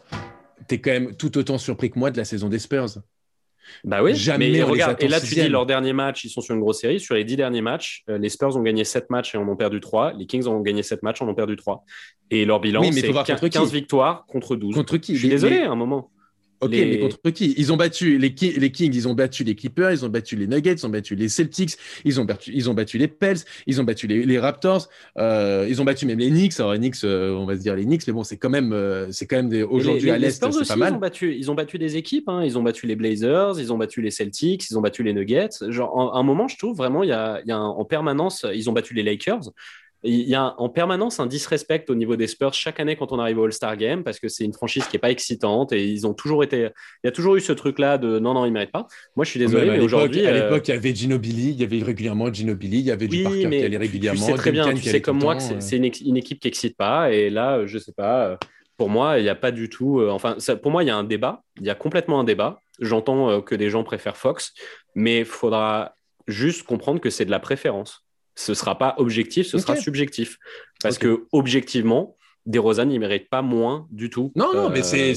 tu 0.68 0.74
es 0.74 0.80
quand 0.80 0.90
même 0.90 1.16
tout 1.16 1.38
autant 1.38 1.58
surpris 1.58 1.90
que 1.90 1.98
moi 1.98 2.10
de 2.10 2.16
la 2.16 2.24
saison 2.24 2.48
des 2.48 2.58
Spurs. 2.58 2.88
Bah 3.84 4.02
oui, 4.02 4.14
Jamais 4.16 4.50
mais 4.50 4.62
regarde, 4.62 4.96
et 5.00 5.08
là 5.08 5.20
tu 5.20 5.34
dis 5.34 5.48
leur 5.48 5.64
dernier 5.64 5.92
match, 5.92 6.24
ils 6.24 6.30
sont 6.30 6.40
sur 6.40 6.54
une 6.54 6.60
grosse 6.60 6.80
série. 6.80 6.98
Sur 6.98 7.14
les 7.14 7.24
dix 7.24 7.36
derniers 7.36 7.60
matchs, 7.60 8.02
euh, 8.08 8.18
les 8.18 8.28
Spurs 8.28 8.56
ont 8.56 8.62
gagné 8.62 8.84
7 8.84 9.10
matchs 9.10 9.34
et 9.34 9.38
en 9.38 9.48
ont 9.48 9.56
perdu 9.56 9.80
3. 9.80 10.14
Les 10.14 10.26
Kings 10.26 10.46
ont 10.46 10.60
gagné 10.60 10.82
7 10.82 11.02
matchs, 11.02 11.22
en 11.22 11.28
ont 11.28 11.34
perdu 11.34 11.56
3. 11.56 11.84
Et 12.30 12.44
leur 12.44 12.60
bilan, 12.60 12.82
c'est 12.92 13.12
15, 13.48 13.72
victoires 13.72 14.24
contre 14.26 14.56
12. 14.56 14.74
Contre 14.74 14.96
qui? 14.96 15.14
Je 15.14 15.20
suis 15.20 15.28
désolé, 15.28 15.60
à 15.60 15.70
un 15.70 15.76
moment. 15.76 16.10
Ok, 16.60 16.70
mais 16.72 16.98
contre 16.98 17.30
qui 17.30 17.54
Ils 17.56 17.72
ont 17.72 17.76
battu 17.76 18.18
les, 18.18 18.28
les, 18.28 18.72
Kings, 18.72 18.94
ils 18.94 19.08
ont 19.08 19.14
battu 19.14 19.44
les 19.44 19.54
Clippers, 19.54 19.92
ils 19.92 20.04
ont 20.04 20.08
battu 20.10 20.36
les 20.36 20.46
Nuggets, 20.46 20.74
ils 20.74 20.86
ont 20.86 20.90
battu 20.90 21.14
les 21.14 21.28
Celtics, 21.30 21.76
ils 22.04 22.20
ont 22.20 22.24
battu, 22.26 22.52
ils 22.54 22.68
ont 22.68 22.74
battu 22.74 22.98
les 22.98 23.08
Pels, 23.08 23.38
ils 23.66 23.80
ont 23.80 23.84
battu 23.84 24.06
les, 24.06 24.38
Raptors, 24.38 24.88
euh, 25.18 25.66
ils 25.68 25.80
ont 25.80 25.84
battu 25.84 26.04
même 26.04 26.18
les 26.18 26.28
Knicks. 26.28 26.60
Alors 26.60 26.72
les 26.72 26.78
Knicks, 26.78 27.02
euh, 27.04 27.32
on 27.32 27.46
va 27.46 27.56
se 27.56 27.60
dire 27.60 27.74
les 27.74 27.84
Knicks, 27.84 28.06
mais 28.06 28.12
bon, 28.12 28.24
c'est 28.24 28.36
quand 28.36 28.50
même, 28.50 28.72
euh, 28.72 29.10
c'est 29.10 29.26
quand 29.26 29.36
même 29.36 29.48
des... 29.48 29.62
aujourd'hui 29.62 30.10
à 30.10 30.18
l'est, 30.18 30.30
c'est 30.30 30.68
pas 30.68 30.76
mal. 30.76 30.92
Ils 30.92 30.96
ont 30.96 30.98
battu, 30.98 31.34
ils 31.34 31.50
ont 31.50 31.54
battu 31.54 31.78
des 31.78 31.96
équipes. 31.96 32.28
Hein. 32.28 32.44
Ils 32.44 32.58
ont 32.58 32.62
battu 32.62 32.86
les 32.86 32.96
Blazers, 32.96 33.58
ils 33.58 33.72
ont 33.72 33.78
battu 33.78 34.02
les 34.02 34.10
Celtics, 34.10 34.68
ils 34.70 34.76
ont 34.76 34.82
battu 34.82 35.02
les 35.02 35.14
Nuggets. 35.14 35.48
Genre, 35.68 36.14
à 36.14 36.18
un 36.18 36.22
moment, 36.22 36.46
je 36.46 36.58
trouve 36.58 36.76
vraiment, 36.76 37.02
il 37.02 37.08
y 37.08 37.12
a, 37.12 37.40
il 37.42 37.48
y 37.48 37.52
a 37.52 37.58
en 37.58 37.84
permanence, 37.86 38.44
ils 38.54 38.68
ont 38.68 38.72
battu 38.72 38.92
les 38.92 39.02
Lakers 39.02 39.50
il 40.02 40.28
y 40.28 40.34
a 40.34 40.54
en 40.58 40.68
permanence 40.70 41.20
un 41.20 41.26
disrespect 41.26 41.84
au 41.88 41.94
niveau 41.94 42.16
des 42.16 42.26
Spurs 42.26 42.54
chaque 42.54 42.80
année 42.80 42.96
quand 42.96 43.12
on 43.12 43.18
arrive 43.18 43.38
au 43.38 43.44
All-Star 43.44 43.76
Game 43.76 44.02
parce 44.02 44.18
que 44.18 44.28
c'est 44.28 44.44
une 44.44 44.54
franchise 44.54 44.86
qui 44.86 44.96
est 44.96 45.00
pas 45.00 45.10
excitante 45.10 45.72
et 45.72 45.86
ils 45.86 46.06
ont 46.06 46.14
toujours 46.14 46.42
été. 46.42 46.68
Il 47.04 47.06
y 47.06 47.08
a 47.08 47.12
toujours 47.12 47.36
eu 47.36 47.40
ce 47.40 47.52
truc-là 47.52 47.98
de 47.98 48.18
non, 48.18 48.32
non, 48.32 48.46
ils 48.46 48.52
méritent 48.52 48.72
pas. 48.72 48.86
Moi, 49.16 49.24
je 49.24 49.30
suis 49.30 49.40
désolé, 49.40 49.70
mais, 49.70 49.78
aujourd'hui. 49.80 50.26
À 50.26 50.32
l'époque, 50.32 50.66
il 50.68 50.70
y 50.70 50.74
avait 50.74 50.94
Ginobili, 50.94 51.50
il 51.50 51.60
y 51.60 51.64
avait 51.64 51.82
régulièrement 51.82 52.32
Ginobili, 52.32 52.78
il 52.78 52.86
y 52.86 52.90
avait 52.90 53.08
du 53.08 53.22
Parker 53.22 53.50
qui 53.50 53.64
allait 53.64 53.76
régulièrement. 53.76 54.26
Tu 54.26 54.32
sais 54.32 54.38
très 54.38 54.52
bien, 54.52 54.72
tu 54.72 54.82
sais 54.82 55.02
comme 55.02 55.18
moi 55.18 55.36
que 55.36 55.42
c'est 55.42 55.74
euh. 55.74 55.90
une, 56.06 56.16
équipe 56.16 56.40
qui 56.40 56.48
excite 56.48 56.76
pas 56.76 57.12
et 57.12 57.28
là, 57.28 57.66
je 57.66 57.78
sais 57.78 57.92
pas. 57.92 58.38
Pour 58.78 58.88
moi, 58.88 59.18
il 59.18 59.24
n'y 59.24 59.28
a 59.28 59.34
pas 59.34 59.50
du 59.50 59.68
tout. 59.68 60.00
Euh, 60.00 60.08
enfin, 60.08 60.36
pour 60.62 60.70
moi, 60.70 60.82
il 60.82 60.86
y 60.86 60.90
a 60.90 60.96
un 60.96 61.04
débat. 61.04 61.42
Il 61.60 61.66
y 61.66 61.70
a 61.70 61.74
complètement 61.74 62.20
un 62.20 62.24
débat. 62.24 62.60
J'entends 62.80 63.28
euh, 63.28 63.40
que 63.42 63.54
des 63.54 63.68
gens 63.68 63.84
préfèrent 63.84 64.16
Fox, 64.16 64.54
mais 64.94 65.18
il 65.18 65.24
faudra 65.26 65.94
juste 66.26 66.62
comprendre 66.62 66.98
que 66.98 67.10
c'est 67.10 67.26
de 67.26 67.30
la 67.30 67.40
préférence 67.40 68.06
ce 68.40 68.54
sera 68.54 68.78
pas 68.78 68.94
objectif, 68.98 69.46
ce 69.46 69.58
sera 69.58 69.76
subjectif. 69.76 70.38
Parce 70.82 70.98
que 70.98 71.26
objectivement, 71.32 72.16
DeRozan, 72.46 72.88
il 72.90 73.00
mérite 73.00 73.28
pas 73.28 73.42
moins 73.42 73.86
du 73.90 74.10
tout. 74.10 74.32
Non, 74.34 74.54
non, 74.54 74.70
mais 74.70 74.82
c'est. 74.82 75.14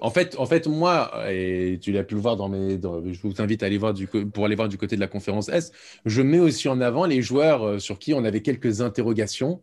En 0.00 0.10
fait, 0.10 0.36
en 0.38 0.44
fait, 0.44 0.66
moi, 0.66 1.10
et 1.30 1.78
tu 1.80 1.90
l'as 1.92 2.02
pu 2.04 2.14
le 2.14 2.20
voir 2.20 2.36
dans 2.36 2.48
mes. 2.48 2.78
je 2.80 3.20
vous 3.22 3.40
invite 3.40 3.62
à 3.62 3.66
aller 3.66 3.78
voir 3.78 3.94
du, 3.94 4.06
pour 4.06 4.44
aller 4.44 4.56
voir 4.56 4.68
du 4.68 4.76
côté 4.76 4.96
de 4.96 5.00
la 5.00 5.06
conférence 5.06 5.48
S. 5.48 5.72
Je 6.04 6.20
mets 6.20 6.40
aussi 6.40 6.68
en 6.68 6.80
avant 6.80 7.06
les 7.06 7.22
joueurs 7.22 7.80
sur 7.80 7.98
qui 7.98 8.12
on 8.12 8.24
avait 8.24 8.42
quelques 8.42 8.80
interrogations, 8.80 9.62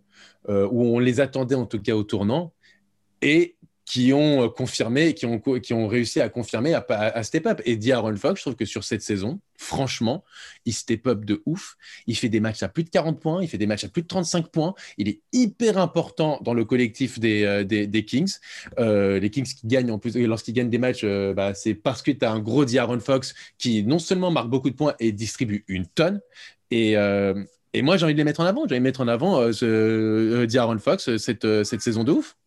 où 0.50 0.96
on 0.96 1.00
les 1.00 1.20
attendait 1.20 1.56
en 1.56 1.66
tout 1.66 1.82
cas 1.82 1.96
au 1.96 2.04
tournant, 2.04 2.54
et 3.22 3.56
qui 3.92 4.14
ont 4.14 4.46
euh, 4.46 4.48
confirmé, 4.48 5.14
qui 5.14 5.26
ont, 5.26 5.88
réussi 5.88 6.22
à 6.22 6.30
confirmer, 6.30 6.74
à, 6.74 7.24
step 7.24 7.46
up. 7.46 7.62
Et 7.66 7.76
D'Aaron 7.76 8.16
Fox, 8.16 8.40
je 8.40 8.44
trouve 8.44 8.56
que 8.56 8.64
sur 8.64 8.86
cette 8.86 9.02
saison, 9.02 9.42
franchement, 9.58 10.24
il 10.66 10.72
step 10.72 11.08
up 11.08 11.26
de 11.26 11.42
ouf. 11.46 11.76
Il 12.08 12.16
fait 12.16 12.30
des 12.30 12.40
matchs 12.40 12.64
à 12.64 12.70
plus 12.70 12.86
de 12.86 12.90
40 12.90 13.20
points, 13.20 13.44
il 13.44 13.50
fait 13.50 13.58
des 13.58 13.68
matchs 13.68 13.84
à 13.84 13.90
plus 13.90 14.04
de 14.04 14.08
35 14.08 14.48
points. 14.48 14.76
Il 14.98 15.10
est 15.10 15.20
hyper 15.34 15.78
important 15.78 16.40
dans 16.42 16.54
le 16.54 16.64
collectif 16.64 17.20
des, 17.20 17.44
euh, 17.44 18.02
Kings. 18.04 18.36
Euh, 18.80 19.20
les 19.20 19.30
Kings 19.30 19.54
qui 19.54 19.68
gagnent 19.68 19.92
en 19.92 20.00
plus, 20.00 20.16
lorsqu'ils 20.16 20.54
gagnent 20.54 20.70
des 20.70 20.78
matchs, 20.78 21.04
bah, 21.04 21.54
c'est 21.54 21.74
parce 21.74 22.02
que 22.02 22.12
tu 22.12 22.24
as 22.24 22.32
un 22.32 22.40
gros 22.40 22.64
D'Aaron 22.64 23.02
Fox 23.02 23.34
qui 23.58 23.84
non 23.84 24.00
seulement 24.00 24.32
marque 24.32 24.50
beaucoup 24.50 24.70
de 24.70 24.76
points 24.76 24.96
et 25.02 25.12
distribue 25.12 25.66
une 25.68 25.86
tonne. 25.86 26.22
Et, 26.72 26.96
moi, 27.76 27.98
j'ai 27.98 28.06
envie 28.06 28.14
de 28.14 28.18
les 28.18 28.24
mettre 28.24 28.40
en 28.40 28.46
avant. 28.46 28.62
J'ai 28.70 28.76
envie 28.76 28.80
de 28.80 28.84
mettre 28.84 29.02
en 29.02 29.10
avant 29.10 29.52
ce 29.52 30.46
D'Aaron 30.46 30.80
Fox 30.80 31.18
cette 31.18 31.82
saison 31.82 32.06
de 32.06 32.14
ouf. 32.14 32.38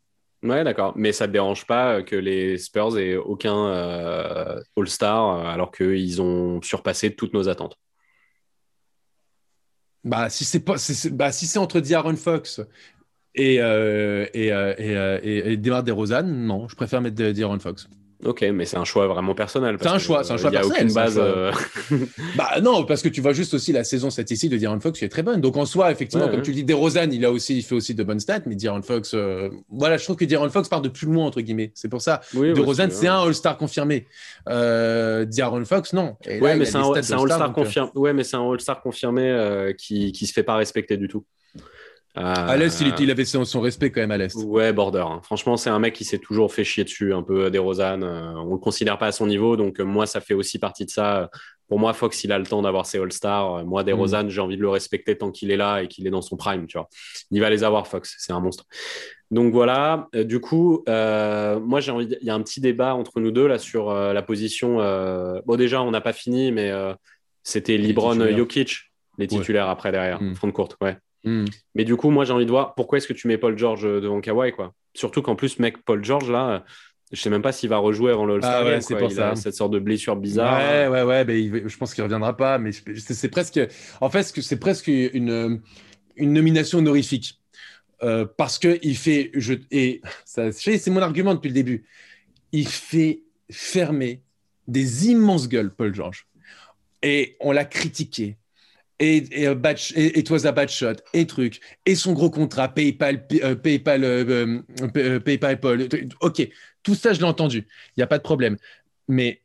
Ouais, 0.45 0.63
d'accord. 0.63 0.93
Mais 0.95 1.13
ça 1.13 1.25
ne 1.25 1.29
te 1.29 1.33
dérange 1.33 1.67
pas 1.67 2.03
que 2.03 2.17
les 2.17 2.59
Spurs 2.59 2.99
aient 2.99 3.17
aucun 3.17 3.67
euh, 3.69 4.61
All-Star 4.77 5.39
euh, 5.39 5.49
alors 5.49 5.73
qu'ils 5.73 6.21
ont 6.21 6.61
surpassé 6.61 7.15
toutes 7.15 7.33
nos 7.33 7.49
attentes? 7.49 7.79
Bah, 10.05 10.29
si 10.29 10.45
c'est 10.45 10.61
pas, 10.61 10.77
bah, 11.13 11.33
si 11.33 11.47
c'est 11.47 11.59
entre 11.59 11.81
D'Aaron 11.81 12.17
Fox 12.17 12.61
et, 13.35 13.63
euh, 13.63 14.27
et, 14.35 14.53
euh, 14.53 15.19
et, 15.23 15.55
et, 15.55 16.23
non, 16.23 16.69
je 16.69 16.77
préfère 16.77 17.01
mettre 17.01 17.17
D'Aaron 17.17 17.59
Fox. 17.59 17.89
Ok, 18.25 18.43
mais 18.53 18.65
c'est 18.65 18.77
un 18.77 18.85
choix 18.85 19.07
vraiment 19.07 19.35
personnel. 19.35 19.77
C'est 19.81 19.89
un 19.89 19.99
choix, 19.99 20.25
c'est 20.25 20.33
un 20.33 20.37
choix 20.37 20.51
personnel. 20.51 20.87
Il 20.87 20.93
n'y 20.93 20.99
a 20.99 21.05
aucune 21.05 21.17
base. 21.17 21.19
Euh, 21.23 21.53
bah 22.37 22.61
non, 22.63 22.85
parce 22.85 23.03
que 23.03 23.09
tu 23.09 23.21
vois 23.21 23.33
juste 23.33 23.55
aussi 23.55 23.73
la 23.73 23.85
saison 23.85 24.11
statistique 24.11 24.51
de 24.51 24.57
D'Aaron 24.57 24.81
Fox 24.81 24.99
qui 24.99 25.05
est 25.05 25.09
très 25.09 25.23
bonne. 25.23 25.41
Donc 25.41 25.57
en 25.57 25.67
soi, 25.67 25.91
effectivement, 25.91 26.29
comme 26.29 26.43
tu 26.43 26.53
dis, 26.53 26.65
DeRozan, 26.65 27.11
il 27.11 27.25
a 27.25 27.31
aussi, 27.31 27.59
il 27.59 27.63
fait 27.63 27.75
aussi 27.75 27.95
de 27.95 28.03
bonnes 28.03 28.21
stats, 28.21 28.43
mais 28.47 28.55
D'Aaron 28.55 28.83
Fox, 28.83 29.13
euh, 29.15 29.51
voilà, 29.69 29.97
je 29.97 30.05
trouve 30.05 30.17
que 30.17 30.25
D'Aaron 30.25 30.51
Fox 30.51 30.69
part 30.69 30.83
de 30.83 30.89
plus 30.89 31.07
loin 31.07 31.27
entre 31.27 31.41
guillemets. 31.41 31.73
C'est 31.75 31.89
pour 31.89 32.03
ça. 32.03 32.21
Oui, 32.35 32.53
DeRozan, 32.55 32.89
c'est 32.91 33.09
un 33.09 33.21
All-Star 33.21 33.57
confirmé. 33.57 34.07
Euh, 34.49 35.27
Fox, 35.65 35.93
non. 35.93 36.17
ouais, 36.27 36.57
mais 36.57 36.65
c'est 36.65 36.77
un, 36.77 36.93
All-Star 36.93 37.53
confirmé. 37.53 37.91
Ouais, 37.95 38.13
mais 38.13 38.25
c'est 38.25 38.37
un 38.37 38.51
All-Star 38.51 38.81
confirmé 38.81 39.75
qui 39.79 40.13
qui 40.13 40.27
se 40.27 40.33
fait 40.33 40.43
pas 40.43 40.57
respecter 40.57 40.97
du 40.97 41.09
tout. 41.09 41.25
Euh, 42.17 42.23
à 42.23 42.57
l'Est, 42.57 42.81
il, 42.81 43.11
avait 43.11 43.25
son, 43.25 43.61
respect 43.61 43.91
quand 43.91 44.01
même 44.01 44.13
à 44.13 44.17
l'Est. 44.17 44.37
Ouais, 44.37 44.73
border. 44.73 45.05
Hein. 45.05 45.21
Franchement, 45.25 45.57
c'est 45.57 45.71
un 45.71 45.81
mec 45.81 45.95
qui 45.95 46.05
s'est 46.05 46.19
toujours 46.19 46.53
fait 46.53 46.63
chier 46.63 46.85
dessus, 46.85 47.13
un 47.13 47.23
peu 47.23 47.51
des 47.51 47.59
Rosanne. 47.59 48.05
Euh, 48.05 48.35
on 48.37 48.53
le 48.53 48.59
considère 48.59 48.99
pas 48.99 49.09
à 49.09 49.13
son 49.13 49.27
niveau, 49.27 49.57
donc 49.57 49.81
euh, 49.81 49.85
moi, 49.85 50.07
ça 50.07 50.21
fait 50.21 50.35
aussi 50.35 50.61
partie 50.61 50.85
de 50.85 50.91
ça. 50.91 51.29
Pour 51.67 51.81
moi, 51.81 51.93
Fox, 51.93 52.23
il 52.23 52.31
a 52.31 52.39
le 52.39 52.47
temps 52.47 52.63
d'avoir 52.63 52.87
ses 52.87 52.99
All-Stars. 52.99 53.65
Moi, 53.65 53.83
des 53.83 53.95
mm. 53.95 54.29
j'ai 54.29 54.41
envie 54.41 54.57
de 54.57 54.63
le 54.63 54.69
respecter 54.69 55.19
tant 55.19 55.33
qu'il 55.33 55.51
est 55.51 55.57
là 55.57 55.83
et 55.83 55.89
qu'il 55.89 56.07
est 56.07 56.11
dans 56.11 56.23
son 56.23 56.37
prime, 56.37 56.67
tu 56.67 56.79
vois. 56.79 56.89
Il 57.33 57.41
va 57.41 57.51
les 57.51 57.65
avoir, 57.65 57.89
Fox. 57.89 58.15
C'est 58.19 58.33
un 58.33 58.41
monstre. 58.41 58.65
Donc 59.33 59.53
voilà. 59.53 60.09
du 60.13 60.41
coup, 60.41 60.85
moi, 60.87 61.81
j'ai 61.81 61.91
envie. 61.91 62.17
Il 62.21 62.27
y 62.27 62.31
a 62.31 62.35
un 62.35 62.43
petit 62.43 62.61
débat 62.61 62.95
entre 62.95 63.19
nous 63.19 63.33
deux 63.33 63.49
là 63.49 63.59
sur 63.59 63.93
la 63.93 64.23
position. 64.23 64.77
Bon, 65.47 65.57
déjà, 65.57 65.83
on 65.83 65.91
n'a 65.91 66.03
pas 66.03 66.13
fini, 66.13 66.53
mais 66.53 66.71
c'était 67.43 67.79
Libron, 67.79 68.15
Jokic, 68.37 68.93
les 69.19 69.27
titulaires 69.27 69.69
après 69.69 69.91
derrière, 69.91 70.23
mm. 70.23 70.35
front 70.37 70.47
de 70.47 70.53
courte, 70.53 70.77
ouais. 70.83 70.99
Hmm. 71.25 71.47
Mais 71.75 71.85
du 71.85 71.97
coup, 71.97 72.11
moi, 72.11 72.25
j'ai 72.25 72.33
envie 72.33 72.47
de 72.47 72.51
voir 72.51 72.75
pourquoi 72.75 72.99
est-ce 72.99 73.09
que 73.09 73.13
tu 73.13 73.29
mets 73.29 73.39
Paul 73.39 73.57
George 73.57 73.85
euh, 73.87 74.01
devant 74.01 74.21
Kawhi, 74.21 74.53
quoi. 74.53 74.75
Surtout 74.95 75.23
qu'en 75.23 75.37
plus, 75.37 75.59
mec, 75.59 75.83
Paul 75.85 76.05
George, 76.05 76.31
là, 76.31 76.65
je 77.13 77.21
sais 77.21 77.31
même 77.31 77.43
pas 77.43 77.53
s'il 77.53 77.69
va 77.71 77.79
rejouer 77.79 78.13
avant 78.13 78.27
le. 78.27 78.41
Ah 78.43 78.63
c'est 78.81 78.95
il 78.95 79.21
A 79.21 79.37
cette 79.37 79.55
sorte 79.55 79.73
de 79.73 79.79
blessure 79.79 80.17
bizarre. 80.17 80.59
Ouais, 80.59 80.89
ouais, 80.89 81.03
ouais. 81.03 81.25
Mais 81.25 81.69
je 81.69 81.77
pense 81.77 81.95
qu'il 81.95 82.03
reviendra 82.03 82.37
pas. 82.37 82.59
Mais 82.59 82.71
c'est 82.73 83.29
presque. 83.29 83.61
En 84.01 84.11
fait, 84.11 84.23
c'est 84.23 84.59
presque 84.59 84.89
une, 84.89 85.61
une 86.17 86.33
nomination 86.33 86.79
honorifique. 86.79 87.41
Euh, 88.03 88.27
parce 88.37 88.59
que 88.59 88.79
il 88.83 88.97
fait. 88.97 89.31
Je, 89.35 89.55
et 89.71 90.03
c'est 90.25 90.89
mon 90.89 91.01
argument 91.01 91.35
depuis 91.35 91.49
le 91.49 91.55
début. 91.55 91.85
Il 92.53 92.69
fait 92.69 93.23
fermer 93.51 94.23
des 94.67 95.09
immenses 95.09 95.49
gueules, 95.49 95.75
Paul 95.75 95.95
George. 95.95 96.27
Et 97.03 97.37
on 97.41 97.53
l'a 97.53 97.65
critiqué 97.65 98.39
et, 98.99 99.43
et, 99.45 99.55
batch, 99.55 99.93
et, 99.97 100.19
et 100.19 100.31
was 100.31 100.47
a 100.47 100.53
bad 100.53 100.69
shot, 100.69 100.97
et 101.13 101.27
truc, 101.27 101.61
et 101.87 101.95
son 101.95 102.13
gros 102.13 102.31
contrat, 102.31 102.69
PayPal, 102.69 103.27
euh, 103.43 103.55
PayPal, 103.55 104.05
euh, 104.05 104.61
euh, 104.97 105.21
PayPal, 105.21 105.89
ok, 106.21 106.49
tout 106.83 106.95
ça 106.95 107.13
je 107.13 107.19
l'ai 107.19 107.25
entendu, 107.25 107.67
il 107.97 108.01
n'y 108.01 108.03
a 108.03 108.07
pas 108.07 108.19
de 108.19 108.23
problème. 108.23 108.57
Mais 109.09 109.43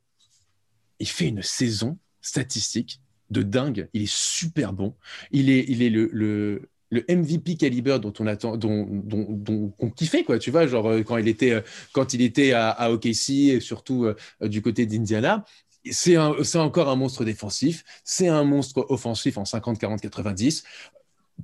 il 1.00 1.08
fait 1.08 1.28
une 1.28 1.42
saison 1.42 1.98
statistique 2.22 3.02
de 3.30 3.42
dingue, 3.44 3.90
il 3.94 4.04
est 4.04 4.12
super 4.12 4.74
bon, 4.74 4.96
il 5.32 5.50
est, 5.50 5.66
il 5.68 5.82
est 5.82 5.90
le, 5.90 6.10
le, 6.14 6.70
le 6.92 7.06
MVP 7.10 7.58
caliber 7.58 8.00
dont 8.00 8.14
on 8.20 8.28
attend, 8.28 8.58
dont, 8.58 8.88
dont, 8.90 9.28
dont 9.30 9.74
on 9.80 9.90
kiffait 9.90 10.24
quoi, 10.24 10.40
tu 10.40 10.52
vois, 10.52 10.68
genre 10.68 10.92
quand 11.06 11.18
il 11.18 11.28
était, 11.28 11.64
quand 11.92 12.14
il 12.14 12.22
était 12.22 12.54
à, 12.54 12.70
à 12.70 12.92
OKC 12.92 13.30
et 13.30 13.60
surtout 13.60 14.08
du 14.42 14.62
côté 14.62 14.86
d'Indiana, 14.86 15.46
c'est 15.92 16.18
encore 16.18 16.90
un 16.90 16.96
monstre 16.96 17.24
défensif, 17.26 17.84
c'est 18.04 18.28
un 18.28 18.44
monstre 18.44 18.86
offensif 18.90 19.38
en 19.38 19.46
50, 19.46 19.80
40, 19.80 20.02
90. 20.02 20.64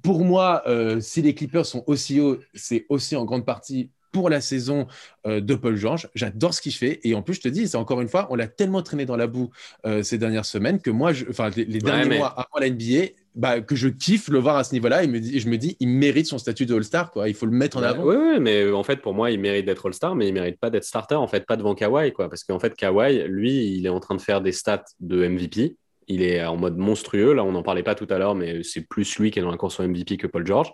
Pour 0.04 0.26
moi, 0.26 0.64
euh, 0.68 1.00
si 1.00 1.22
les 1.22 1.34
Clippers 1.34 1.66
sont 1.66 1.84
aussi 1.88 2.20
hauts, 2.20 2.40
c'est 2.54 2.86
aussi 2.90 3.16
en 3.16 3.26
grande 3.26 3.46
partie 3.46 3.92
pour 4.12 4.30
la 4.30 4.40
saison 4.40 4.88
euh, 5.28 5.42
de 5.42 5.56
Paul 5.56 5.76
George. 5.76 6.10
J'adore 6.16 6.54
ce 6.54 6.62
qu'il 6.62 6.74
fait. 6.74 7.02
Et 7.04 7.16
en 7.16 7.22
plus, 7.22 7.34
je 7.34 7.42
te 7.42 7.48
dis, 7.50 7.68
c'est 7.68 7.76
encore 7.76 8.00
une 8.00 8.08
fois, 8.08 8.28
on 8.30 8.36
l'a 8.36 8.48
tellement 8.48 8.82
traîné 8.82 9.06
dans 9.06 9.18
la 9.18 9.28
boue 9.28 9.50
euh, 9.86 10.04
ces 10.04 10.18
dernières 10.18 10.46
semaines 10.46 10.80
que 10.80 10.90
moi, 10.90 11.12
je, 11.12 11.26
enfin, 11.30 11.50
les, 11.50 11.66
derniers 11.66 12.18
mois 12.18 12.30
avant 12.30 12.60
la 12.60 12.70
NBA, 12.70 13.12
bah, 13.36 13.60
que 13.62 13.76
je 13.76 13.90
kiffe 13.90 14.30
le 14.30 14.40
voir 14.40 14.56
à 14.56 14.64
ce 14.64 14.74
niveau-là. 14.74 15.04
Et, 15.04 15.40
je 15.40 15.50
me 15.50 15.58
dis, 15.58 15.76
il 15.80 15.90
mérite 15.90 16.26
son 16.26 16.38
statut 16.38 16.66
de 16.66 16.74
All-Star. 16.74 17.12
Quoi. 17.12 17.28
Il 17.30 17.36
faut 17.36 17.46
le 17.46 17.52
mettre 17.52 17.78
en 17.78 17.84
avant. 17.84 18.04
Oui, 18.04 18.40
mais 18.40 18.72
en 18.72 18.84
fait, 18.84 19.02
pour 19.02 19.14
moi, 19.14 19.32
il 19.32 19.40
mérite 19.40 19.66
d'être 19.66 19.86
All-Star, 19.86 20.16
mais 20.16 20.28
il 20.28 20.34
mérite 20.34 20.60
pas 20.60 20.70
d'être 20.70 20.86
starter. 20.86 21.16
En 21.16 21.28
fait, 21.28 21.46
pas 21.46 21.58
devant 21.58 21.76
Kawhi. 21.76 22.14
Quoi. 22.14 22.30
Parce 22.30 22.44
qu'en 22.44 22.60
fait, 22.60 22.74
Kawhi, 22.76 23.28
lui, 23.28 23.76
il 23.78 23.86
est 23.86 23.90
en 23.90 24.00
train 24.00 24.16
de 24.16 24.22
faire 24.22 24.42
des 24.42 24.52
stats 24.52 24.86
de 25.00 25.28
MVP. 25.28 25.76
Il 26.08 26.22
est 26.22 26.44
en 26.46 26.56
mode 26.56 26.78
monstrueux. 26.78 27.34
Là, 27.34 27.44
on 27.44 27.52
n'en 27.52 27.64
parlait 27.64 27.84
pas 27.84 27.96
tout 27.96 28.08
à 28.10 28.18
l'heure, 28.18 28.36
mais 28.36 28.64
c'est 28.64 28.88
plus 28.88 29.18
lui 29.20 29.32
qui 29.32 29.40
est 29.40 29.42
dans 29.42 29.52
la 29.52 29.58
course 29.58 29.80
au 29.80 29.88
MVP 29.88 30.18
que 30.18 30.28
Paul 30.28 30.46
George. 30.46 30.72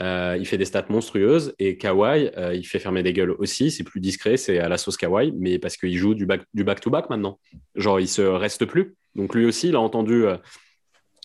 Euh, 0.00 0.36
il 0.38 0.46
fait 0.46 0.58
des 0.58 0.64
stats 0.64 0.86
monstrueuses 0.88 1.54
et 1.60 1.76
Kawhi, 1.76 2.30
euh, 2.36 2.54
il 2.54 2.66
fait 2.66 2.80
fermer 2.80 3.04
des 3.04 3.12
gueules 3.12 3.36
aussi. 3.38 3.70
C'est 3.70 3.84
plus 3.84 4.00
discret, 4.00 4.36
c'est 4.36 4.58
à 4.58 4.68
la 4.68 4.78
sauce 4.78 4.96
Kawhi, 4.96 5.32
mais 5.38 5.58
parce 5.58 5.76
qu'il 5.76 5.96
joue 5.96 6.14
du 6.14 6.26
back-to-back 6.26 7.08
maintenant. 7.10 7.38
Genre, 7.76 8.00
il 8.00 8.08
se 8.08 8.22
reste 8.22 8.64
plus. 8.64 8.96
Donc 9.14 9.34
lui 9.34 9.44
aussi, 9.44 9.68
il 9.68 9.76
a 9.76 9.80
entendu 9.80 10.26
euh, 10.26 10.36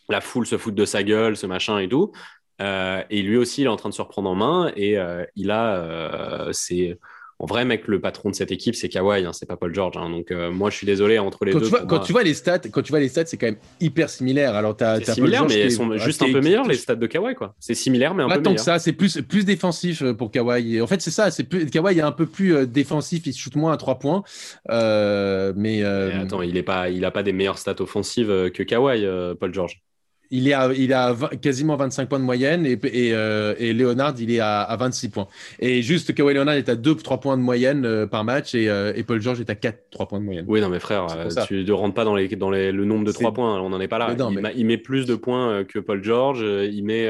la 0.09 0.21
foule 0.21 0.45
se 0.45 0.57
foutre 0.57 0.75
de 0.75 0.85
sa 0.85 1.03
gueule, 1.03 1.37
ce 1.37 1.47
machin 1.47 1.79
et 1.79 1.89
tout. 1.89 2.11
et 2.59 3.21
lui 3.21 3.37
aussi, 3.37 3.61
il 3.61 3.65
est 3.65 3.69
en 3.69 3.75
train 3.75 3.89
de 3.89 3.93
se 3.93 4.01
reprendre 4.01 4.29
en 4.29 4.35
main 4.35 4.71
et 4.75 4.97
il 5.35 5.51
a 5.51 6.49
c'est 6.51 6.97
en 7.39 7.45
vrai, 7.45 7.65
mec, 7.65 7.87
le 7.87 8.01
patron 8.01 8.31
de 8.31 8.35
cette 8.35 8.51
équipe, 8.51 8.73
c'est 8.73 8.89
Kawhi, 8.89 9.23
hein, 9.23 9.31
c'est 9.31 9.45
pas 9.45 9.57
Paul 9.57 9.73
George. 9.73 9.95
Hein. 9.95 10.09
donc, 10.09 10.31
euh, 10.31 10.49
moi, 10.51 10.71
je 10.71 10.77
suis 10.77 10.87
désolé 10.87 11.19
entre 11.19 11.45
les 11.45 11.51
quand 11.51 11.59
deux. 11.59 11.65
Tu 11.65 11.69
vois, 11.69 11.85
quand 11.85 11.99
tu 11.99 12.11
vois 12.11 12.23
les 12.23 12.33
stats, 12.33 12.57
quand 12.71 12.81
tu 12.81 12.91
vois 12.91 12.99
les 12.99 13.09
stats, 13.09 13.27
c'est 13.27 13.37
quand 13.37 13.45
même 13.45 13.59
hyper 13.79 14.09
similaire. 14.09 14.55
Alors, 14.55 14.75
t'as, 14.75 14.99
similaire, 15.01 15.45
mais 15.47 15.59
elles 15.59 15.71
sont 15.71 15.95
juste 15.97 16.23
un 16.23 16.31
peu 16.31 16.41
meilleures 16.41 16.67
les 16.67 16.75
stats 16.75 16.95
de 16.95 17.05
Kawhi, 17.05 17.35
quoi. 17.35 17.53
C'est 17.59 17.75
similaire, 17.75 18.15
mais 18.15 18.23
un 18.23 18.29
peu 18.29 18.41
tant 18.41 18.55
que 18.55 18.61
ça, 18.61 18.79
c'est 18.79 18.93
plus 18.93 19.21
plus 19.21 19.45
défensif 19.45 20.01
euh, 20.01 20.13
pour 20.15 20.31
Kawhi. 20.31 20.81
en 20.81 20.87
fait, 20.87 20.99
c'est 20.99 21.11
ça. 21.11 21.29
C'est 21.29 21.43
plus 21.43 21.69
Kawhi 21.69 21.99
est 21.99 22.01
un 22.01 22.11
peu 22.11 22.25
plus 22.25 22.55
euh, 22.55 22.65
défensif. 22.65 23.27
Il 23.27 23.35
shoot 23.35 23.55
moins 23.55 23.73
à 23.73 23.77
trois 23.77 23.99
points. 23.99 24.23
mais, 24.67 25.83
attends, 25.83 26.41
il 26.41 26.57
est 26.57 26.63
pas, 26.63 26.89
il 26.89 27.05
a 27.05 27.11
pas 27.11 27.21
des 27.21 27.33
meilleures 27.33 27.59
stats 27.59 27.81
offensives 27.81 28.49
que 28.51 28.63
Kawhi, 28.63 29.05
Paul 29.39 29.53
George 29.53 29.83
il 30.31 30.47
est 30.47 30.53
à, 30.53 30.71
il 30.73 30.93
a 30.93 31.15
quasiment 31.41 31.75
25 31.75 32.09
points 32.09 32.19
de 32.19 32.23
moyenne 32.23 32.65
et, 32.65 32.79
et, 32.83 33.13
euh, 33.13 33.55
et 33.57 33.73
Leonard, 33.73 34.15
il 34.19 34.31
est 34.31 34.39
à, 34.39 34.75
26 34.77 35.09
points. 35.09 35.27
Et 35.59 35.81
juste 35.81 36.13
Kawhi 36.13 36.33
Leonard 36.33 36.55
est 36.55 36.69
à 36.69 36.75
2-3 36.75 37.19
points 37.19 37.37
de 37.37 37.41
moyenne 37.41 37.85
euh, 37.85 38.07
par 38.07 38.23
match 38.23 38.51
euh, 38.55 38.93
et, 38.95 39.03
Paul 39.03 39.21
George 39.21 39.39
est 39.39 39.49
à 39.49 39.53
4-3 39.53 40.07
points 40.07 40.19
de 40.19 40.25
moyenne. 40.25 40.45
Oui, 40.47 40.61
non, 40.61 40.69
mais 40.69 40.79
frère, 40.79 41.07
tu 41.47 41.63
ne 41.63 41.71
rentres 41.71 41.95
pas 41.95 42.03
dans, 42.03 42.15
les, 42.15 42.27
dans 42.29 42.49
les, 42.49 42.71
le 42.71 42.85
nombre 42.85 43.05
de 43.05 43.11
3 43.11 43.33
points, 43.33 43.59
on 43.61 43.69
n'en 43.69 43.79
est 43.79 43.87
pas 43.87 43.97
là. 43.97 44.15
il, 44.55 44.65
met 44.65 44.77
plus 44.77 45.05
de 45.05 45.15
points 45.15 45.63
que 45.63 45.79
Paul 45.79 46.03
George, 46.03 46.41
il 46.41 46.83
met 46.83 47.09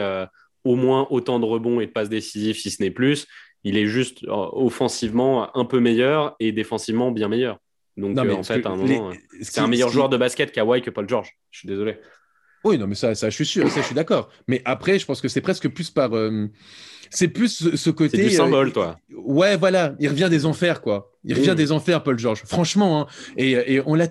au 0.64 0.76
moins 0.76 1.08
autant 1.10 1.40
de 1.40 1.46
rebonds 1.46 1.80
et 1.80 1.88
de 1.88 1.92
passes 1.92 2.10
décisives, 2.10 2.58
si 2.58 2.70
ce 2.70 2.82
n'est 2.82 2.92
plus. 2.92 3.28
Il 3.64 3.78
est 3.78 3.88
juste 3.88 4.26
offensivement 4.28 5.56
un 5.58 5.66
peu 5.66 5.80
meilleur 5.80 6.36
et 6.40 6.52
défensivement 6.52 7.12
bien 7.12 7.28
meilleur. 7.28 7.58
Donc, 7.98 8.18
en 8.18 8.44
fait, 8.44 8.66
à 8.66 8.70
un 8.70 8.76
moment, 8.76 9.12
c'est 9.42 9.60
un 9.60 9.68
meilleur 9.68 9.90
joueur 9.90 10.10
de 10.10 10.18
basket 10.18 10.52
Kawhi 10.52 10.82
que 10.82 10.92
Paul 10.92 11.10
George. 11.10 11.36
Je 11.50 11.60
suis 11.60 11.68
désolé. 11.68 11.98
Oui, 12.68 12.78
non, 12.78 12.86
mais 12.86 12.96
ça, 12.96 13.16
ça 13.16 13.30
je 13.30 13.36
suis 13.36 13.46
sûr, 13.46 13.70
ça, 13.72 13.80
je 13.80 13.86
suis 13.86 13.96
d'accord. 13.96 14.30
Mais 14.50 14.62
après, 14.66 15.00
je 15.00 15.06
pense 15.06 15.22
que 15.22 15.30
c'est 15.30 15.42
presque 15.42 15.70
plus 15.70 15.90
par. 15.90 16.14
Euh, 16.16 16.50
c'est 17.10 17.30
plus 17.30 17.70
ce, 17.76 17.90
côté. 17.90 18.18
C'est 18.18 18.24
du 18.24 18.30
symbole, 18.32 18.68
euh, 18.68 18.72
toi. 18.72 19.00
Ouais, 19.16 19.56
voilà. 19.56 19.96
Il 20.00 20.10
revient 20.10 20.28
des 20.30 20.46
enfers, 20.46 20.82
quoi. 20.82 21.14
Il 21.24 21.36
revient 21.36 21.56
des 21.56 21.72
enfers, 21.72 22.04
Paul 22.04 22.20
George. 22.20 22.44
Franchement, 22.46 23.02
hein. 23.02 23.08
et, 23.38 23.82
on 23.86 23.96
l'a 23.96 24.08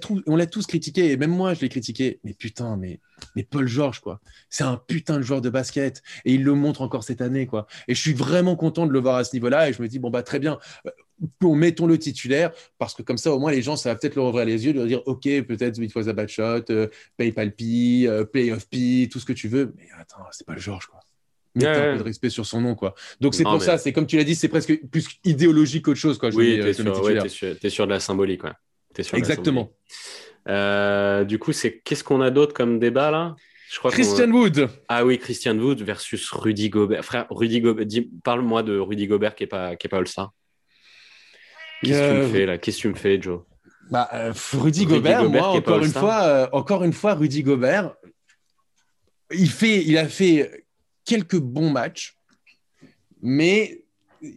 tous 0.47 0.67
critiqué, 0.67 1.13
et 1.13 1.19
même 1.19 1.31
moi, 1.31 1.53
je 1.53 1.61
l'ai 1.61 1.69
critiqué. 1.69 2.21
Mais 2.25 2.33
putain, 2.33 2.79
mais, 2.79 3.01
mais 3.35 3.43
Paul 3.43 3.67
George, 3.69 4.01
quoi. 4.01 4.21
C'est 4.49 4.65
un 4.65 4.81
putain 4.87 5.19
de 5.19 5.23
joueur 5.23 5.43
de 5.43 5.51
basket, 5.51 6.03
et 6.25 6.33
il 6.33 6.45
le 6.45 6.55
montre 6.55 6.81
encore 6.81 7.05
cette 7.05 7.21
année, 7.21 7.47
quoi. 7.47 7.67
Et 7.89 7.95
je 7.95 8.01
suis 8.01 8.15
vraiment 8.15 8.57
content 8.57 8.87
de 8.87 8.93
le 8.93 9.01
voir 9.01 9.17
à 9.17 9.25
ce 9.25 9.37
niveau-là, 9.37 9.69
et 9.69 9.75
je 9.75 9.83
me 9.83 9.89
dis, 9.89 9.99
bon, 9.99 10.09
bah, 10.09 10.23
très 10.23 10.39
bien, 10.39 10.59
mettons 11.43 11.87
le 11.87 11.99
titulaire, 11.99 12.53
parce 12.79 12.95
que 12.95 13.03
comme 13.03 13.19
ça, 13.19 13.33
au 13.33 13.39
moins, 13.39 13.53
les 13.53 13.63
gens, 13.63 13.77
ça 13.77 13.91
va 13.91 13.97
peut-être 13.97 14.17
leur 14.17 14.27
ouvrir 14.27 14.45
les 14.45 14.67
yeux, 14.67 14.73
de 14.73 14.79
leur 14.79 14.87
dire, 14.87 15.03
OK, 15.07 15.23
peut-être 15.23 15.79
it 15.79 15.95
was 15.95 16.09
a 16.09 16.13
bad 16.13 16.29
shot, 16.29 16.65
euh, 16.71 16.89
PayPal 17.17 17.55
P, 17.55 18.07
euh, 18.07 18.25
Play 18.25 18.53
of 18.53 18.69
P, 18.69 19.09
tout 19.11 19.19
ce 19.19 19.25
que 19.25 19.33
tu 19.33 19.49
veux. 19.49 19.73
Mais 19.77 19.89
attends, 19.99 20.23
c'est 20.31 20.47
pas 20.47 20.55
le 20.55 20.61
George, 20.61 20.87
quoi 20.87 21.01
mettre 21.57 21.81
un 21.81 21.93
peu 21.93 21.99
de 21.99 22.03
respect 22.03 22.31
sur 22.31 22.47
son 22.47 22.61
nom, 22.61 22.75
quoi. 22.75 22.95
Donc 23.21 23.35
c'est 23.35 23.43
pour 23.43 23.63
ça, 23.63 23.79
c'est 23.79 23.93
comme 23.93 24.07
tu 24.07 24.17
l'as 24.17 24.25
dit, 24.25 24.35
c'est 24.35 24.49
presque 24.49 24.79
plus 24.91 25.07
idéologique 25.25 25.85
qu'autre 25.85 25.99
chose, 25.99 26.19
quoi. 26.19 26.31
oui, 26.35 26.61
t'es 26.61 27.29
sûr, 27.29 27.57
es 27.63 27.71
sûr 27.71 27.87
de 27.87 27.93
la 27.93 28.01
symbolique, 28.01 28.43
quoi. 28.43 28.55
Exactement. 29.13 29.73
Euh, 30.49 31.25
du 31.25 31.39
coup, 31.39 31.53
c'est 31.53 31.81
qu'est-ce 31.81 32.05
qu'on 32.05 32.21
a 32.21 32.31
d'autre 32.31 32.55
comme 32.55 32.79
débat 32.79 33.11
là? 33.11 33.35
Je 33.69 33.81
crois 33.81 33.91
Christian 33.91 34.31
Wood. 34.31 34.69
Ah 34.87 35.05
oui, 35.05 35.19
Christian 35.19 35.59
Wood 35.59 35.83
versus 35.83 36.31
Rudy 36.31 36.71
Gobert. 36.71 37.05
Frère, 37.05 37.27
Rudy 37.31 37.61
Gobert, 37.61 37.87
parle-moi 38.23 38.63
de 38.63 38.79
Rudy 38.79 39.09
Gobert 39.09 39.35
qui 39.35 39.43
est 39.43 39.49
pas 39.49 39.75
qui 39.75 39.89
est 39.89 39.91
pas 39.91 39.99
All-Star. 39.99 40.33
Qu'est-ce 41.83 42.01
que 42.01 42.11
tu 42.11 42.19
me 42.19 42.23
euh, 42.23 42.29
fais 42.29 42.47
là? 42.47 42.59
Qu'est-ce 42.59 42.77
que 42.77 42.83
tu 42.83 42.89
me 42.89 42.95
fais, 42.95 43.21
Joe? 43.21 43.41
Bah, 43.91 44.09
euh, 44.15 44.33
Rudy, 44.55 44.87
Gobert, 44.87 45.29
moi, 45.29 45.49
encore 45.49 45.83
une 45.83 45.93
fois, 45.93 46.49
encore 46.53 46.85
une 46.85 46.93
fois, 46.93 47.15
Rudy 47.15 47.43
Gobert, 47.43 47.95
il 49.33 49.51
fait, 49.51 49.85
il 49.85 49.97
a 49.99 50.09
fait 50.09 50.67
quelques 51.05 51.39
bons 51.39 51.71
matchs, 51.71 52.17
mais 53.23 53.83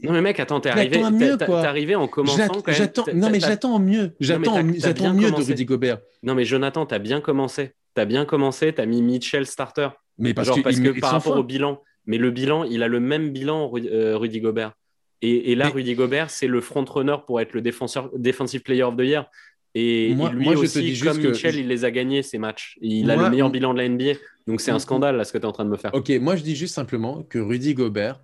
non 0.04 0.12
mais 0.14 0.22
mec, 0.22 0.40
attends, 0.40 0.60
t'es 0.60 0.70
arrivé, 0.70 1.02
t'es 1.38 1.52
arrivé 1.52 1.96
en 1.96 2.08
commençant. 2.08 2.62
J'attends, 2.68 3.06
non 3.14 3.30
mais 3.30 3.40
j'attends 3.40 3.80
mieux, 3.80 4.16
j'attends, 4.20 4.62
j'attends 4.78 5.14
mieux 5.14 5.32
de 5.32 5.36
Rudy 5.36 5.66
Gobert. 5.66 6.00
Non 6.24 6.36
mais 6.36 6.46
Jonathan, 6.46 6.86
t'as 6.86 7.00
bien 7.00 7.22
commencé, 7.22 7.74
t'as 7.94 8.06
bien 8.06 8.26
commencé, 8.26 8.74
t'as 8.74 8.86
mis 8.86 9.02
Mitchell 9.02 9.46
starter. 9.46 9.90
Mais 10.18 10.34
parce, 10.34 10.52
que, 10.52 10.62
parce 10.62 10.80
que 10.80 11.00
par 11.00 11.12
rapport 11.12 11.38
au 11.38 11.44
bilan, 11.44 11.82
mais 12.06 12.18
le 12.18 12.30
bilan, 12.32 12.66
il 12.66 12.84
a 12.84 12.88
le 12.88 13.00
même 13.00 13.30
bilan 13.30 13.72
euh, 13.76 14.18
Rudy 14.18 14.42
Gobert. 14.42 14.74
Et, 15.22 15.56
là, 15.56 15.70
Rudy 15.70 15.96
Gobert, 15.96 16.30
c'est 16.30 16.48
le 16.48 16.62
front-runner 16.62 17.18
pour 17.28 17.42
être 17.42 17.54
le 17.54 17.62
défenseur, 17.62 18.10
defensive 18.18 18.62
player 18.62 18.84
of 18.84 18.96
the 18.96 19.02
year. 19.02 19.30
Et, 19.76 20.16
lui 20.34 20.56
aussi, 20.56 21.00
comme 21.00 21.18
Mitchell, 21.18 21.56
il 21.58 21.68
les 21.68 21.86
a 21.86 21.92
gagnés 21.92 22.24
ces 22.24 22.38
matchs. 22.38 22.78
Il 22.82 23.12
a 23.12 23.16
le 23.16 23.30
meilleur 23.30 23.50
bilan 23.50 23.74
de 23.74 23.80
la 23.80 23.90
NBA. 23.90 24.14
Donc 24.48 24.62
c'est 24.62 24.72
un 24.72 24.80
scandale 24.80 25.16
là 25.16 25.24
ce 25.26 25.32
que 25.32 25.38
tu 25.38 25.44
es 25.44 25.48
en 25.48 25.52
train 25.52 25.66
de 25.66 25.70
me 25.70 25.78
faire. 25.78 25.94
Ok, 25.94 26.10
moi 26.22 26.36
je 26.36 26.42
dis 26.42 26.56
juste 26.56 26.74
simplement 26.74 27.22
que 27.22 27.38
Rudy 27.38 27.76
Gobert, 27.76 28.20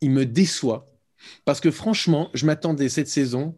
il 0.00 0.10
me 0.10 0.24
déçoit. 0.24 0.86
Parce 1.44 1.60
que 1.60 1.70
franchement, 1.70 2.30
je 2.32 2.46
m'attendais 2.46 2.88
cette 2.88 3.08
saison, 3.08 3.54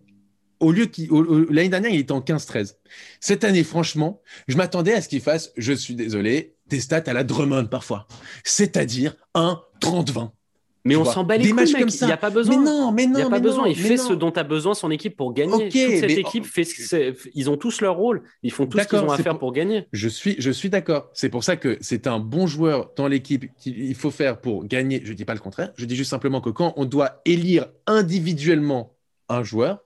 au 0.58 0.72
lieu 0.72 0.87
qu'il. 0.87 1.08
L'année 1.50 1.68
dernière, 1.68 1.92
il 1.92 2.00
était 2.00 2.12
en 2.12 2.20
15-13. 2.20 2.76
Cette 3.20 3.44
année, 3.44 3.62
franchement, 3.62 4.22
je 4.48 4.56
m'attendais 4.56 4.92
à 4.92 5.02
ce 5.02 5.08
qu'il 5.08 5.20
fasse, 5.20 5.52
je 5.56 5.72
suis 5.72 5.94
désolé, 5.94 6.56
des 6.66 6.80
stats 6.80 7.04
à 7.06 7.12
la 7.12 7.22
Drummond 7.22 7.66
parfois. 7.66 8.08
C'est-à-dire 8.42 9.14
un 9.34 9.61
30-20. 9.80 10.30
Mais 10.88 10.96
on 10.96 11.05
s'en 11.05 11.24
bat 11.24 11.37
les 11.37 11.51
couilles, 11.51 11.72
mec. 11.72 12.01
Il 12.01 12.07
n'y 12.07 12.12
a 12.12 12.16
pas 12.16 12.31
besoin. 12.31 12.57
Mais 12.57 12.64
non, 12.64 12.92
mais 12.92 13.07
non. 13.07 13.18
Il 13.18 13.22
n'y 13.22 13.27
a 13.27 13.31
pas 13.31 13.40
besoin. 13.40 13.68
Il 13.68 13.77
fait 13.77 13.96
ce 13.96 14.12
dont 14.12 14.31
a 14.31 14.42
besoin 14.42 14.74
son 14.74 14.90
équipe 14.90 15.16
pour 15.16 15.33
gagner. 15.33 15.68
Toute 15.68 15.72
cette 15.72 16.11
équipe 16.11 16.46
fait 16.46 16.66
Ils 17.35 17.51
ont 17.51 17.57
tous 17.57 17.81
leur 17.81 17.96
rôle. 17.96 18.22
Ils 18.42 18.53
font 18.53 18.66
tout 18.66 18.79
ce 18.79 18.87
qu'ils 18.87 18.98
ont 18.98 19.11
à 19.11 19.18
faire 19.18 19.38
pour... 19.38 19.53
gagner. 19.53 19.87
Je 19.92 20.09
suis, 20.09 20.37
je 20.38 20.51
suis 20.51 20.70
d'accord. 20.70 21.11
C'est 21.14 21.29
pour 21.29 21.44
ça 21.44 21.57
que 21.57 21.79
c'est 21.81 22.07
un 22.07 22.18
bon 22.18 22.46
joueur 22.46 22.90
dans 22.96 23.09
l'équipe 23.09 23.46
qu'il 23.57 23.94
faut 23.94 24.11
faire 24.11 24.40
pour 24.40 24.64
gagner. 24.64 25.01
Je 25.05 25.11
ne 25.11 25.16
dis 25.16 25.24
pas 25.24 25.35
le 25.35 25.40
contraire. 25.40 25.72
Je 25.77 25.85
dis 25.85 25.96
juste 25.96 26.11
simplement 26.11 26.40
que 26.40 26.51
quand 26.51 26.74
on 26.77 26.85
doit 26.85 27.20
élire 27.24 27.66
individuellement 27.87 28.94
un 29.29 29.42
joueur, 29.42 29.81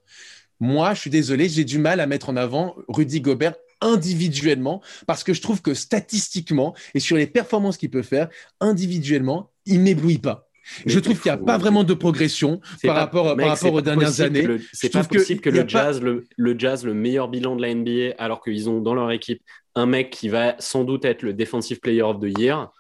moi, 0.61 0.95
je 0.95 1.01
suis 1.01 1.11
désolé, 1.11 1.49
j'ai 1.49 1.65
du 1.65 1.79
mal 1.79 1.99
à 1.99 2.07
mettre 2.07 2.29
en 2.29 2.37
avant 2.37 2.77
Rudy 2.89 3.21
Gobert 3.21 3.55
individuellement 3.81 4.81
parce 5.07 5.25
que 5.25 5.35
je 5.35 5.43
trouve 5.43 5.61
que 5.61 5.75
statistiquement 5.75 6.75
et 6.95 7.01
sur 7.01 7.17
les 7.17 7.27
performances 7.27 7.77
qu'il 7.77 7.91
peut 7.91 8.03
faire 8.03 8.29
individuellement, 8.61 9.51
il 9.67 9.83
n'éblouit 9.83 10.19
pas 10.19 10.49
je 10.87 10.99
trouve 10.99 11.21
qu'il 11.21 11.31
n'y 11.31 11.37
a 11.37 11.43
pas 11.43 11.59
vraiment 11.59 11.85
de 11.85 11.95
progression 11.95 12.61
par, 12.83 12.97
rapport, 12.97 13.37
par 13.37 13.49
rapport 13.49 13.73
aux 13.73 13.81
dernières 13.81 14.21
années. 14.21 14.47
C'est 14.73 14.93
pas 14.93 15.05
possible 15.05 15.41
que, 15.41 15.51
le, 15.51 15.65
jazz, 15.67 16.01
le, 16.01 16.25
Jazz, 16.59 16.85
le 16.85 16.95
meilleur 16.95 17.29
bilan 17.29 17.57
de 17.57 17.63
la 17.63 17.75
NBA, 17.75 18.15
alors 18.19 18.43
qu'ils 18.43 18.69
ont 18.71 18.81
dans 18.81 18.95
leur 18.95 19.11
équipe 19.11 19.43
un 19.75 19.87
mec 19.87 20.11
qui 20.11 20.29
va 20.29 20.55
sans 20.59 20.85
doute 20.85 21.05
être 21.05 21.23
le 21.23 21.33
Defensive 21.33 21.81
Player 21.81 22.03
of 22.03 22.21
the 22.21 22.39
Year, 22.39 22.71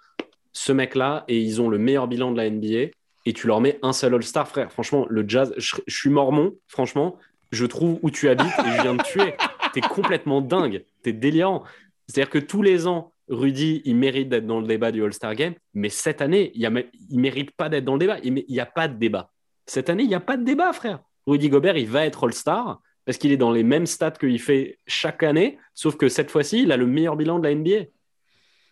ce 0.52 0.72
mec-là, 0.72 1.24
et 1.28 1.40
ils 1.40 1.60
ont 1.60 1.68
le 1.68 1.78
meilleur 1.78 2.08
bilan 2.08 2.32
de 2.32 2.36
la 2.36 2.50
NBA, 2.50 2.90
et 3.24 3.32
tu 3.32 3.46
leur 3.46 3.60
mets 3.60 3.78
un 3.82 3.92
seul 3.92 4.14
All-Star, 4.14 4.46
frère. 4.48 4.70
Franchement, 4.72 5.06
le 5.08 5.24
Jazz, 5.26 5.54
je, 5.56 5.76
je, 5.86 5.96
suis 5.96 6.10
mormon, 6.10 6.54
franchement, 6.66 7.18
je 7.52 7.66
trouve 7.66 7.98
où 8.02 8.10
tu 8.10 8.28
habites 8.28 8.58
et 8.58 8.76
je 8.76 8.82
viens 8.82 8.94
de 8.94 9.02
tuer. 9.02 9.34
T'es 9.72 9.80
complètement 9.80 10.42
dingue, 10.42 10.84
t'es 11.02 11.14
délirant. 11.14 11.62
C'est-à-dire 12.06 12.30
que 12.30 12.38
tous 12.38 12.60
les 12.60 12.86
ans, 12.86 13.11
Rudy, 13.32 13.80
il 13.86 13.96
mérite 13.96 14.28
d'être 14.28 14.46
dans 14.46 14.60
le 14.60 14.66
débat 14.66 14.92
du 14.92 15.02
All-Star 15.02 15.34
Game, 15.34 15.54
mais 15.72 15.88
cette 15.88 16.20
année, 16.20 16.52
il 16.54 16.68
ne 16.68 17.20
mérite 17.20 17.50
pas 17.52 17.68
d'être 17.68 17.84
dans 17.84 17.94
le 17.94 17.98
débat. 17.98 18.18
Il 18.22 18.44
n'y 18.48 18.60
a 18.60 18.66
pas 18.66 18.88
de 18.88 18.98
débat. 18.98 19.30
Cette 19.66 19.88
année, 19.88 20.02
il 20.02 20.08
n'y 20.08 20.14
a 20.14 20.20
pas 20.20 20.36
de 20.36 20.44
débat, 20.44 20.72
frère. 20.72 21.00
Rudy 21.26 21.48
Gobert, 21.48 21.76
il 21.76 21.88
va 21.88 22.04
être 22.04 22.24
All-Star 22.24 22.80
parce 23.04 23.18
qu'il 23.18 23.32
est 23.32 23.36
dans 23.36 23.50
les 23.50 23.62
mêmes 23.62 23.86
stats 23.86 24.12
qu'il 24.12 24.38
fait 24.38 24.78
chaque 24.86 25.22
année, 25.22 25.58
sauf 25.74 25.96
que 25.96 26.08
cette 26.08 26.30
fois-ci, 26.30 26.62
il 26.62 26.72
a 26.72 26.76
le 26.76 26.86
meilleur 26.86 27.16
bilan 27.16 27.38
de 27.38 27.48
la 27.48 27.54
NBA. 27.54 27.86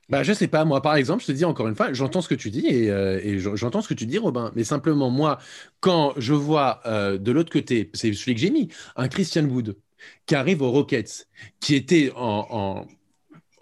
Bah, 0.09 0.23
je 0.25 0.33
sais 0.33 0.49
pas, 0.49 0.65
moi 0.65 0.83
par 0.83 0.97
exemple, 0.97 1.23
je 1.23 1.29
te 1.29 1.33
dis 1.33 1.45
encore 1.45 1.69
une 1.69 1.77
fois, 1.77 1.93
j'entends 1.93 2.21
ce 2.21 2.29
que 2.29 2.35
tu 2.35 2.51
dis 2.51 2.67
et, 2.67 2.91
euh, 2.91 3.39
j'entends 3.55 3.81
ce 3.81 3.89
que 3.89 3.95
tu 3.95 4.07
dis, 4.07 4.19
Robin, 4.19 4.53
mais 4.57 4.65
simplement 4.65 5.09
moi, 5.09 5.39
quand 5.81 6.15
je 6.17 6.35
vois 6.35 6.81
euh, 6.87 7.17
de 7.17 7.33
l'autre 7.33 7.53
côté, 7.53 7.91
c'est 7.95 8.13
celui 8.13 8.35
que 8.35 8.41
j'ai 8.41 8.51
mis, 8.51 8.69
un 8.97 9.09
Christian 9.09 9.45
Wood 9.45 9.77
qui 10.27 10.35
arrive 10.35 10.63
aux 10.63 10.71
Rockets, 10.71 11.29
qui 11.61 11.77
était 11.77 12.13
en 12.17 12.47
en 12.51 12.87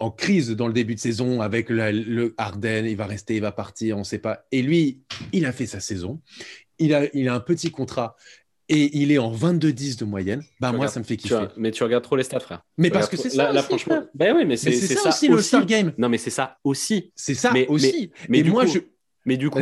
crise 0.09 0.49
dans 0.51 0.67
le 0.67 0.73
début 0.73 0.95
de 0.95 0.99
saison 0.99 1.41
avec 1.41 1.69
le 1.69 2.33
Harden, 2.37 2.85
il 2.85 2.95
va 2.95 3.05
rester, 3.05 3.35
il 3.35 3.41
va 3.41 3.51
partir, 3.51 3.97
on 3.97 3.99
ne 3.99 4.05
sait 4.05 4.19
pas. 4.19 4.45
Et 4.51 4.61
lui, 4.61 5.01
il 5.33 5.45
a 5.45 5.51
fait 5.51 5.65
sa 5.65 5.79
saison, 5.79 6.21
il 6.77 6.93
a, 6.93 7.05
il 7.13 7.27
a 7.27 7.33
un 7.33 7.39
petit 7.39 7.71
contrat 7.71 8.15
et 8.69 8.97
il 8.99 9.11
est 9.11 9.17
en 9.17 9.33
22-10 9.33 9.99
de 9.99 10.05
moyenne. 10.05 10.43
Bah 10.59 10.71
moi, 10.71 10.87
ça 10.87 10.99
me 10.99 11.05
fait 11.05 11.17
kiffer. 11.17 11.47
mais 11.57 11.71
tu 11.71 11.83
regardes 11.83 12.03
trop 12.03 12.15
les 12.15 12.23
stats, 12.23 12.39
frère. 12.39 12.61
Mais 12.77 12.91
parce 12.91 13.09
que 13.09 13.17
c'est 13.17 13.31
ça, 13.31 13.51
là, 13.51 13.63
franchement. 13.63 14.03
Ben 14.13 14.35
oui, 14.35 14.45
mais 14.45 14.57
c'est 14.57 14.71
ça, 14.71 15.09
aussi 15.09 15.27
le 15.27 15.41
Star 15.41 15.65
Game. 15.65 15.91
Non, 15.97 16.07
mais 16.07 16.19
c'est 16.19 16.29
ça 16.29 16.57
aussi. 16.63 17.11
C'est 17.15 17.33
ça 17.33 17.51
aussi. 17.67 18.11
Mais, 18.29 18.43
moi, 18.43 18.65
je. 18.65 18.79
Mais 19.25 19.37
du 19.37 19.49
coup. 19.49 19.59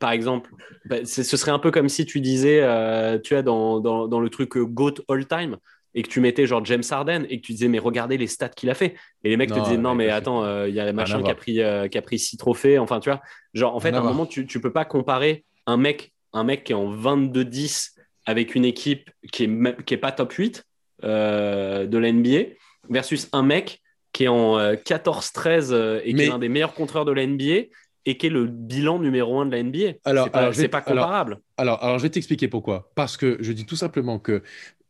Par 0.00 0.12
exemple, 0.12 0.52
bah, 0.84 0.98
ce 1.04 1.24
serait 1.24 1.50
un 1.50 1.58
peu 1.58 1.72
comme 1.72 1.88
si 1.88 2.06
tu 2.06 2.20
disais, 2.20 2.60
euh, 2.62 3.18
tu 3.18 3.34
as 3.34 3.42
dans, 3.42 3.80
dans, 3.80 4.06
dans, 4.06 4.20
le 4.20 4.30
truc 4.30 4.56
GOAT 4.56 4.94
all 5.08 5.26
time, 5.26 5.56
et 5.98 6.02
que 6.04 6.08
tu 6.08 6.20
mettais 6.20 6.46
genre 6.46 6.64
James 6.64 6.84
Harden 6.88 7.26
et 7.28 7.40
que 7.40 7.46
tu 7.46 7.52
disais 7.52 7.66
mais 7.66 7.80
regardez 7.80 8.16
les 8.16 8.28
stats 8.28 8.50
qu'il 8.50 8.70
a 8.70 8.74
fait 8.74 8.94
et 9.24 9.30
les 9.30 9.36
mecs 9.36 9.50
te 9.50 9.58
disaient 9.58 9.76
non 9.76 9.96
mais, 9.96 10.10
attends 10.10 10.44
euh, 10.44 10.68
il 10.68 10.74
y 10.74 10.78
a 10.78 10.92
machin 10.92 11.20
qui 11.24 11.30
a 11.30 11.34
pris 11.34 11.60
euh, 11.60 11.88
qui 11.88 11.98
a 11.98 12.02
pris 12.02 12.20
six 12.20 12.36
trophées 12.36 12.78
enfin 12.78 13.00
tu 13.00 13.10
vois 13.10 13.20
genre 13.52 13.74
en 13.74 13.80
fait 13.80 13.92
à 13.92 13.98
un 13.98 14.02
moment 14.02 14.24
tu 14.24 14.46
tu 14.46 14.60
peux 14.60 14.72
pas 14.72 14.84
comparer 14.84 15.44
un 15.66 15.76
mec 15.76 16.12
un 16.32 16.44
mec 16.44 16.62
qui 16.62 16.70
est 16.70 16.76
en 16.76 16.88
22-10 16.88 17.96
avec 18.26 18.54
une 18.54 18.64
équipe 18.64 19.10
qui 19.32 19.44
est 19.44 19.84
qui 19.84 19.94
est 19.94 19.98
pas 19.98 20.12
top 20.12 20.32
8 20.32 20.64
euh, 21.02 21.86
de 21.86 21.98
la 21.98 22.12
NBA 22.12 22.54
versus 22.88 23.28
un 23.32 23.42
mec 23.42 23.82
qui 24.12 24.24
est 24.24 24.28
en 24.28 24.56
14-13 24.56 26.02
et 26.04 26.14
qui 26.14 26.22
est 26.22 26.30
un 26.30 26.38
des 26.38 26.48
meilleurs 26.48 26.74
contreurs 26.74 27.06
de 27.06 27.12
la 27.12 27.26
NBA 27.26 27.70
et 28.06 28.16
qui 28.16 28.26
est 28.26 28.30
le 28.30 28.46
bilan 28.46 29.00
numéro 29.00 29.40
un 29.40 29.46
de 29.46 29.50
la 29.50 29.62
NBA. 29.62 29.98
Alors, 30.04 30.28
c'est 30.54 30.68
pas, 30.68 30.80
pas, 30.80 30.92
comparable. 30.92 31.40
Alors, 31.56 31.82
alors, 31.82 31.98
je 31.98 32.04
vais 32.04 32.10
t'expliquer 32.10 32.48
pourquoi. 32.48 32.90
Parce 32.94 33.16
que 33.16 33.36
je 33.40 33.52
dis 33.52 33.66
tout 33.66 33.76
simplement 33.76 34.18
que 34.18 34.42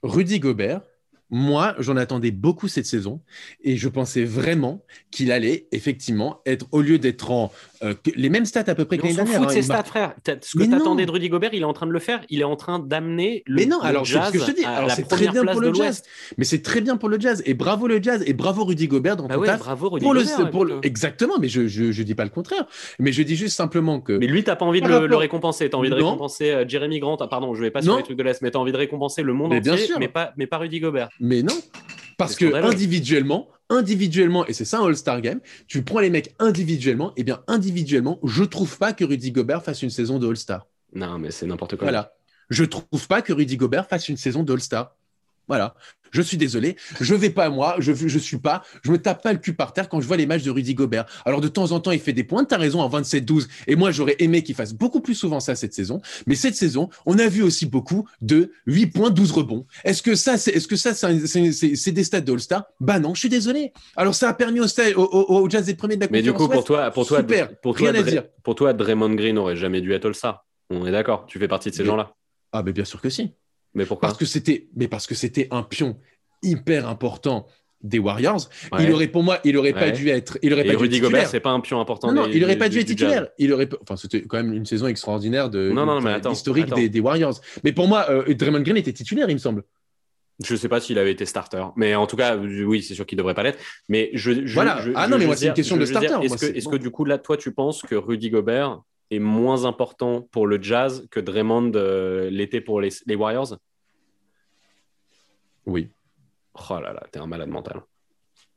Rudy 0.02 0.38
Gobert, 0.38 0.82
moi, 1.30 1.74
j'en 1.78 1.96
attendais 1.96 2.30
beaucoup 2.30 2.68
cette 2.68 2.86
saison 2.86 3.20
et 3.62 3.76
je 3.76 3.88
pensais 3.88 4.24
vraiment 4.24 4.84
qu'il 5.10 5.30
allait 5.30 5.66
effectivement 5.72 6.40
être, 6.46 6.66
au 6.72 6.80
lieu 6.80 6.98
d'être 6.98 7.30
en 7.30 7.52
euh, 7.82 7.94
les 8.16 8.28
mêmes 8.28 8.44
stats 8.44 8.64
à 8.66 8.74
peu 8.74 8.84
près 8.84 8.98
que 8.98 9.02
l'année 9.02 9.14
dernière. 9.14 9.42
Fout 9.42 9.52
de 9.52 9.58
hein, 9.58 9.62
stats, 9.62 9.84
frère. 9.84 10.14
Ce 10.26 10.58
que 10.58 10.64
tu 10.64 10.74
attendais 10.74 11.06
de 11.06 11.10
Rudy 11.10 11.28
Gobert, 11.28 11.50
il 11.52 11.62
est 11.62 11.64
en 11.64 11.72
train 11.72 11.86
de 11.86 11.92
le 11.92 11.98
faire. 11.98 12.20
Il 12.28 12.40
est 12.40 12.44
en 12.44 12.56
train 12.56 12.78
d'amener 12.78 13.42
le, 13.46 13.56
mais 13.56 13.66
non, 13.66 13.80
alors, 13.80 14.04
jazz 14.04 14.28
ce 14.28 14.32
que 14.32 14.38
je 14.38 14.44
te 14.44 14.56
dis. 14.56 14.64
Alors, 14.64 14.90
c'est 14.90 15.08
très 15.08 15.28
bien 15.28 15.44
pour 15.44 15.60
le 15.60 15.72
jazz. 15.72 16.02
Mais 16.36 16.44
c'est 16.44 16.62
très 16.62 16.80
bien 16.80 16.96
pour 16.96 17.08
le 17.08 17.20
jazz. 17.20 17.42
Et 17.46 17.54
bravo 17.54 17.86
le 17.86 18.02
jazz. 18.02 18.22
Et 18.26 18.32
bravo 18.32 18.64
Rudy 18.64 18.88
Gobert 18.88 19.16
dans 19.16 19.26
bah 19.26 19.34
ton 19.34 19.40
Bravo 19.40 19.90
Rudy 19.90 20.04
pour 20.04 20.14
Gobert. 20.14 20.64
Le, 20.64 20.86
Exactement. 20.86 21.38
Mais 21.38 21.48
je, 21.48 21.66
je, 21.66 22.02
dis 22.02 22.14
pas 22.14 22.24
le 22.24 22.30
contraire. 22.30 22.66
Mais 22.98 23.12
je 23.12 23.22
dis 23.22 23.36
juste 23.36 23.56
simplement 23.56 24.00
que. 24.00 24.12
Mais 24.12 24.26
lui, 24.26 24.44
t'as 24.44 24.56
pas 24.56 24.64
envie 24.64 24.80
de 24.80 24.88
le, 24.88 25.16
récompenser. 25.16 25.68
Tu 25.70 25.76
as 25.76 25.78
envie 25.78 25.90
de 25.90 25.94
récompenser 25.94 26.50
euh, 26.50 26.64
Jeremy 26.66 27.00
Grant. 27.00 27.16
Ah, 27.20 27.28
pardon, 27.28 27.54
je 27.54 27.62
vais 27.62 27.70
pas 27.70 27.82
sur 27.82 27.96
les 27.96 28.02
trucs 28.02 28.16
de 28.16 28.22
l'Est, 28.22 28.42
mais 28.42 28.50
tu 28.50 28.56
as 28.56 28.60
envie 28.60 28.72
de 28.72 28.76
récompenser 28.76 29.22
le 29.22 29.32
monde 29.32 29.52
entier. 29.52 29.94
Mais 29.98 30.08
pas, 30.08 30.32
mais 30.36 30.46
pas 30.46 30.58
Rudy 30.58 30.80
Gobert. 30.80 31.08
Mais 31.20 31.42
non. 31.42 31.54
Parce 32.16 32.34
que 32.34 32.52
individuellement, 32.52 33.48
individuellement, 33.70 34.46
et 34.46 34.52
c'est 34.52 34.64
ça 34.64 34.78
un 34.78 34.86
All-Star 34.86 35.20
Game, 35.20 35.40
tu 35.66 35.82
prends 35.82 36.00
les 36.00 36.10
mecs 36.10 36.34
individuellement, 36.38 37.12
et 37.16 37.24
bien 37.24 37.42
individuellement, 37.46 38.18
je 38.24 38.44
trouve 38.44 38.78
pas 38.78 38.92
que 38.92 39.04
Rudy 39.04 39.32
Gobert 39.32 39.62
fasse 39.62 39.82
une 39.82 39.90
saison 39.90 40.18
de 40.18 40.28
All-Star. 40.28 40.66
Non, 40.94 41.18
mais 41.18 41.30
c'est 41.30 41.46
n'importe 41.46 41.76
quoi. 41.76 41.86
Voilà. 41.86 42.12
Je 42.50 42.64
trouve 42.64 43.08
pas 43.08 43.20
que 43.20 43.32
Rudy 43.32 43.56
Gobert 43.56 43.86
fasse 43.86 44.08
une 44.08 44.16
saison 44.16 44.42
de 44.42 44.52
All-Star. 44.52 44.96
Voilà. 45.48 45.74
Je 46.10 46.22
suis 46.22 46.36
désolé, 46.36 46.76
je 47.00 47.14
vais 47.14 47.30
pas 47.30 47.50
moi, 47.50 47.76
je 47.78 47.92
je 47.92 48.18
suis 48.18 48.38
pas, 48.38 48.62
je 48.82 48.90
me 48.90 48.98
tape 48.98 49.22
pas 49.22 49.32
le 49.32 49.38
cul 49.38 49.54
par 49.54 49.72
terre 49.72 49.88
quand 49.88 50.00
je 50.00 50.06
vois 50.06 50.16
les 50.16 50.26
matchs 50.26 50.42
de 50.42 50.50
Rudy 50.50 50.74
Gobert. 50.74 51.04
Alors 51.24 51.40
de 51.40 51.48
temps 51.48 51.72
en 51.72 51.80
temps, 51.80 51.90
il 51.90 52.00
fait 52.00 52.12
des 52.12 52.24
points, 52.24 52.44
tu 52.44 52.54
as 52.54 52.58
raison 52.58 52.80
en 52.80 52.88
27-12 52.88 53.46
et 53.66 53.76
moi 53.76 53.90
j'aurais 53.90 54.16
aimé 54.18 54.42
qu'il 54.42 54.54
fasse 54.54 54.72
beaucoup 54.72 55.00
plus 55.00 55.14
souvent 55.14 55.40
ça 55.40 55.54
cette 55.54 55.74
saison, 55.74 56.00
mais 56.26 56.34
cette 56.34 56.54
saison, 56.54 56.88
on 57.04 57.18
a 57.18 57.28
vu 57.28 57.42
aussi 57.42 57.66
beaucoup 57.66 58.08
de 58.22 58.52
8 58.66 58.86
points, 58.86 59.10
12 59.10 59.32
rebonds. 59.32 59.66
Est-ce 59.84 60.02
que 60.02 60.14
ça 60.14 60.38
c'est 60.38 60.52
est-ce 60.52 60.66
que 60.66 60.76
ça 60.76 60.94
c'est 60.94 61.92
des 61.92 62.04
stats 62.04 62.20
de 62.20 62.32
All-Star? 62.32 62.64
Bah 62.80 62.98
non, 63.00 63.14
je 63.14 63.20
suis 63.20 63.28
désolé. 63.28 63.72
Alors 63.96 64.14
ça 64.14 64.30
a 64.30 64.34
permis 64.34 64.60
au, 64.60 64.66
au, 64.96 65.42
au 65.42 65.50
Jazz 65.50 65.66
des 65.66 65.74
premiers 65.74 65.96
de 65.96 66.00
la 66.00 66.08
Mais 66.10 66.22
du 66.22 66.32
coup 66.32 66.48
pour 66.48 66.64
toi 66.64 66.90
pour 66.90 67.06
toi 67.06 67.18
Super, 67.18 67.54
pour 67.60 67.74
toi, 67.74 67.90
rien 67.90 68.00
à 68.00 68.02
dire. 68.02 68.24
Pour 68.42 68.54
toi 68.54 68.72
Draymond 68.72 69.14
Green 69.14 69.36
aurait 69.36 69.56
jamais 69.56 69.80
dû 69.80 69.92
être 69.92 70.06
All-Star. 70.06 70.46
On 70.70 70.86
est 70.86 70.92
d'accord, 70.92 71.26
tu 71.26 71.38
fais 71.38 71.48
partie 71.48 71.70
de 71.70 71.74
ces 71.74 71.84
gens-là. 71.84 72.14
Ah 72.52 72.62
mais 72.62 72.72
bien 72.72 72.84
sûr 72.84 73.00
que 73.00 73.10
si. 73.10 73.32
Mais 73.74 73.86
pourquoi 73.86 74.08
Parce 74.08 74.18
que 74.18 74.26
c'était 74.26 74.68
mais 74.76 74.88
parce 74.88 75.06
que 75.06 75.14
c'était 75.14 75.48
un 75.50 75.62
pion 75.62 75.96
hyper 76.42 76.88
important 76.88 77.46
des 77.82 77.98
Warriors. 77.98 78.48
Il 78.80 78.90
aurait, 78.92 79.08
pour 79.08 79.22
moi, 79.22 79.38
il 79.44 79.56
aurait 79.56 79.72
pas 79.72 79.90
dû 79.90 80.08
être. 80.08 80.38
Il 80.42 80.52
aurait 80.52 80.66
et 80.66 80.72
pas 80.72 80.78
Rudy 80.78 81.00
Gobert, 81.00 81.28
c'est 81.28 81.40
pas 81.40 81.50
un 81.50 81.60
pion 81.60 81.80
important. 81.80 82.12
Non, 82.12 82.26
il 82.26 82.42
aurait 82.44 82.58
pas 82.58 82.68
dû 82.68 82.78
être 82.78 82.86
titulaire. 82.86 83.28
Il 83.38 83.52
aurait, 83.52 83.68
enfin, 83.82 83.96
c'était 83.96 84.22
quand 84.22 84.38
même 84.38 84.52
une 84.52 84.66
saison 84.66 84.86
extraordinaire 84.86 85.50
de, 85.50 85.70
non, 85.70 85.86
non, 85.86 86.00
mais 86.00 86.12
attends, 86.12 86.32
historique 86.32 86.72
Des, 86.74 87.00
Warriors. 87.00 87.40
Mais 87.64 87.72
pour 87.72 87.88
moi, 87.88 88.06
euh, 88.10 88.34
Draymond 88.34 88.60
Green 88.60 88.76
était 88.76 88.92
titulaire, 88.92 89.28
il 89.28 89.34
me 89.34 89.38
semble. 89.38 89.62
Je 90.44 90.54
sais 90.54 90.68
pas 90.68 90.80
s'il 90.80 90.98
avait 91.00 91.10
été 91.10 91.26
starter, 91.26 91.64
mais 91.74 91.96
en 91.96 92.06
tout 92.06 92.16
cas, 92.16 92.36
oui, 92.36 92.80
c'est 92.82 92.94
sûr 92.94 93.04
qu'il 93.06 93.18
devrait 93.18 93.34
pas 93.34 93.42
l'être. 93.42 93.58
Mais 93.88 94.10
je, 94.14 94.30
voilà. 94.52 94.80
ah 94.94 95.08
non, 95.08 95.18
mais 95.18 95.26
moi, 95.26 95.36
c'est 95.36 95.48
une 95.48 95.54
question 95.54 95.76
de 95.76 95.84
starter. 95.84 96.14
Est-ce 96.22 96.36
que, 96.36 96.56
est 96.56 96.70
que, 96.70 96.76
du 96.76 96.90
coup, 96.90 97.04
là, 97.04 97.18
toi, 97.18 97.36
tu 97.36 97.52
penses 97.52 97.82
que 97.82 97.96
Rudy 97.96 98.30
Gobert 98.30 98.80
est 99.10 99.18
moins 99.18 99.64
important 99.64 100.22
pour 100.22 100.46
le 100.46 100.60
Jazz 100.62 101.06
que 101.10 101.20
Draymond 101.20 101.72
euh, 101.74 102.30
l'était 102.30 102.60
pour 102.60 102.80
les, 102.80 102.90
les 103.06 103.14
Warriors? 103.14 103.56
Oui. 105.66 105.90
Oh 106.54 106.80
là 106.80 106.92
là, 106.92 107.06
t'es 107.10 107.18
un 107.18 107.26
malade 107.26 107.48
mental. 107.48 107.82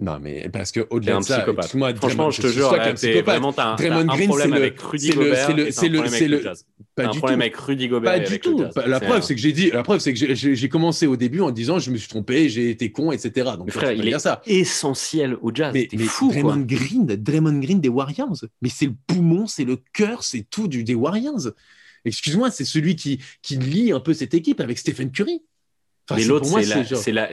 Non, 0.02 0.18
mais 0.20 0.50
parce 0.52 0.72
que 0.72 0.88
au-delà 0.90 1.20
de 1.20 1.24
ça, 1.24 1.46
moi, 1.76 1.94
franchement, 1.94 2.32
je 2.32 2.42
te 2.42 2.48
jure, 2.48 2.76
t'es 3.00 3.22
vraiment 3.22 3.54
t'as 3.54 3.74
un, 3.74 3.76
problème 3.76 4.54
avec 4.54 4.82
Rudy 4.82 5.12
Gobert. 5.12 5.46
C'est 5.46 5.54
le, 5.54 5.72
c'est 5.72 5.90
c'est 6.12 6.66
pas 6.96 7.06
un 7.06 7.10
problème 7.10 7.42
avec 7.42 7.56
Rudy 7.56 7.88
Gobert. 7.88 8.12
Pas 8.12 8.20
du 8.20 8.40
tout. 8.40 8.64
La 8.88 9.00
preuve, 9.00 9.22
c'est 9.22 9.36
que 9.36 9.42
j'ai 9.42 9.52
dit, 9.54 9.70
la 9.70 9.84
preuve, 9.84 10.00
c'est 10.00 10.14
que 10.14 10.34
j'ai 10.34 10.70
commencé 10.70 11.06
au 11.06 11.16
début 11.16 11.42
en 11.42 11.52
disant, 11.52 11.78
je 11.78 11.92
me 11.92 11.98
suis 11.98 12.10
trompé, 12.10 12.50
j'ai 12.50 12.72
été 12.72 12.92
con, 12.92 13.12
etc. 13.12 13.52
Donc, 13.58 13.70
frère, 13.70 13.92
il 13.92 14.08
est 14.08 14.20
ça. 14.20 14.42
essentiel 14.48 15.38
au 15.42 15.52
jazz. 15.54 15.72
Mais, 15.74 15.88
mais 15.94 16.04
fou, 16.06 16.30
Draymond 16.30 16.62
Green, 16.62 17.06
Draymond 17.06 17.60
Green 17.60 17.80
des 17.80 17.90
Warriors. 17.90 18.44
Mais 18.62 18.70
c'est 18.70 18.88
le 18.88 18.96
poumon, 19.06 19.46
c'est 19.46 19.66
le 19.66 19.78
cœur, 19.94 20.24
c'est 20.24 20.48
tout 20.50 20.68
du 20.68 20.84
des 20.84 20.96
Warriors. 20.96 21.52
Excuse-moi, 22.06 22.50
c'est 22.50 22.66
celui 22.66 22.96
qui 22.96 23.20
qui 23.44 23.58
lie 23.58 23.92
un 23.92 24.00
peu 24.00 24.16
cette 24.16 24.34
équipe 24.34 24.60
avec 24.60 24.80
Stephen 24.80 25.12
Curry. 25.12 25.44
Mais 26.16 26.24
l'autre, 26.24 26.48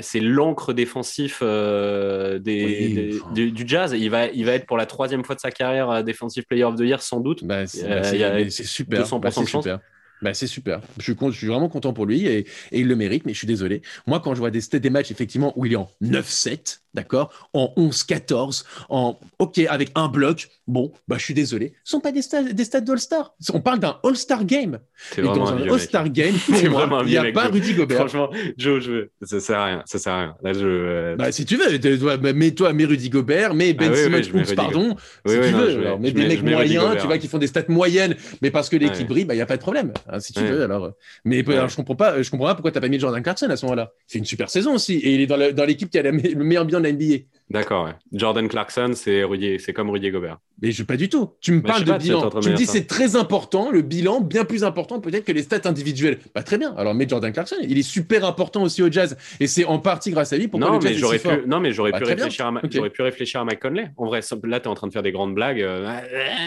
c'est 0.00 0.20
l'encre 0.20 0.72
défensif 0.72 1.40
euh, 1.42 2.38
des, 2.38 3.20
du, 3.34 3.64
jazz. 3.66 3.94
Il 3.96 4.10
va, 4.10 4.26
il 4.26 4.44
va 4.44 4.52
être 4.52 4.66
pour 4.66 4.76
la 4.76 4.86
troisième 4.86 5.24
fois 5.24 5.34
de 5.34 5.40
sa 5.40 5.50
carrière 5.50 5.90
euh, 5.90 6.02
Defensive 6.02 6.44
Player 6.44 6.64
of 6.64 6.76
the 6.76 6.80
Year, 6.80 7.02
sans 7.02 7.20
doute. 7.20 7.44
Bah, 7.44 7.66
c'est 7.66 8.50
super. 8.50 9.04
200% 9.04 9.20
bah, 9.20 9.28
de 9.28 9.34
chance. 9.34 9.64
Super. 9.64 9.80
Bah, 10.20 10.34
c'est 10.34 10.46
super. 10.46 10.80
Je 10.98 11.04
suis, 11.04 11.16
je 11.20 11.36
suis, 11.36 11.46
vraiment 11.46 11.68
content 11.68 11.92
pour 11.92 12.06
lui 12.06 12.26
et, 12.26 12.38
et, 12.38 12.46
il 12.72 12.88
le 12.88 12.96
mérite, 12.96 13.24
mais 13.24 13.32
je 13.32 13.38
suis 13.38 13.46
désolé. 13.46 13.82
Moi, 14.06 14.20
quand 14.20 14.34
je 14.34 14.40
vois 14.40 14.50
des, 14.50 14.60
des 14.60 14.90
matchs, 14.90 15.10
effectivement, 15.10 15.52
où 15.56 15.64
il 15.66 15.72
est 15.74 15.76
en 15.76 15.88
9-7, 16.02 16.80
d'accord, 16.94 17.32
en 17.52 17.72
11-14, 17.76 18.64
en 18.88 19.18
OK, 19.38 19.58
avec 19.58 19.90
un 19.94 20.08
bloc, 20.08 20.48
bon, 20.66 20.92
bah, 21.06 21.16
je 21.18 21.24
suis 21.24 21.34
désolé. 21.34 21.74
Ce 21.84 21.96
ne 21.96 21.98
sont 21.98 22.00
pas 22.00 22.12
des, 22.12 22.22
stades 22.22 22.52
des 22.52 22.64
stades 22.64 22.84
d'All-Star. 22.84 23.34
On 23.52 23.60
parle 23.60 23.78
d'un 23.78 23.98
All-Star 24.04 24.44
Game. 24.44 24.78
Et 25.16 25.22
dans 25.22 25.52
un 25.52 25.62
All-Star 25.62 26.08
Game, 26.10 26.34
il 26.48 27.06
n'y 27.06 27.16
a 27.16 27.32
pas 27.32 27.48
Rudy 27.48 27.74
Gobert. 27.74 27.98
Franchement, 27.98 28.30
Joe, 28.56 28.82
je 28.82 28.90
veux. 28.90 29.10
ça 29.22 29.40
sert 29.40 29.58
à 29.58 29.64
rien. 29.66 29.82
Ça 29.86 29.98
sert 29.98 30.12
à 30.12 30.20
rien. 30.20 30.36
Là, 30.42 30.52
je, 30.52 30.66
euh, 30.66 31.16
bah, 31.16 31.32
si 31.32 31.44
tu 31.44 31.56
veux, 31.56 32.32
mets-toi, 32.32 32.72
mets 32.72 32.84
Rudy 32.84 33.10
Gobert, 33.10 33.54
mets 33.54 33.72
Ben 33.72 33.92
ah, 33.92 34.22
Simmons, 34.22 34.54
pardon, 34.56 34.96
si 35.26 35.34
tu 35.34 35.40
veux. 35.40 35.78
Alors, 35.80 36.00
mets 36.00 36.12
des 36.12 36.26
mecs 36.26 36.42
moyens, 36.42 36.96
tu 37.00 37.06
vois, 37.06 37.18
qui 37.18 37.28
font 37.28 37.38
des 37.38 37.46
stats 37.46 37.64
moyennes, 37.68 38.16
mais 38.42 38.50
parce 38.50 38.68
que 38.68 38.76
l'équipe 38.76 39.08
brille, 39.08 39.24
bah, 39.24 39.34
il 39.34 39.38
n'y 39.38 39.42
a 39.42 39.46
pas 39.46 39.56
de 39.56 39.62
problème, 39.62 39.92
hein, 40.08 40.20
si 40.20 40.32
tu 40.32 40.44
veux. 40.44 40.62
Alors, 40.62 40.92
mais 41.24 41.44
je 41.46 41.76
comprends 41.76 41.96
pas, 41.96 42.22
je 42.22 42.30
comprends 42.30 42.46
pas 42.46 42.54
pourquoi 42.54 42.70
tu 42.70 42.76
n'as 42.76 42.82
pas 42.82 42.88
mis 42.88 42.98
Jordan 42.98 43.22
Clarkson 43.22 43.48
à 43.50 43.56
ce 43.56 43.66
moment-là. 43.66 43.92
C'est 44.06 44.18
une 44.18 44.24
super 44.24 44.50
saison 44.50 44.74
aussi, 44.74 44.94
et 44.94 45.14
il 45.14 45.20
est 45.20 45.26
dans 45.26 45.64
l'équipe 45.64 45.90
qui 45.90 45.98
a 45.98 46.02
le 46.02 46.12
meilleur 46.12 46.64
bilan 46.64 46.77
de 46.78 46.84
la 46.84 46.92
NBA. 46.92 47.24
D'accord, 47.50 47.88
Jordan 48.12 48.46
Clarkson, 48.46 48.90
c'est 48.94 49.24
c'est 49.58 49.72
comme 49.72 49.88
Rudy 49.88 50.10
Gobert. 50.10 50.36
Mais 50.60 50.70
je 50.70 50.82
pas 50.82 50.98
du 50.98 51.08
tout. 51.08 51.30
Tu 51.40 51.52
me 51.52 51.62
parles 51.62 51.84
de 51.84 51.92
bilan. 51.94 52.28
Tu 52.42 52.50
me 52.50 52.54
dis 52.54 52.66
c'est 52.66 52.86
très 52.86 53.16
important, 53.16 53.70
le 53.70 53.80
bilan 53.80 54.20
bien 54.20 54.44
plus 54.44 54.64
important 54.64 55.00
peut-être 55.00 55.24
que 55.24 55.32
les 55.32 55.42
stats 55.42 55.66
individuelles. 55.66 56.18
Bah 56.34 56.42
très 56.42 56.58
bien. 56.58 56.74
Alors 56.76 56.94
mais 56.94 57.08
Jordan 57.08 57.32
Clarkson, 57.32 57.56
il 57.62 57.78
est 57.78 57.82
super 57.82 58.26
important 58.26 58.62
aussi 58.62 58.82
au 58.82 58.92
Jazz 58.92 59.16
et 59.40 59.46
c'est 59.46 59.64
en 59.64 59.78
partie 59.78 60.10
grâce 60.10 60.34
à 60.34 60.36
lui 60.36 60.48
pourquoi 60.48 60.68
non, 60.68 60.74
le 60.74 60.80
Jazz 60.82 60.92
mais 60.92 60.98
j'aurais 60.98 61.18
pu, 61.18 61.46
Non 61.46 61.60
mais 61.60 61.72
j'aurais 61.72 61.92
bah, 61.92 62.00
pu 62.00 62.04
réfléchir 62.04 62.46
à 62.46 62.52
j'aurais 62.70 62.90
pu 62.90 63.00
réfléchir 63.00 63.40
à 63.40 63.44
Mike 63.44 63.60
Conley. 63.60 63.90
En 63.96 64.06
vrai, 64.06 64.20
là 64.44 64.60
tu 64.60 64.64
es 64.64 64.68
en 64.68 64.74
train 64.74 64.86
de 64.86 64.92
faire 64.92 65.02
des 65.02 65.12
grandes 65.12 65.34
blagues. 65.34 65.62
Euh, 65.62 65.90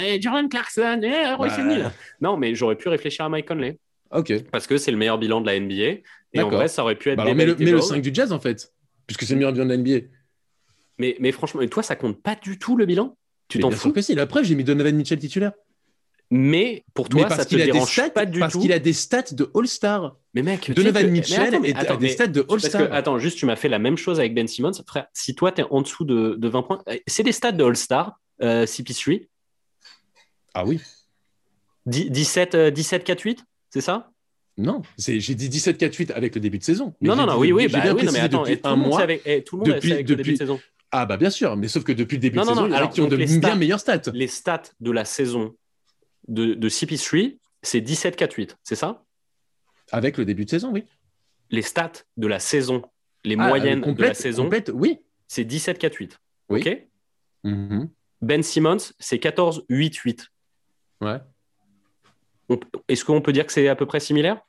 eh, 0.06 0.22
Jordan 0.22 0.50
Clarkson, 0.50 1.02
eh, 1.04 1.36
bah... 1.36 1.92
Non 2.22 2.38
mais 2.38 2.54
j'aurais 2.54 2.76
pu 2.76 2.90
réfléchir 2.90 3.26
à 3.26 3.30
Mike 3.30 3.48
Conley. 3.48 3.80
Ok. 4.12 4.34
Parce 4.52 4.68
que 4.68 4.78
c'est 4.78 4.92
le 4.92 4.98
meilleur 4.98 5.18
bilan 5.18 5.42
de 5.42 5.48
la 5.48 5.60
NBA 5.60 6.02
et 6.34 6.42
en 6.42 6.50
vrai 6.50 6.68
ça 6.68 6.84
aurait 6.84 6.96
pu 6.96 7.10
être. 7.10 7.18
Bah, 7.18 7.34
mais, 7.34 7.46
le, 7.46 7.56
mais 7.58 7.72
le 7.72 7.82
5 7.82 8.04
du 8.04 8.12
Jazz 8.14 8.32
en 8.32 8.40
fait, 8.40 8.72
puisque 9.08 9.24
c'est 9.24 9.34
le 9.34 9.40
meilleur 9.40 9.54
bilan 9.54 9.66
de 9.66 9.72
la 9.72 9.78
NBA. 9.78 10.06
Mais, 11.02 11.18
mais 11.20 11.32
franchement, 11.32 11.66
toi, 11.68 11.82
ça 11.82 11.96
compte 11.96 12.22
pas 12.22 12.36
du 12.36 12.60
tout 12.60 12.78
le 12.78 12.86
bilan? 12.86 13.18
Tu 13.48 13.58
t'en 13.58 13.72
fous? 13.72 13.92
que 13.92 14.02
si. 14.02 14.14
La 14.14 14.28
preuve, 14.28 14.44
j'ai 14.44 14.54
mis 14.54 14.64
Donovan 14.64 14.96
Mitchell 14.96 15.18
titulaire. 15.18 15.54
Mais 16.30 16.86
pour 16.94 17.10
toi, 17.10 17.28
ça 17.30 17.44
te 17.44 17.56
dérange 17.56 18.02
pas 18.14 18.26
du 18.28 18.40
parce 18.40 18.54
tout. 18.54 18.60
Parce 18.60 18.64
qu'il 18.64 18.72
a 18.72 18.78
des 18.78 18.94
stats 18.94 19.34
de 19.34 19.52
All-Star. 19.56 20.16
Mais 20.36 20.44
mec, 20.44 20.72
Donovan 20.72 21.10
Mitchell 21.10 21.56
a 21.76 21.98
des 21.98 22.10
stats 22.10 22.28
de 22.28 22.46
All-Star. 22.48 22.94
Attends, 22.94 23.18
juste, 23.18 23.40
tu 23.40 23.48
m'as 23.48 23.56
fait 23.56 23.68
la 23.68 23.80
même 23.80 23.98
chose 23.98 24.20
avec 24.20 24.36
Ben 24.36 24.48
Simmons. 24.48 24.72
Frère, 24.86 25.08
si 25.14 25.34
toi, 25.34 25.52
tu 25.52 25.62
es 25.62 25.66
en 25.72 25.82
dessous 25.82 26.06
de, 26.06 26.36
de 26.38 26.48
20 26.48 26.62
points, 26.62 26.84
c'est 27.08 27.24
des 27.24 27.32
stats 27.32 27.52
de 27.52 27.64
All-Star, 27.64 28.20
euh, 28.44 28.66
CP3. 28.66 29.28
Ah 30.54 30.66
oui. 30.66 30.80
17, 31.88 32.56
17 32.56 33.04
4, 33.04 33.22
8, 33.22 33.46
c'est 33.72 33.82
ça? 33.82 34.12
Non, 34.58 34.82
j'ai 34.98 35.20
dit 35.20 35.50
17-4-8 35.50 36.12
avec 36.12 36.36
le 36.36 36.42
début 36.42 36.60
de 36.60 36.64
saison. 36.64 36.94
non, 37.02 37.16
non, 37.16 37.26
non, 37.26 37.38
oui, 37.38 37.52
oui, 37.52 37.68
bah, 37.68 37.80
oui 37.96 38.04
non, 38.06 38.12
mais 38.12 38.20
attends, 38.20 38.44
tout 38.44 38.60
un 38.64 38.76
mois, 38.76 39.02
avec, 39.02 39.22
eh, 39.26 39.44
tout 39.44 39.58
le 39.58 39.62
monde 39.62 39.76
depuis, 39.76 39.94
avec 39.94 40.08
le 40.08 40.16
début 40.16 40.34
de 40.34 40.38
saison. 40.38 40.60
Ah 40.92 41.06
bah 41.06 41.18
bien 41.18 41.30
sûr, 41.30 41.56
mais 41.56 41.68
sauf 41.70 41.84
que 41.84 41.94
depuis 41.94 42.18
le 42.18 42.22
début 42.22 42.38
de 42.40 42.44
saison, 42.44 42.68
il 42.68 42.72
y 42.72 42.76
a 42.76 42.88
qui 42.88 43.02
ont 43.02 43.08
de 43.08 43.16
bien 43.16 43.56
meilleures 43.56 43.80
stats. 43.80 44.12
Les 44.14 44.28
stats 44.28 44.64
de 44.80 44.92
la 44.92 45.06
saison 45.06 45.56
de, 46.28 46.54
de 46.54 46.70
CP3, 46.70 47.38
c'est 47.62 47.80
17-4-8, 47.80 48.56
c'est 48.64 48.76
ça? 48.76 49.04
Avec 49.92 50.18
le 50.18 50.26
début 50.26 50.46
de 50.46 50.50
saison, 50.50 50.72
oui. 50.72 50.84
Les 51.50 51.62
stats 51.62 52.04
de 52.18 52.28
la 52.28 52.40
saison, 52.40 52.82
les 53.24 53.36
ah, 53.40 53.48
moyennes 53.48 53.82
complète, 53.82 53.98
de 53.98 54.04
la 54.10 54.14
saison, 54.14 54.44
complète, 54.44 54.72
oui. 54.74 55.00
c'est 55.28 55.44
17-4-8. 55.44 56.12
Oui. 56.50 56.60
OK? 56.60 56.88
Mm-hmm. 57.46 57.90
Ben 58.22 58.44
Simmons, 58.44 58.94
c'est 59.00 59.18
14-8-8. 59.18 60.28
Ouais. 61.02 61.20
Est-ce 62.88 63.06
qu'on 63.06 63.22
peut 63.22 63.34
dire 63.34 63.46
que 63.46 63.54
c'est 63.54 63.68
à 63.68 63.76
peu 63.76 63.86
près 63.86 64.00
similaire? 64.00 64.42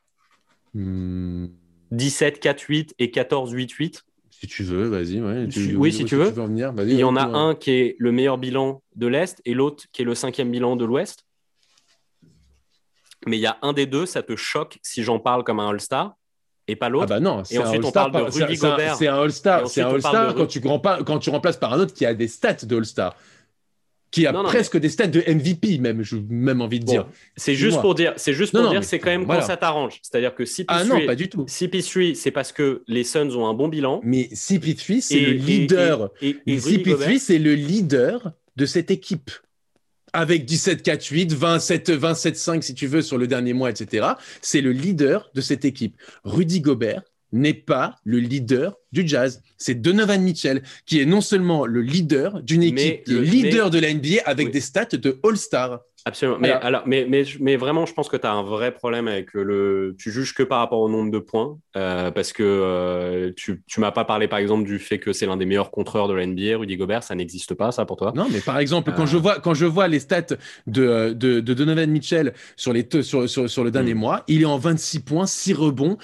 17, 0.75 2.41
4, 2.41 2.61
8 2.61 2.95
et 2.99 3.11
14, 3.11 3.53
8, 3.53 3.71
8 3.71 4.05
Si 4.43 4.49
tu 4.49 4.65
veux, 4.65 4.89
vas-y. 4.89 5.21
oui, 5.77 5.93
si 5.93 6.05
tu 6.05 6.17
veux. 6.17 6.35
Il 6.81 6.99
y 6.99 7.05
en 7.05 7.15
a 7.15 7.23
un 7.23 7.55
qui 7.55 7.71
est 7.71 7.97
le 8.01 8.11
meilleur 8.11 8.39
bilan 8.39 8.83
de 8.97 9.07
l'Est 9.07 9.41
et 9.45 9.55
l'autre 9.55 9.85
qui 9.93 10.03
est 10.03 10.05
le 10.05 10.17
cinquième 10.17 10.51
bilan 10.51 10.75
de 10.75 10.85
l'Ouest. 10.85 11.25
Mais 13.25 13.37
il 13.37 13.41
y 13.41 13.47
a 13.47 13.57
un 13.63 13.73
des 13.73 13.87
deux, 13.87 14.05
ça 14.05 14.25
te 14.25 14.35
choque 14.35 14.81
si 14.83 15.05
j'en 15.05 15.21
parle 15.21 15.45
comme 15.45 15.61
un 15.61 15.69
All-Star 15.69 16.17
et 16.67 16.75
pas 16.75 16.89
l'autre. 16.89 17.07
Ah 17.09 17.15
bah 17.15 17.21
non, 17.21 17.43
de 17.43 18.43
Rudy 18.43 18.57
Gobert. 18.57 18.97
C'est 18.97 19.07
un 19.07 19.21
All-Star, 19.21 19.69
c'est 19.69 19.81
un 19.81 19.91
All-Star 19.91 20.35
quand, 20.35 20.47
tu 20.49 20.61
quand 20.61 21.19
tu 21.21 21.31
remplaces 21.31 21.57
par 21.57 21.73
un 21.75 21.79
autre 21.79 21.95
qui 21.95 22.05
a 22.05 22.13
des 22.13 22.27
stats 22.27 22.65
de 22.65 22.77
All-Star 22.77 23.15
qui 24.13 24.27
a 24.27 24.33
presque 24.33 24.77
des 24.77 24.91
stats 24.91 25.09
de 25.09 25.21
MVP 25.27 25.79
même, 25.79 26.03
j'ai 26.03 26.23
même 26.29 26.61
envie 26.61 26.79
de 26.79 26.85
dire. 26.85 27.09
C'est 27.37 27.55
juste 27.55 27.81
pour 27.81 27.97
dire, 27.97 28.13
c'est 28.17 28.35
juste 28.35 28.53
pour 28.53 28.71
dire, 28.71 28.85
c'est 28.85 29.01
quand 29.01 29.11
même 29.11 29.27
quand 29.27 29.43
ça 29.43 29.57
t'arrange. 29.57 29.99
C'est-à-dire 30.03 30.35
que 30.35 30.45
CP3, 30.45 30.65
ah 30.69 30.85
non, 30.85 31.05
pas 31.05 31.17
du 31.17 31.29
tout. 31.29 31.47
CP3, 31.47 32.15
c'est 32.15 32.31
parce 32.31 32.53
que 32.53 32.85
les 32.87 33.03
Suns 33.03 33.35
ont 33.35 33.47
un 33.47 33.55
bon 33.55 33.69
bilan. 33.69 34.01
Mais 34.05 34.29
CP3, 34.33 35.01
c'est 35.01 35.19
le 35.19 35.33
leader. 35.33 36.11
Et, 36.21 36.37
CP3, 36.47 37.19
c'est 37.19 37.39
le 37.39 37.55
leader 37.55 38.33
de 38.57 38.67
cette 38.67 38.91
équipe. 38.91 39.31
Avec 40.13 40.47
17-4-8, 40.47 41.35
27-5 41.35 42.61
si 42.61 42.75
tu 42.75 42.87
veux 42.87 43.01
sur 43.01 43.17
le 43.17 43.27
dernier 43.27 43.55
mois, 43.55 43.71
etc. 43.71 44.09
C'est 44.43 44.61
le 44.61 44.73
leader 44.73 45.31
de 45.35 45.41
cette 45.41 45.65
équipe. 45.65 45.97
Rudy 46.25 46.61
Gobert, 46.61 47.03
n'est 47.33 47.55
pas 47.55 47.97
le 48.05 48.19
leader 48.19 48.77
du 48.93 49.07
jazz. 49.07 49.43
C'est 49.57 49.75
Donovan 49.75 50.23
Mitchell 50.23 50.63
qui 50.87 51.01
est 51.01 51.07
non 51.07 51.21
seulement 51.21 51.67
le 51.67 51.81
leader 51.81 52.43
d'une 52.43 52.63
équipe, 52.63 53.03
le 53.07 53.21
leader 53.21 53.71
de 53.71 53.79
la 53.79 53.93
NBA 53.93 54.23
avec 54.25 54.51
des 54.51 54.61
stats 54.61 54.85
de 54.85 55.19
All-Star. 55.25 55.81
Absolument. 56.05 56.39
Mais, 56.41 56.51
alors, 56.51 56.83
mais, 56.85 57.07
mais, 57.09 57.25
mais, 57.39 57.57
vraiment, 57.57 57.87
je 57.87 57.95
pense 57.95 58.09
que 58.09 58.17
tu 58.17 58.27
as 58.27 58.33
un 58.33 58.43
vrai 58.43 58.75
problème 58.75 59.07
avec 59.07 59.35
le. 59.35 59.95
Tu 59.99 60.11
juges 60.11 60.35
que 60.35 60.43
par 60.43 60.59
rapport 60.59 60.81
au 60.81 60.89
nombre 60.89 61.13
de 61.13 61.21
points, 61.21 61.57
euh, 61.77 62.11
parce 62.11 62.33
que 62.33 62.43
euh, 62.43 63.33
tu, 63.37 63.63
tu 63.69 63.79
m'as 63.79 63.93
pas 63.93 64.05
parlé, 64.05 64.27
par 64.27 64.41
exemple, 64.41 64.65
du 64.65 64.81
fait 64.81 64.99
que 64.99 65.13
c'est 65.13 65.27
l'un 65.27 65.37
des 65.37 65.47
meilleurs 65.47 65.71
contreurs 65.71 66.09
de 66.09 66.15
la 66.15 66.27
NBA, 66.27 66.59
Rudy 66.59 66.77
Gobert. 66.77 67.05
Ça 67.05 67.15
n'existe 67.15 67.55
pas, 67.55 67.71
ça, 67.71 67.85
pour 67.87 67.97
toi? 67.97 68.13
Non, 68.17 68.27
mais 68.33 68.41
par 68.41 68.59
exemple, 68.59 68.93
quand, 68.97 69.07
je, 69.07 69.17
euh. 69.17 69.21
vois, 69.21 69.39
quand 69.39 69.55
je 69.55 69.67
vois 69.67 69.87
les 69.87 70.01
stats 70.01 70.35
de, 70.67 71.13
de, 71.13 71.41
Donovan 71.41 71.89
Mitchell 71.89 72.33
sur, 72.57 72.73
les 72.73 72.89
sur, 73.03 73.29
sur, 73.29 73.49
sur 73.49 73.63
le 73.63 73.71
dernier 73.71 73.95
hmm. 73.95 73.99
mois, 73.99 74.25
il 74.27 74.43
est 74.43 74.47
en 74.47 74.59
26 74.59 75.01
points, 75.01 75.27
6 75.27 75.53
rebonds, 75.55 75.99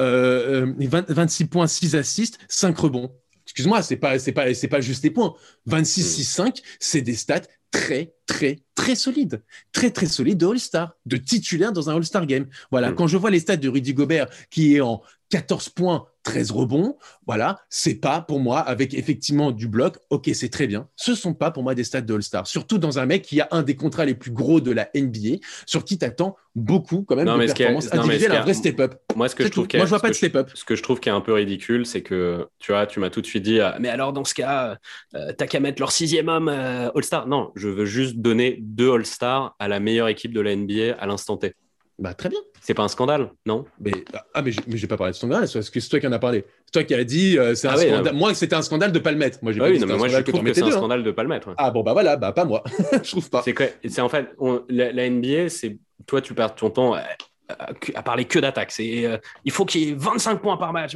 euh, 0.00 0.72
20 0.78 1.10
26 1.10 1.46
points, 1.46 1.66
6 1.66 1.96
assists, 1.96 2.38
5 2.48 2.76
rebonds. 2.78 3.14
Excuse-moi, 3.44 3.82
c'est 3.82 3.96
pas, 3.96 4.18
c'est 4.18 4.32
pas, 4.32 4.54
c'est 4.54 4.68
pas 4.68 4.80
juste 4.80 5.02
des 5.02 5.10
points. 5.10 5.34
26, 5.66 6.02
6, 6.02 6.24
5, 6.24 6.62
c'est 6.80 7.02
des 7.02 7.14
stats 7.14 7.42
très, 7.70 8.14
très, 8.26 8.60
très 8.74 8.94
solides. 8.94 9.42
Très, 9.72 9.90
très 9.90 10.06
solides 10.06 10.38
de 10.38 10.46
All-Star, 10.46 10.94
de 11.06 11.16
titulaire 11.16 11.72
dans 11.72 11.90
un 11.90 11.96
All-Star 11.96 12.26
game. 12.26 12.46
Voilà. 12.70 12.92
Mm. 12.92 12.94
Quand 12.94 13.06
je 13.08 13.16
vois 13.16 13.30
les 13.30 13.40
stats 13.40 13.56
de 13.56 13.68
Rudy 13.68 13.94
Gobert, 13.94 14.28
qui 14.50 14.76
est 14.76 14.80
en 14.80 15.02
14 15.30 15.70
points, 15.70 16.06
13 16.22 16.50
rebonds, 16.52 16.96
voilà, 17.26 17.58
c'est 17.68 17.94
pas 17.96 18.20
pour 18.20 18.40
moi, 18.40 18.60
avec 18.60 18.94
effectivement 18.94 19.50
du 19.50 19.68
bloc, 19.68 19.98
ok, 20.10 20.30
c'est 20.34 20.48
très 20.50 20.66
bien. 20.66 20.88
Ce 20.96 21.14
sont 21.14 21.34
pas 21.34 21.50
pour 21.50 21.62
moi 21.62 21.74
des 21.74 21.84
stats 21.84 22.00
de 22.00 22.14
All-Star. 22.14 22.46
Surtout 22.46 22.78
dans 22.78 22.98
un 22.98 23.06
mec 23.06 23.22
qui 23.22 23.40
a 23.40 23.48
un 23.50 23.62
des 23.62 23.76
contrats 23.76 24.04
les 24.04 24.14
plus 24.14 24.30
gros 24.30 24.60
de 24.60 24.70
la 24.70 24.88
NBA, 24.94 25.38
sur 25.66 25.84
qui 25.84 25.98
t'attends 25.98 26.36
beaucoup 26.54 27.02
quand 27.02 27.16
même 27.16 27.26
Non, 27.26 27.38
de 27.38 27.46
performances 27.46 27.88
ce 27.88 27.96
individuelles, 27.96 28.32
un 28.32 28.42
vrai 28.42 28.54
step-up. 28.54 28.94
Moi, 29.16 29.28
ce 29.28 29.34
que 29.34 29.44
je 29.44 29.48
trouve 29.48 29.66
a- 29.72 29.76
Moi, 29.78 29.86
je 29.86 29.90
vois 29.90 30.00
pas 30.00 30.08
de 30.10 30.14
step-up. 30.14 30.50
Ce 30.54 30.64
que 30.64 30.76
je 30.76 30.82
trouve 30.82 31.00
qui 31.00 31.08
est 31.08 31.12
un 31.12 31.20
peu 31.20 31.32
ridicule, 31.32 31.86
c'est 31.86 32.02
que 32.02 32.46
tu 32.58 32.72
vois, 32.72 32.86
tu 32.86 33.00
m'as 33.00 33.10
tout 33.10 33.20
de 33.20 33.26
suite 33.26 33.42
dit, 33.42 33.60
ah, 33.60 33.76
mais 33.80 33.88
alors 33.88 34.12
dans 34.12 34.24
ce 34.24 34.34
cas, 34.34 34.76
euh, 35.14 35.32
t'as 35.36 35.46
qu'à 35.46 35.60
mettre 35.60 35.80
leur 35.80 35.92
sixième 35.92 36.28
homme 36.28 36.48
euh, 36.48 36.90
All-Star. 36.94 37.26
Non, 37.26 37.50
je 37.56 37.68
veux 37.68 37.84
juste 37.86 38.16
donner 38.16 38.58
deux 38.60 38.92
All-Star 38.92 39.56
à 39.58 39.68
la 39.68 39.80
meilleure 39.80 40.08
équipe 40.08 40.32
de 40.32 40.40
la 40.40 40.54
NBA 40.54 40.94
à 40.98 41.06
l'instant 41.06 41.36
T. 41.36 41.54
Bah, 42.02 42.14
très 42.14 42.28
bien. 42.28 42.40
C'est 42.60 42.74
pas 42.74 42.82
un 42.82 42.88
scandale, 42.88 43.30
non? 43.46 43.64
Mais, 43.80 43.92
ah, 44.34 44.42
mais 44.42 44.50
j'ai 44.50 44.86
pas 44.88 44.96
parlé 44.96 45.12
de 45.12 45.16
scandale, 45.16 45.46
c'est 45.46 45.60
parce 45.60 45.70
que 45.70 45.78
c'est 45.78 45.88
toi 45.88 46.00
qui 46.00 46.06
en 46.08 46.12
as 46.12 46.18
parlé. 46.18 46.44
C'est 46.66 46.72
toi 46.72 46.82
qui 46.84 46.94
as 46.94 47.04
dit, 47.04 47.38
euh, 47.38 47.54
c'est 47.54 47.68
un 47.68 47.72
Ah 47.72 47.76
oui, 47.78 47.86
scandale. 47.88 48.12
non. 48.12 48.18
Moi, 48.18 48.34
c'était 48.34 48.56
un 48.56 48.62
scandale 48.62 48.90
de 48.90 48.98
pas 48.98 49.12
le 49.12 49.18
mettre. 49.18 49.38
Moi, 49.42 49.52
j'ai 49.52 49.60
Ah 49.60 49.64
Oui, 49.68 49.78
non, 49.78 49.86
mais 49.86 50.08
je 50.08 50.18
trouve 50.22 50.42
que 50.42 50.52
c'est 50.52 50.62
un 50.62 50.66
deux, 50.66 50.72
hein. 50.72 50.76
scandale 50.78 51.04
de 51.04 51.10
pas 51.12 51.22
le 51.22 51.28
mettre. 51.28 51.54
Ah 51.58 51.70
bon, 51.70 51.82
bah 51.84 51.92
voilà, 51.92 52.16
bah 52.16 52.32
pas 52.32 52.44
moi. 52.44 52.64
je 53.04 53.10
trouve 53.10 53.30
pas. 53.30 53.44
C'est 53.44 54.00
en 54.00 54.08
fait, 54.08 54.30
on- 54.38 54.62
la, 54.68 54.90
la 54.92 55.08
NBA, 55.08 55.48
c'est 55.48 55.78
toi, 56.06 56.20
tu 56.20 56.34
perds 56.34 56.56
ton 56.56 56.70
temps 56.70 56.94
à, 56.94 57.02
à- 57.48 57.70
à 57.94 58.02
parler 58.02 58.24
que 58.24 58.40
d'attaque. 58.40 58.72
C'est, 58.72 59.06
euh, 59.06 59.18
il 59.44 59.52
faut 59.52 59.64
qu'il 59.64 59.82
y 59.82 59.90
ait 59.90 59.94
25 59.96 60.42
points 60.42 60.56
par 60.56 60.72
match. 60.72 60.94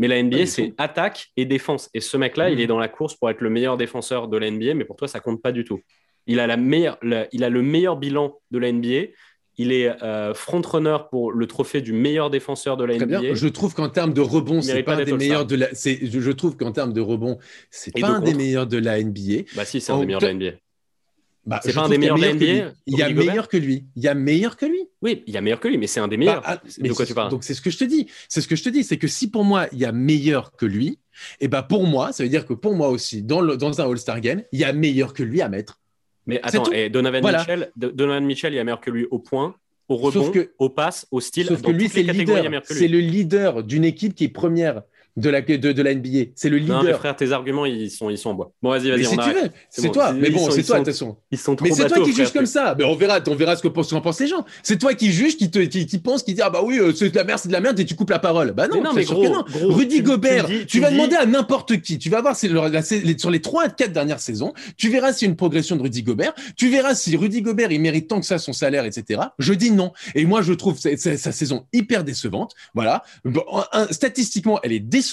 Mais 0.00 0.08
la 0.08 0.18
NBA, 0.20 0.38
du 0.38 0.46
c'est 0.48 0.74
attaque 0.78 1.28
et 1.36 1.44
défense. 1.44 1.90
Et 1.94 2.00
ce 2.00 2.16
mec-là, 2.16 2.50
il 2.50 2.56
Mhm. 2.56 2.60
est 2.62 2.66
dans 2.66 2.78
la 2.80 2.88
course 2.88 3.14
pour 3.14 3.30
être 3.30 3.40
le 3.40 3.50
meilleur 3.50 3.76
défenseur 3.76 4.26
de 4.26 4.36
la 4.36 4.48
NBA, 4.50 4.74
mais 4.74 4.84
pour 4.84 4.96
toi, 4.96 5.06
ça 5.06 5.20
compte 5.20 5.40
pas 5.40 5.52
du 5.52 5.64
tout. 5.64 5.80
Il 6.26 6.40
a, 6.40 6.46
la 6.46 6.56
meilleure, 6.56 6.96
la- 7.02 7.26
il 7.32 7.44
a 7.44 7.50
le 7.50 7.60
meilleur 7.62 7.96
bilan 7.98 8.38
de 8.50 8.58
la 8.58 8.68
NBA. 8.72 9.10
Il 9.56 9.70
est 9.72 10.02
euh, 10.02 10.34
front-runner 10.34 10.98
pour 11.10 11.30
le 11.32 11.46
trophée 11.46 11.80
du 11.80 11.92
meilleur 11.92 12.28
défenseur 12.30 12.76
de 12.76 12.84
la 12.84 12.96
Très 12.96 13.06
NBA. 13.06 13.20
bien. 13.20 13.34
Je 13.34 13.46
trouve 13.48 13.72
qu'en 13.74 13.88
termes 13.88 14.12
de 14.12 14.20
rebond, 14.20 14.60
c'est 14.62 14.82
pas 14.82 14.92
pas 14.92 14.94
un 14.94 14.96
d'être 15.04 15.06
des 15.06 15.16
meilleurs 15.16 15.46
de 15.46 15.54
la. 15.56 15.74
c'est- 15.74 16.00
Je, 16.10 16.20
je 16.20 16.30
trouve 16.32 16.56
qu'en 16.56 16.72
termes 16.72 16.92
de 16.92 17.00
rebond, 17.00 17.38
c'est 17.70 17.96
Et 17.96 18.00
pas 18.00 18.08
de 18.08 18.14
un 18.14 18.20
des 18.20 18.34
meilleurs 18.34 18.66
de 18.66 18.78
la 18.78 18.98
NBA. 19.00 19.42
Bah 19.54 19.64
si, 19.64 19.80
c'est 19.80 19.92
un 19.92 19.96
En 19.96 20.00
des 20.00 20.06
meilleurs 20.06 20.20
de 20.20 20.26
la 20.26 20.32
NBA. 20.34 20.50
Bah, 21.46 21.60
C'est 21.62 21.74
pas 21.74 21.82
un 21.82 21.88
des 21.90 21.98
meilleurs 21.98 22.16
de 22.16 22.22
la. 22.22 22.32
NBA, 22.32 22.72
Il 22.86 22.98
y 22.98 23.02
a 23.02 23.10
meilleur 23.10 23.48
que 23.48 23.58
lui. 23.58 23.84
Il 23.96 24.02
y 24.02 24.08
a 24.08 24.14
meilleur 24.14 24.56
que 24.56 24.64
lui. 24.64 24.88
Oui, 25.02 25.22
il 25.26 25.34
y 25.34 25.36
a 25.36 25.42
meilleur 25.42 25.60
que 25.60 25.68
lui, 25.68 25.76
mais 25.76 25.86
c'est 25.86 26.00
un 26.00 26.08
des 26.08 26.16
meilleurs. 26.16 26.40
Bah, 26.40 26.42
ah, 26.46 26.56
de 26.56 26.70
mais 26.80 26.88
quoi 26.88 26.96
c'est- 27.04 27.10
tu 27.10 27.14
parles? 27.14 27.30
Donc 27.30 27.44
c'est 27.44 27.52
ce 27.54 27.60
que 27.60 27.68
je 27.70 27.76
te 27.76 27.84
dis. 27.84 28.06
C'est 28.30 28.40
ce 28.40 28.48
que 28.48 28.56
je 28.56 28.62
te 28.64 28.70
dis, 28.70 28.82
c'est 28.82 28.96
que 28.96 29.06
si 29.08 29.30
pour 29.30 29.44
moi 29.44 29.66
il 29.70 29.78
y 29.78 29.84
a 29.84 29.92
meilleur 29.92 30.52
que 30.56 30.64
lui, 30.64 30.98
et 31.40 31.48
bah 31.48 31.62
pour 31.62 31.86
moi, 31.86 32.12
ça 32.12 32.22
veut 32.22 32.30
dire 32.30 32.46
que 32.46 32.54
pour 32.54 32.74
moi 32.74 32.88
aussi, 32.88 33.22
dans, 33.22 33.40
le, 33.42 33.56
dans 33.58 33.80
un 33.80 33.88
All-Star 33.90 34.20
Game, 34.22 34.42
il 34.52 34.58
y 34.60 34.64
a 34.64 34.72
meilleur 34.72 35.12
que 35.12 35.22
lui 35.22 35.42
à 35.42 35.48
mettre. 35.50 35.78
Mais 36.26 36.40
attends, 36.42 36.70
et 36.72 36.88
Donovan, 36.88 37.20
Voilà. 37.22 37.38
Mitchell, 37.40 37.70
Do- 37.76 37.90
Donovan 37.92 38.24
Mitchell, 38.24 38.52
il 38.52 38.56
y 38.56 38.58
a 38.58 38.64
meilleur 38.64 38.80
que 38.80 38.90
lui 38.90 39.06
au 39.10 39.18
point, 39.18 39.54
au 39.88 39.96
rebond, 39.96 40.30
que- 40.30 40.50
au 40.58 40.70
pass, 40.70 41.06
au 41.10 41.20
style. 41.20 41.46
Sauf 41.46 41.60
dans 41.62 41.70
lui, 41.70 41.88
c'est 41.88 42.02
le 42.02 42.12
leader. 42.12 42.42
que 42.62 42.72
lui. 42.72 42.80
C'est 42.80 42.88
le 42.88 42.98
leader 43.00 43.62
d'une 43.62 43.84
équipe 43.84 44.14
qui 44.14 44.24
est 44.24 44.28
première 44.28 44.82
de 45.16 45.30
la, 45.30 45.40
de, 45.42 45.56
de 45.72 45.82
la 45.82 45.94
NBA. 45.94 46.30
C'est 46.34 46.48
le 46.48 46.58
Non, 46.58 46.78
mais 46.78 46.86
leader. 46.86 46.98
frère, 46.98 47.14
tes 47.14 47.30
arguments, 47.32 47.66
ils 47.66 47.90
sont, 47.90 48.10
ils 48.10 48.18
sont 48.18 48.30
en 48.30 48.34
bois. 48.34 48.52
Bon, 48.62 48.70
vas-y, 48.70 48.90
vas-y, 48.90 49.04
si 49.04 49.14
on 49.14 49.18
arrête. 49.18 49.36
veux, 49.44 49.50
C'est 49.70 49.86
bon. 49.86 49.92
toi. 49.92 50.12
Mais 50.12 50.30
bon, 50.30 50.50
c'est 50.50 50.62
toi, 50.64 50.80
de 50.80 50.84
toute 50.84 50.92
façon. 50.92 51.16
Ils 51.30 51.38
sont 51.38 51.54
trop 51.54 51.66
Mais 51.68 51.72
c'est 51.74 51.86
toi 51.86 51.98
qui 52.04 52.12
frère. 52.12 52.24
juge 52.26 52.32
comme 52.34 52.46
ça. 52.46 52.74
Mais 52.76 52.84
on 52.84 52.96
verra, 52.96 53.20
on 53.28 53.34
verra 53.36 53.54
ce 53.54 53.62
que 53.62 53.68
pensent, 53.68 53.90
pensent 54.02 54.20
les 54.20 54.26
gens. 54.26 54.44
C'est 54.64 54.76
toi 54.78 54.92
qui 54.94 55.12
juge, 55.12 55.36
qui 55.36 55.50
te, 55.50 55.60
qui, 55.60 55.86
qui 55.86 55.98
pense, 55.98 56.24
qui 56.24 56.34
dit 56.34 56.42
ah 56.42 56.50
bah 56.50 56.62
oui, 56.64 56.78
euh, 56.80 56.92
c'est 56.92 57.10
de 57.10 57.16
la 57.16 57.22
merde, 57.22 57.38
c'est 57.38 57.48
de 57.48 57.52
la 57.52 57.60
merde 57.60 57.78
et 57.78 57.84
tu 57.84 57.94
coupes 57.94 58.10
la 58.10 58.18
parole. 58.18 58.50
Bah 58.52 58.66
non, 58.66 58.78
Mais 58.78 58.82
non, 58.82 58.92
mais 58.92 59.04
gros, 59.04 59.22
que 59.22 59.28
non. 59.28 59.44
gros, 59.48 59.72
Rudy 59.74 59.96
tu- 59.98 60.02
Gobert, 60.02 60.46
dis- 60.48 60.66
tu, 60.66 60.80
vas 60.80 60.88
dis- 60.90 60.96
demander 60.96 61.14
à 61.16 61.26
n'importe 61.26 61.80
qui. 61.80 61.98
Tu 61.98 62.10
vas 62.10 62.20
voir 62.20 62.34
la- 62.42 62.82
sur 62.82 63.30
les 63.30 63.40
trois 63.40 63.64
à 63.64 63.68
quatre 63.68 63.92
dernières 63.92 64.18
saisons, 64.20 64.52
tu 64.76 64.88
verras 64.88 65.12
s'il 65.12 65.26
y 65.26 65.28
a 65.28 65.30
une 65.30 65.36
progression 65.36 65.76
de 65.76 65.82
Rudy 65.82 66.02
Gobert. 66.02 66.34
Tu 66.56 66.68
verras 66.70 66.96
si 66.96 67.16
Rudy 67.16 67.40
Gobert 67.40 67.70
il 67.70 67.80
mérite 67.80 68.08
tant 68.08 68.18
que 68.18 68.26
ça 68.26 68.38
son 68.38 68.52
salaire, 68.52 68.84
etc. 68.84 69.20
Je 69.38 69.52
dis 69.52 69.70
non. 69.70 69.92
Et 70.16 70.24
moi 70.26 70.42
je 70.42 70.52
trouve 70.54 70.76
sa, 70.76 70.96
sa- 70.96 71.16
sa 71.16 71.30
saison 71.30 71.66
hyper 71.72 72.02
décevante. 72.02 72.52
Voilà. 72.74 73.04
Bon, 73.24 73.44
un- 73.72 73.86
statistiquement, 73.92 74.58
elle 74.64 74.72
est 74.72 74.80
décevante. 74.80 75.03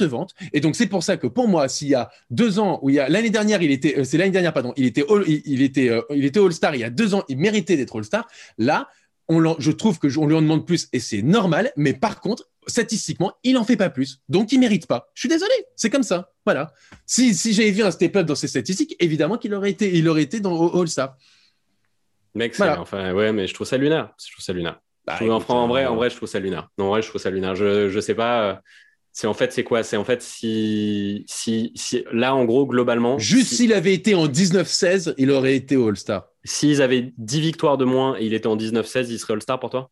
Et 0.53 0.59
donc 0.61 0.75
c'est 0.75 0.87
pour 0.87 1.03
ça 1.03 1.17
que 1.17 1.27
pour 1.27 1.47
moi, 1.47 1.67
s'il 1.69 1.89
y 1.89 1.95
a 1.95 2.09
deux 2.29 2.59
ans 2.59 2.79
où 2.81 2.89
il 2.89 2.95
y 2.95 2.99
a 2.99 3.07
l'année 3.09 3.29
dernière, 3.29 3.61
il 3.61 3.71
était, 3.71 3.99
euh, 3.99 4.03
c'est 4.03 4.17
l'année 4.17 4.31
dernière, 4.31 4.53
pardon, 4.53 4.73
il 4.77 4.85
était, 4.85 5.03
all, 5.09 5.23
il, 5.27 5.41
il 5.45 5.61
était, 5.61 5.89
euh, 5.89 6.01
il 6.11 6.25
était 6.25 6.39
All-Star. 6.39 6.75
Il 6.75 6.81
y 6.81 6.83
a 6.83 6.89
deux 6.89 7.13
ans, 7.15 7.23
il 7.29 7.37
méritait 7.37 7.77
d'être 7.77 7.95
All-Star. 7.97 8.27
Là, 8.57 8.87
on 9.27 9.55
je 9.59 9.71
trouve 9.71 9.97
que 9.99 10.09
je- 10.09 10.19
on 10.19 10.27
lui 10.27 10.35
en 10.35 10.41
demande 10.41 10.65
plus 10.67 10.89
et 10.93 10.99
c'est 10.99 11.21
normal. 11.21 11.71
Mais 11.77 11.93
par 11.93 12.19
contre, 12.19 12.49
statistiquement, 12.67 13.33
il 13.43 13.57
en 13.57 13.63
fait 13.63 13.77
pas 13.77 13.89
plus. 13.89 14.19
Donc 14.29 14.51
il 14.51 14.59
mérite 14.59 14.87
pas. 14.87 15.09
Je 15.13 15.21
suis 15.21 15.29
désolé. 15.29 15.53
C'est 15.75 15.89
comme 15.89 16.03
ça. 16.03 16.31
Voilà. 16.45 16.73
Si, 17.05 17.33
si 17.33 17.53
j'avais 17.53 17.71
vu 17.71 17.81
un 17.83 17.91
step-up 17.91 18.25
dans 18.25 18.35
ses 18.35 18.47
statistiques, 18.47 18.95
évidemment 18.99 19.37
qu'il 19.37 19.53
aurait 19.53 19.71
été, 19.71 19.95
il 19.97 20.07
aurait 20.09 20.23
été 20.23 20.39
dans 20.41 20.69
All-Star. 20.79 21.15
Mec, 22.35 22.53
c'est- 22.53 22.57
Voilà. 22.63 22.81
enfin, 22.81 23.13
ouais, 23.13 23.31
mais 23.33 23.47
je 23.47 23.53
trouve 23.53 23.67
ça 23.67 23.77
lunaire. 23.77 24.13
Je 24.25 24.31
trouve 24.31 24.43
ça 24.43 24.53
lunaire. 24.53 24.79
Bah, 25.05 25.13
Je 25.13 25.17
trouve- 25.25 25.29
écoute, 25.35 25.43
enfin, 25.49 25.53
en 25.59 25.67
vrai, 25.67 25.85
euh, 25.85 25.89
en 25.91 25.95
vrai, 25.95 26.09
je 26.09 26.15
trouve 26.15 26.29
ça 26.29 26.39
lunaire. 26.39 26.69
Non, 26.77 26.85
en 26.85 26.89
vrai, 26.89 27.01
je 27.01 27.07
trouve 27.09 27.21
ça 27.21 27.29
lunaire. 27.29 27.55
Je, 27.55 27.89
je 27.89 27.99
sais 27.99 28.15
pas. 28.15 28.61
C'est 29.13 29.27
en 29.27 29.33
fait, 29.33 29.51
c'est 29.51 29.63
quoi? 29.65 29.83
C'est 29.83 29.97
en 29.97 30.05
fait 30.05 30.21
si, 30.21 31.25
si, 31.27 31.71
si, 31.75 32.03
là, 32.13 32.33
en 32.33 32.45
gros, 32.45 32.65
globalement, 32.65 33.19
Juste 33.19 33.49
si- 33.49 33.55
s'il 33.55 33.73
avait 33.73 33.93
été 33.93 34.15
en 34.15 34.27
19-16, 34.27 35.13
il 35.17 35.31
aurait 35.31 35.55
été 35.55 35.75
au 35.75 35.89
All-Star. 35.89 36.27
s'ils 36.45 36.81
avaient 36.81 37.11
10 37.17 37.41
victoires 37.41 37.77
de 37.77 37.85
moins 37.85 38.17
et 38.17 38.25
il 38.25 38.33
était 38.33 38.47
en 38.47 38.55
19-16, 38.55 39.09
il 39.11 39.19
serait 39.19 39.33
All-Star 39.33 39.59
pour 39.59 39.69
toi? 39.69 39.91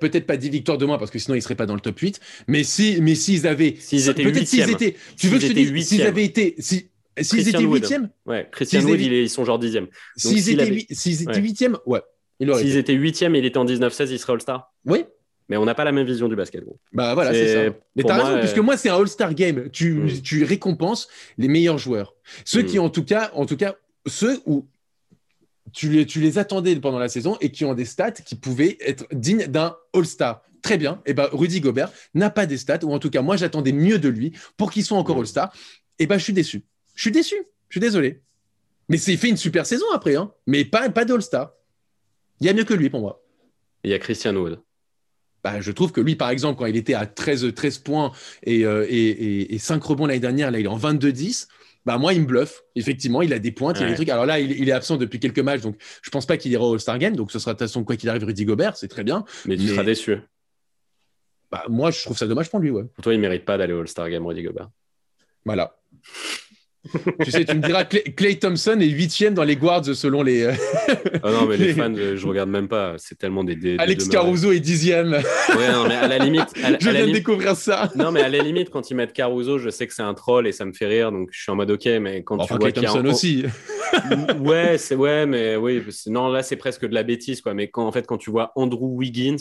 Peut-être 0.00 0.26
pas 0.26 0.36
10 0.36 0.50
victoires 0.50 0.78
de 0.78 0.84
moins 0.84 0.98
parce 0.98 1.10
que 1.12 1.18
sinon 1.20 1.36
il 1.36 1.42
serait 1.42 1.54
pas 1.54 1.66
dans 1.66 1.74
le 1.74 1.80
top 1.80 1.96
8, 1.98 2.18
mais 2.48 2.64
si 2.64 2.98
mais 3.00 3.14
s'ils 3.14 3.46
avaient 3.46 3.76
S'ils 3.78 4.08
étaient 4.08 4.24
peut-être 4.24 4.48
s'ils 4.48 4.68
étaient 4.68 4.96
tu 5.16 5.28
veux 5.28 5.38
que 5.38 5.44
je 5.44 5.48
te 5.48 5.52
dise 5.52 5.86
s'ils 5.88 6.02
avaient 6.02 6.24
été 6.24 6.56
si 6.58 6.90
s'ils 7.20 7.48
étaient 7.48 7.58
Wood. 7.58 7.80
huitièmes, 7.82 8.10
Ouais, 8.26 8.48
Christian 8.50 8.80
Wood, 8.82 9.00
ils 9.00 9.30
sont 9.30 9.44
genre 9.44 9.60
dixième. 9.60 9.86
s'ils 10.16 10.42
s'il 10.42 10.54
étaient 10.54 10.62
avait- 10.62 10.74
huit- 10.74 10.86
s'ils 10.90 11.22
étaient 11.22 11.70
Ouais. 11.86 12.00
il 12.40 12.50
aurait 12.50 12.62
S'ils 12.62 12.76
étaient 12.76 12.94
huitième 12.94 13.36
et 13.36 13.38
il 13.38 13.44
était 13.44 13.58
en 13.58 13.64
19-16, 13.64 14.10
il 14.10 14.18
serait 14.18 14.32
All-Star. 14.32 14.72
Oui, 14.86 15.04
Mais 15.48 15.56
on 15.58 15.64
n'a 15.66 15.74
pas 15.74 15.84
la 15.84 15.92
même 15.92 16.06
vision 16.06 16.28
du 16.28 16.36
basket. 16.36 16.64
gros. 16.64 16.78
bah 16.92 17.14
voilà, 17.14 17.32
c'est 17.34 17.68
ça. 17.68 17.76
Mais 17.96 18.02
t'as 18.02 18.14
raison, 18.16 18.36
euh, 18.36 18.40
puisque 18.40 18.58
moi 18.58 18.76
c'est 18.78 18.88
un 18.88 18.96
All-Star 18.96 19.34
game. 19.34 19.68
Tu, 19.70 19.92
Mm. 19.92 20.22
tu 20.22 20.44
récompenses 20.44 21.08
les 21.36 21.48
meilleurs 21.48 21.76
joueurs. 21.78 22.14
Ceux 22.44 22.62
Mm. 22.62 22.66
qui 22.66 22.78
en 22.78 22.88
tout 22.88 23.04
cas, 23.04 23.30
en 23.34 23.44
tout 23.46 23.56
cas, 23.56 23.76
ceux 24.06 24.40
où 24.46 24.66
tu 25.72 25.88
les, 25.90 26.06
tu 26.06 26.20
les 26.20 26.38
attendais 26.38 26.74
pendant 26.76 26.98
la 26.98 27.08
saison 27.08 27.36
et 27.40 27.50
qui 27.50 27.64
ont 27.64 27.74
des 27.74 27.84
stats 27.84 28.12
qui 28.12 28.36
pouvaient 28.36 28.76
être 28.80 29.06
dignes 29.12 29.46
d'un 29.46 29.76
All-Star. 29.92 30.42
Très 30.62 30.78
bien. 30.78 31.02
Et 31.04 31.12
ben 31.12 31.28
Rudy 31.32 31.60
Gobert 31.60 31.90
n'a 32.14 32.30
pas 32.30 32.46
des 32.46 32.56
stats, 32.56 32.82
ou 32.84 32.92
en 32.92 32.98
tout 32.98 33.10
cas, 33.10 33.20
moi 33.20 33.36
j'attendais 33.36 33.72
mieux 33.72 33.98
de 33.98 34.08
lui 34.08 34.32
pour 34.56 34.70
qu'il 34.70 34.84
soit 34.84 34.96
encore 34.96 35.16
Mm. 35.16 35.20
All-Star. 35.20 35.52
Et 35.98 36.06
ben 36.06 36.16
je 36.16 36.24
suis 36.24 36.32
déçu. 36.32 36.62
Je 36.94 37.02
suis 37.02 37.10
déçu. 37.10 37.34
Je 37.68 37.74
suis 37.74 37.80
désolé. 37.80 38.22
Mais 38.88 38.96
c'est 38.96 39.12
il 39.12 39.18
fait 39.18 39.28
une 39.28 39.36
super 39.36 39.66
saison 39.66 39.86
après, 39.92 40.16
hein. 40.16 40.32
Mais 40.46 40.64
pas, 40.64 40.88
pas 40.90 41.04
d'All-Star. 41.04 41.52
Il 42.40 42.46
y 42.46 42.50
a 42.50 42.52
mieux 42.54 42.64
que 42.64 42.74
lui 42.74 42.88
pour 42.88 43.00
moi. 43.00 43.22
Il 43.82 43.90
y 43.90 43.94
a 43.94 43.98
Christian 43.98 44.34
Wood. 44.36 44.58
Bah, 45.44 45.60
je 45.60 45.70
trouve 45.70 45.92
que 45.92 46.00
lui, 46.00 46.16
par 46.16 46.30
exemple, 46.30 46.58
quand 46.58 46.64
il 46.66 46.76
était 46.76 46.94
à 46.94 47.04
13, 47.06 47.52
13 47.54 47.78
points 47.78 48.12
et, 48.44 48.64
euh, 48.64 48.86
et, 48.88 48.96
et, 49.10 49.54
et 49.54 49.58
5 49.58 49.82
rebonds 49.84 50.06
l'année 50.06 50.18
dernière, 50.20 50.50
là, 50.50 50.58
il 50.58 50.64
est 50.64 50.68
en 50.68 50.78
22-10. 50.78 51.48
Bah, 51.84 51.98
moi, 51.98 52.14
il 52.14 52.22
me 52.22 52.26
bluffe. 52.26 52.62
Effectivement, 52.76 53.20
il 53.20 53.30
a 53.34 53.38
des 53.38 53.52
pointes, 53.52 53.76
il 53.76 53.80
y 53.80 53.82
a 53.82 53.86
des 53.88 53.90
Ouais. 53.92 53.96
trucs. 53.96 54.08
Alors 54.08 54.24
là, 54.24 54.40
il, 54.40 54.52
il 54.52 54.68
est 54.70 54.72
absent 54.72 54.96
depuis 54.96 55.20
quelques 55.20 55.40
matchs, 55.40 55.60
donc 55.60 55.76
je 56.02 56.08
pense 56.08 56.24
pas 56.24 56.38
qu'il 56.38 56.50
ira 56.50 56.64
au 56.64 56.72
All-Star 56.72 56.98
Game. 56.98 57.14
Donc 57.14 57.30
ce 57.30 57.38
sera 57.38 57.52
de 57.52 57.58
toute 57.58 57.68
façon, 57.68 57.84
quoi 57.84 57.96
qu'il 57.96 58.08
arrive, 58.08 58.24
Rudy 58.24 58.46
Gobert, 58.46 58.76
c'est 58.78 58.88
très 58.88 59.04
bien. 59.04 59.24
Mais 59.44 59.56
tu 59.56 59.64
Mais- 59.64 59.68
seras 59.68 59.84
déçu. 59.84 60.16
Bah, 61.52 61.64
moi, 61.68 61.90
je 61.90 62.00
trouve 62.02 62.16
ça 62.16 62.26
dommage 62.26 62.48
pour 62.48 62.58
lui, 62.60 62.70
ouais. 62.70 62.84
Pour 62.94 63.04
toi, 63.04 63.12
il 63.12 63.20
mérite 63.20 63.44
pas 63.44 63.58
d'aller 63.58 63.74
au 63.74 63.80
All-Star 63.80 64.08
Game, 64.08 64.26
Rudy 64.26 64.42
Gobert. 64.42 64.70
Voilà. 65.44 65.76
Tu 67.24 67.30
sais, 67.30 67.44
tu 67.44 67.54
me 67.56 67.60
diras, 67.62 67.84
Clay, 67.84 68.02
Clay 68.02 68.36
Thompson 68.38 68.78
est 68.80 68.86
huitième 68.88 69.34
dans 69.34 69.44
les 69.44 69.56
guards 69.56 69.84
selon 69.86 70.22
les. 70.22 70.42
euh, 70.42 70.52
Ah 71.22 71.30
non, 71.30 71.46
mais 71.46 71.56
les 71.56 71.66
Les- 71.68 71.72
fans, 71.74 71.94
je, 71.96 72.16
je 72.16 72.26
regarde 72.26 72.50
même 72.50 72.68
pas. 72.68 72.94
C'est 72.98 73.16
tellement 73.18 73.42
des. 73.44 73.56
des- 73.56 73.76
Alex. 73.78 74.08
Caruso 74.08 74.52
est 74.52 74.60
dixième. 74.60 75.12
Ouais, 75.12 75.72
non, 75.72 75.86
mais 75.88 75.94
à 75.94 76.08
la 76.08 76.18
limite. 76.18 76.48
à 76.62 76.68
je 76.80 76.88
à 76.88 76.92
la 76.92 76.92
viens 76.92 76.92
de 76.92 76.96
limite- 77.06 77.14
découvrir 77.14 77.56
ça. 77.56 77.90
Non, 77.96 78.12
mais 78.12 78.20
à 78.20 78.28
la 78.28 78.38
limite, 78.38 78.70
quand 78.70 78.90
ils 78.90 78.94
mettent 78.94 79.12
Caruso, 79.12 79.58
je 79.58 79.70
sais 79.70 79.86
que 79.86 79.94
c'est 79.94 80.02
un 80.02 80.14
troll 80.14 80.46
et 80.46 80.52
ça 80.52 80.64
me 80.64 80.72
fait 80.72 80.86
rire, 80.86 81.10
donc 81.12 81.28
je 81.32 81.42
suis 81.42 81.50
en 81.52 81.56
mode 81.56 81.70
ok, 81.70 81.86
mais 82.00 82.22
quand 82.22 82.36
Enfin, 82.40 82.56
tu 82.56 82.60
vois 82.62 82.72
Clay 82.72 82.86
a 82.86 82.90
Thompson 82.92 83.06
aussi. 83.06 83.44
ouais, 84.40 84.76
c'est 84.78 84.94
ouais, 84.96 85.26
mais 85.26 85.56
oui, 85.56 85.82
non, 86.08 86.28
là 86.28 86.42
c'est 86.42 86.56
presque 86.56 86.86
de 86.86 86.94
la 86.94 87.02
bêtise, 87.02 87.40
quoi. 87.40 87.54
Mais 87.54 87.68
quand 87.68 87.86
en 87.86 87.92
fait, 87.92 88.06
quand 88.06 88.18
tu 88.18 88.30
vois 88.30 88.52
Andrew 88.56 88.88
Wiggins, 88.96 89.36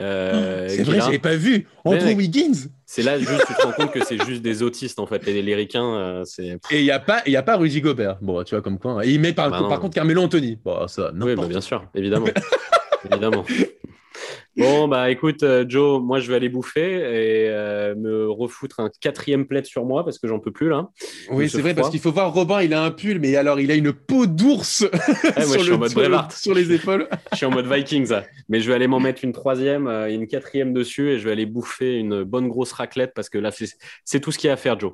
euh, 0.00 0.68
c'est 0.68 0.82
vrai, 0.82 1.00
j'avais 1.00 1.18
pas 1.18 1.36
vu. 1.36 1.66
Andrew. 1.84 2.14
Wiggins. 2.16 2.68
c'est 2.86 3.02
là 3.02 3.18
juste 3.18 3.44
tu 3.46 3.54
te 3.54 3.62
rends 3.62 3.72
compte 3.72 3.92
que 3.92 4.04
c'est 4.04 4.24
juste 4.24 4.42
des 4.42 4.62
autistes 4.62 4.98
en 4.98 5.06
fait. 5.06 5.24
Les, 5.26 5.42
les 5.42 5.54
ricains, 5.54 5.84
euh, 5.94 6.24
c'est 6.24 6.58
Et 6.70 6.78
il 6.80 6.84
n'y 6.84 6.90
a, 6.90 6.98
pas- 7.00 7.22
il 7.26 7.32
y 7.32 7.36
a 7.36 7.42
pas 7.42 7.56
Rudy 7.56 7.80
Gobert. 7.80 8.16
Bon, 8.20 8.42
tu 8.42 8.54
vois, 8.54 8.62
comme 8.62 8.78
quoi. 8.78 8.92
hein. 8.92 9.00
Et 9.04 9.10
il 9.10 9.20
met 9.20 9.32
par, 9.32 9.50
Bah 9.50 9.64
par 9.68 9.80
contre 9.80 9.94
Carmelo 9.94 10.22
Anthony. 10.22 10.58
Bon, 10.64 10.86
ça, 10.88 11.12
oui, 11.18 11.34
bah, 11.36 11.46
bien 11.46 11.60
sûr, 11.60 11.84
évidemment, 11.94 12.26
évidemment. 13.10 13.44
Bon, 14.60 14.88
bah 14.88 15.10
écoute, 15.10 15.42
euh, 15.42 15.64
Joe, 15.66 16.02
moi 16.02 16.20
je 16.20 16.28
vais 16.28 16.36
aller 16.36 16.50
bouffer 16.50 16.82
et 16.82 17.48
euh, 17.48 17.94
me 17.94 18.30
refoutre 18.30 18.80
un 18.80 18.90
quatrième 19.00 19.46
plaid 19.46 19.64
sur 19.64 19.86
moi 19.86 20.04
parce 20.04 20.18
que 20.18 20.28
j'en 20.28 20.38
peux 20.38 20.50
plus 20.50 20.68
là. 20.68 20.90
Oui, 21.30 21.48
c'est 21.48 21.62
vrai, 21.62 21.74
parce 21.74 21.88
qu'il 21.88 21.98
faut 21.98 22.12
voir 22.12 22.34
Robin, 22.34 22.60
il 22.60 22.74
a 22.74 22.82
un 22.82 22.90
pull, 22.90 23.20
mais 23.20 23.36
alors 23.36 23.58
il 23.58 23.70
a 23.70 23.74
une 23.74 23.94
peau 23.94 24.26
d'ours 24.26 24.68
sur, 24.84 24.90
le, 24.90 25.88
sur, 25.88 26.32
sur, 26.32 26.54
les 26.54 26.72
épaules. 26.74 27.08
je 27.32 27.36
suis 27.38 27.46
en 27.46 27.50
mode 27.50 27.72
Vikings, 27.72 28.12
mais 28.50 28.60
je 28.60 28.68
vais 28.68 28.74
aller 28.74 28.86
m'en 28.86 29.00
mettre 29.00 29.24
une 29.24 29.32
troisième 29.32 29.88
et 30.08 30.12
une 30.12 30.26
quatrième 30.26 30.74
dessus 30.74 31.10
et 31.10 31.18
je 31.18 31.24
vais 31.24 31.32
aller 31.32 31.46
bouffer 31.46 31.96
une 31.96 32.22
bonne 32.22 32.48
grosse 32.48 32.72
raclette 32.72 33.12
parce 33.14 33.30
que 33.30 33.38
là, 33.38 33.50
c'est 34.04 34.20
tout 34.20 34.30
ce 34.30 34.36
qu'il 34.36 34.48
y 34.48 34.50
a 34.50 34.54
à 34.54 34.58
faire, 34.58 34.78
Joe. 34.78 34.92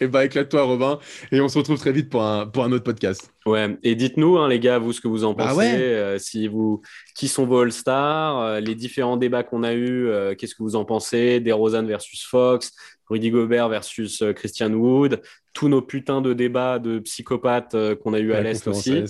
Et 0.00 0.06
bah 0.06 0.24
éclate-toi 0.26 0.62
Robin 0.62 0.98
et 1.32 1.40
on 1.40 1.48
se 1.48 1.58
retrouve 1.58 1.78
très 1.78 1.92
vite 1.92 2.10
pour 2.10 2.22
un, 2.22 2.46
pour 2.46 2.64
un 2.64 2.72
autre 2.72 2.84
podcast. 2.84 3.32
Ouais, 3.46 3.78
et 3.82 3.94
dites-nous 3.94 4.38
hein, 4.38 4.48
les 4.48 4.60
gars, 4.60 4.78
vous 4.78 4.92
ce 4.92 5.00
que 5.00 5.08
vous 5.08 5.24
en 5.24 5.34
bah 5.34 5.48
pensez, 5.48 5.72
euh, 5.72 6.18
si 6.18 6.48
vous 6.48 6.82
qui 7.16 7.28
sont 7.28 7.46
vos 7.46 7.60
All-Stars, 7.60 8.40
euh, 8.40 8.60
les 8.60 8.74
différents 8.74 9.16
débats 9.16 9.42
qu'on 9.42 9.62
a 9.62 9.72
eu, 9.72 10.06
euh, 10.06 10.34
qu'est-ce 10.34 10.54
que 10.54 10.62
vous 10.62 10.76
en 10.76 10.84
pensez, 10.84 11.40
DeRozan 11.40 11.84
versus 11.84 12.24
Fox, 12.24 12.72
Rudy 13.08 13.30
Gobert 13.30 13.68
versus 13.68 14.22
Christian 14.36 14.72
Wood, 14.72 15.20
tous 15.52 15.68
nos 15.68 15.82
putains 15.82 16.20
de 16.20 16.32
débats 16.32 16.78
de 16.78 16.98
psychopathes 17.00 17.76
qu'on 18.02 18.14
a 18.14 18.20
eu 18.20 18.32
à 18.32 18.40
l'Est 18.40 18.68
aussi. 18.68 19.04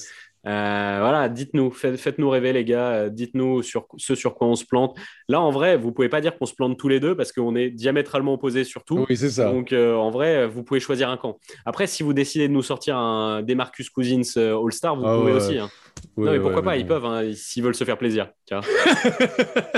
Euh, 0.47 0.97
voilà, 1.01 1.29
dites-nous, 1.29 1.71
faites, 1.71 2.19
nous 2.19 2.31
rêver 2.31 2.53
les 2.53 2.65
gars, 2.65 2.93
euh, 2.93 3.09
dites-nous 3.11 3.63
sur 3.63 3.87
ce 3.99 4.15
sur 4.15 4.35
quoi 4.35 4.47
on 4.47 4.55
se 4.55 4.65
plante. 4.65 4.97
Là, 5.29 5.41
en 5.41 5.51
vrai, 5.51 5.77
vous 5.77 5.93
pouvez 5.93 6.09
pas 6.09 6.21
dire 6.21 6.39
qu'on 6.39 6.47
se 6.47 6.55
plante 6.55 6.79
tous 6.79 6.89
les 6.89 6.99
deux 6.99 7.15
parce 7.15 7.33
qu'on 7.33 7.55
est 7.55 7.71
diamétralement 7.71 8.35
opposés 8.35 8.65
sur 8.65 8.85
tout. 8.85 9.05
Oui, 9.09 9.17
c'est 9.17 9.31
ça. 9.31 9.51
Donc, 9.51 9.73
euh, 9.73 9.95
en 9.95 10.11
vrai, 10.11 10.47
vous 10.47 10.63
pouvez 10.63 10.81
choisir 10.81 11.11
un 11.11 11.19
camp. 11.19 11.39
Après, 11.67 11.87
si 11.87 12.03
vous 12.03 12.15
décidez 12.15 12.49
de 12.49 12.53
nous 12.53 12.63
sortir 12.63 12.97
un 12.97 13.43
Demarcus 13.43 13.91
Cousins 13.91 14.23
All-Star, 14.37 14.97
vous 14.97 15.07
ah 15.07 15.19
pouvez 15.19 15.33
aussi. 15.33 15.59
Hein. 15.59 15.69
non, 16.17 16.33
mais 16.33 16.41
pourquoi 16.41 16.63
pas 16.63 16.77
Ils 16.79 16.87
peuvent, 16.87 17.05
hein, 17.05 17.31
s'ils 17.35 17.63
veulent 17.63 17.75
se 17.75 17.85
faire 17.85 17.99
plaisir. 17.99 18.31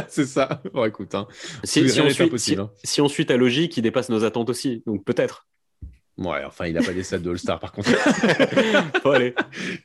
c'est 0.08 0.26
ça. 0.26 0.62
Bon, 0.72 0.84
écoute, 0.84 1.14
hein. 1.14 1.26
si, 1.64 1.88
si, 1.90 2.00
on 2.00 2.08
suit, 2.08 2.30
si, 2.84 3.00
on 3.00 3.08
suit 3.08 3.26
ta 3.26 3.36
logique, 3.36 3.76
il 3.76 3.82
dépasse 3.82 4.08
nos 4.08 4.24
attentes 4.24 4.48
aussi. 4.48 4.82
Donc, 4.86 5.04
peut-être. 5.04 5.46
Ouais, 6.18 6.44
enfin, 6.44 6.66
il 6.66 6.74
n'a 6.74 6.82
pas 6.82 6.92
des 6.92 7.02
stats 7.02 7.18
de 7.18 7.30
All-Star 7.30 7.58
par 7.58 7.72
contre. 7.72 7.90
allez. 9.04 9.34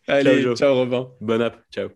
Allez, 0.07 0.43
ciao, 0.43 0.55
ciao 0.55 0.75
Robin. 0.75 1.09
Bonne 1.21 1.41
app. 1.41 1.63
Ciao. 1.71 1.89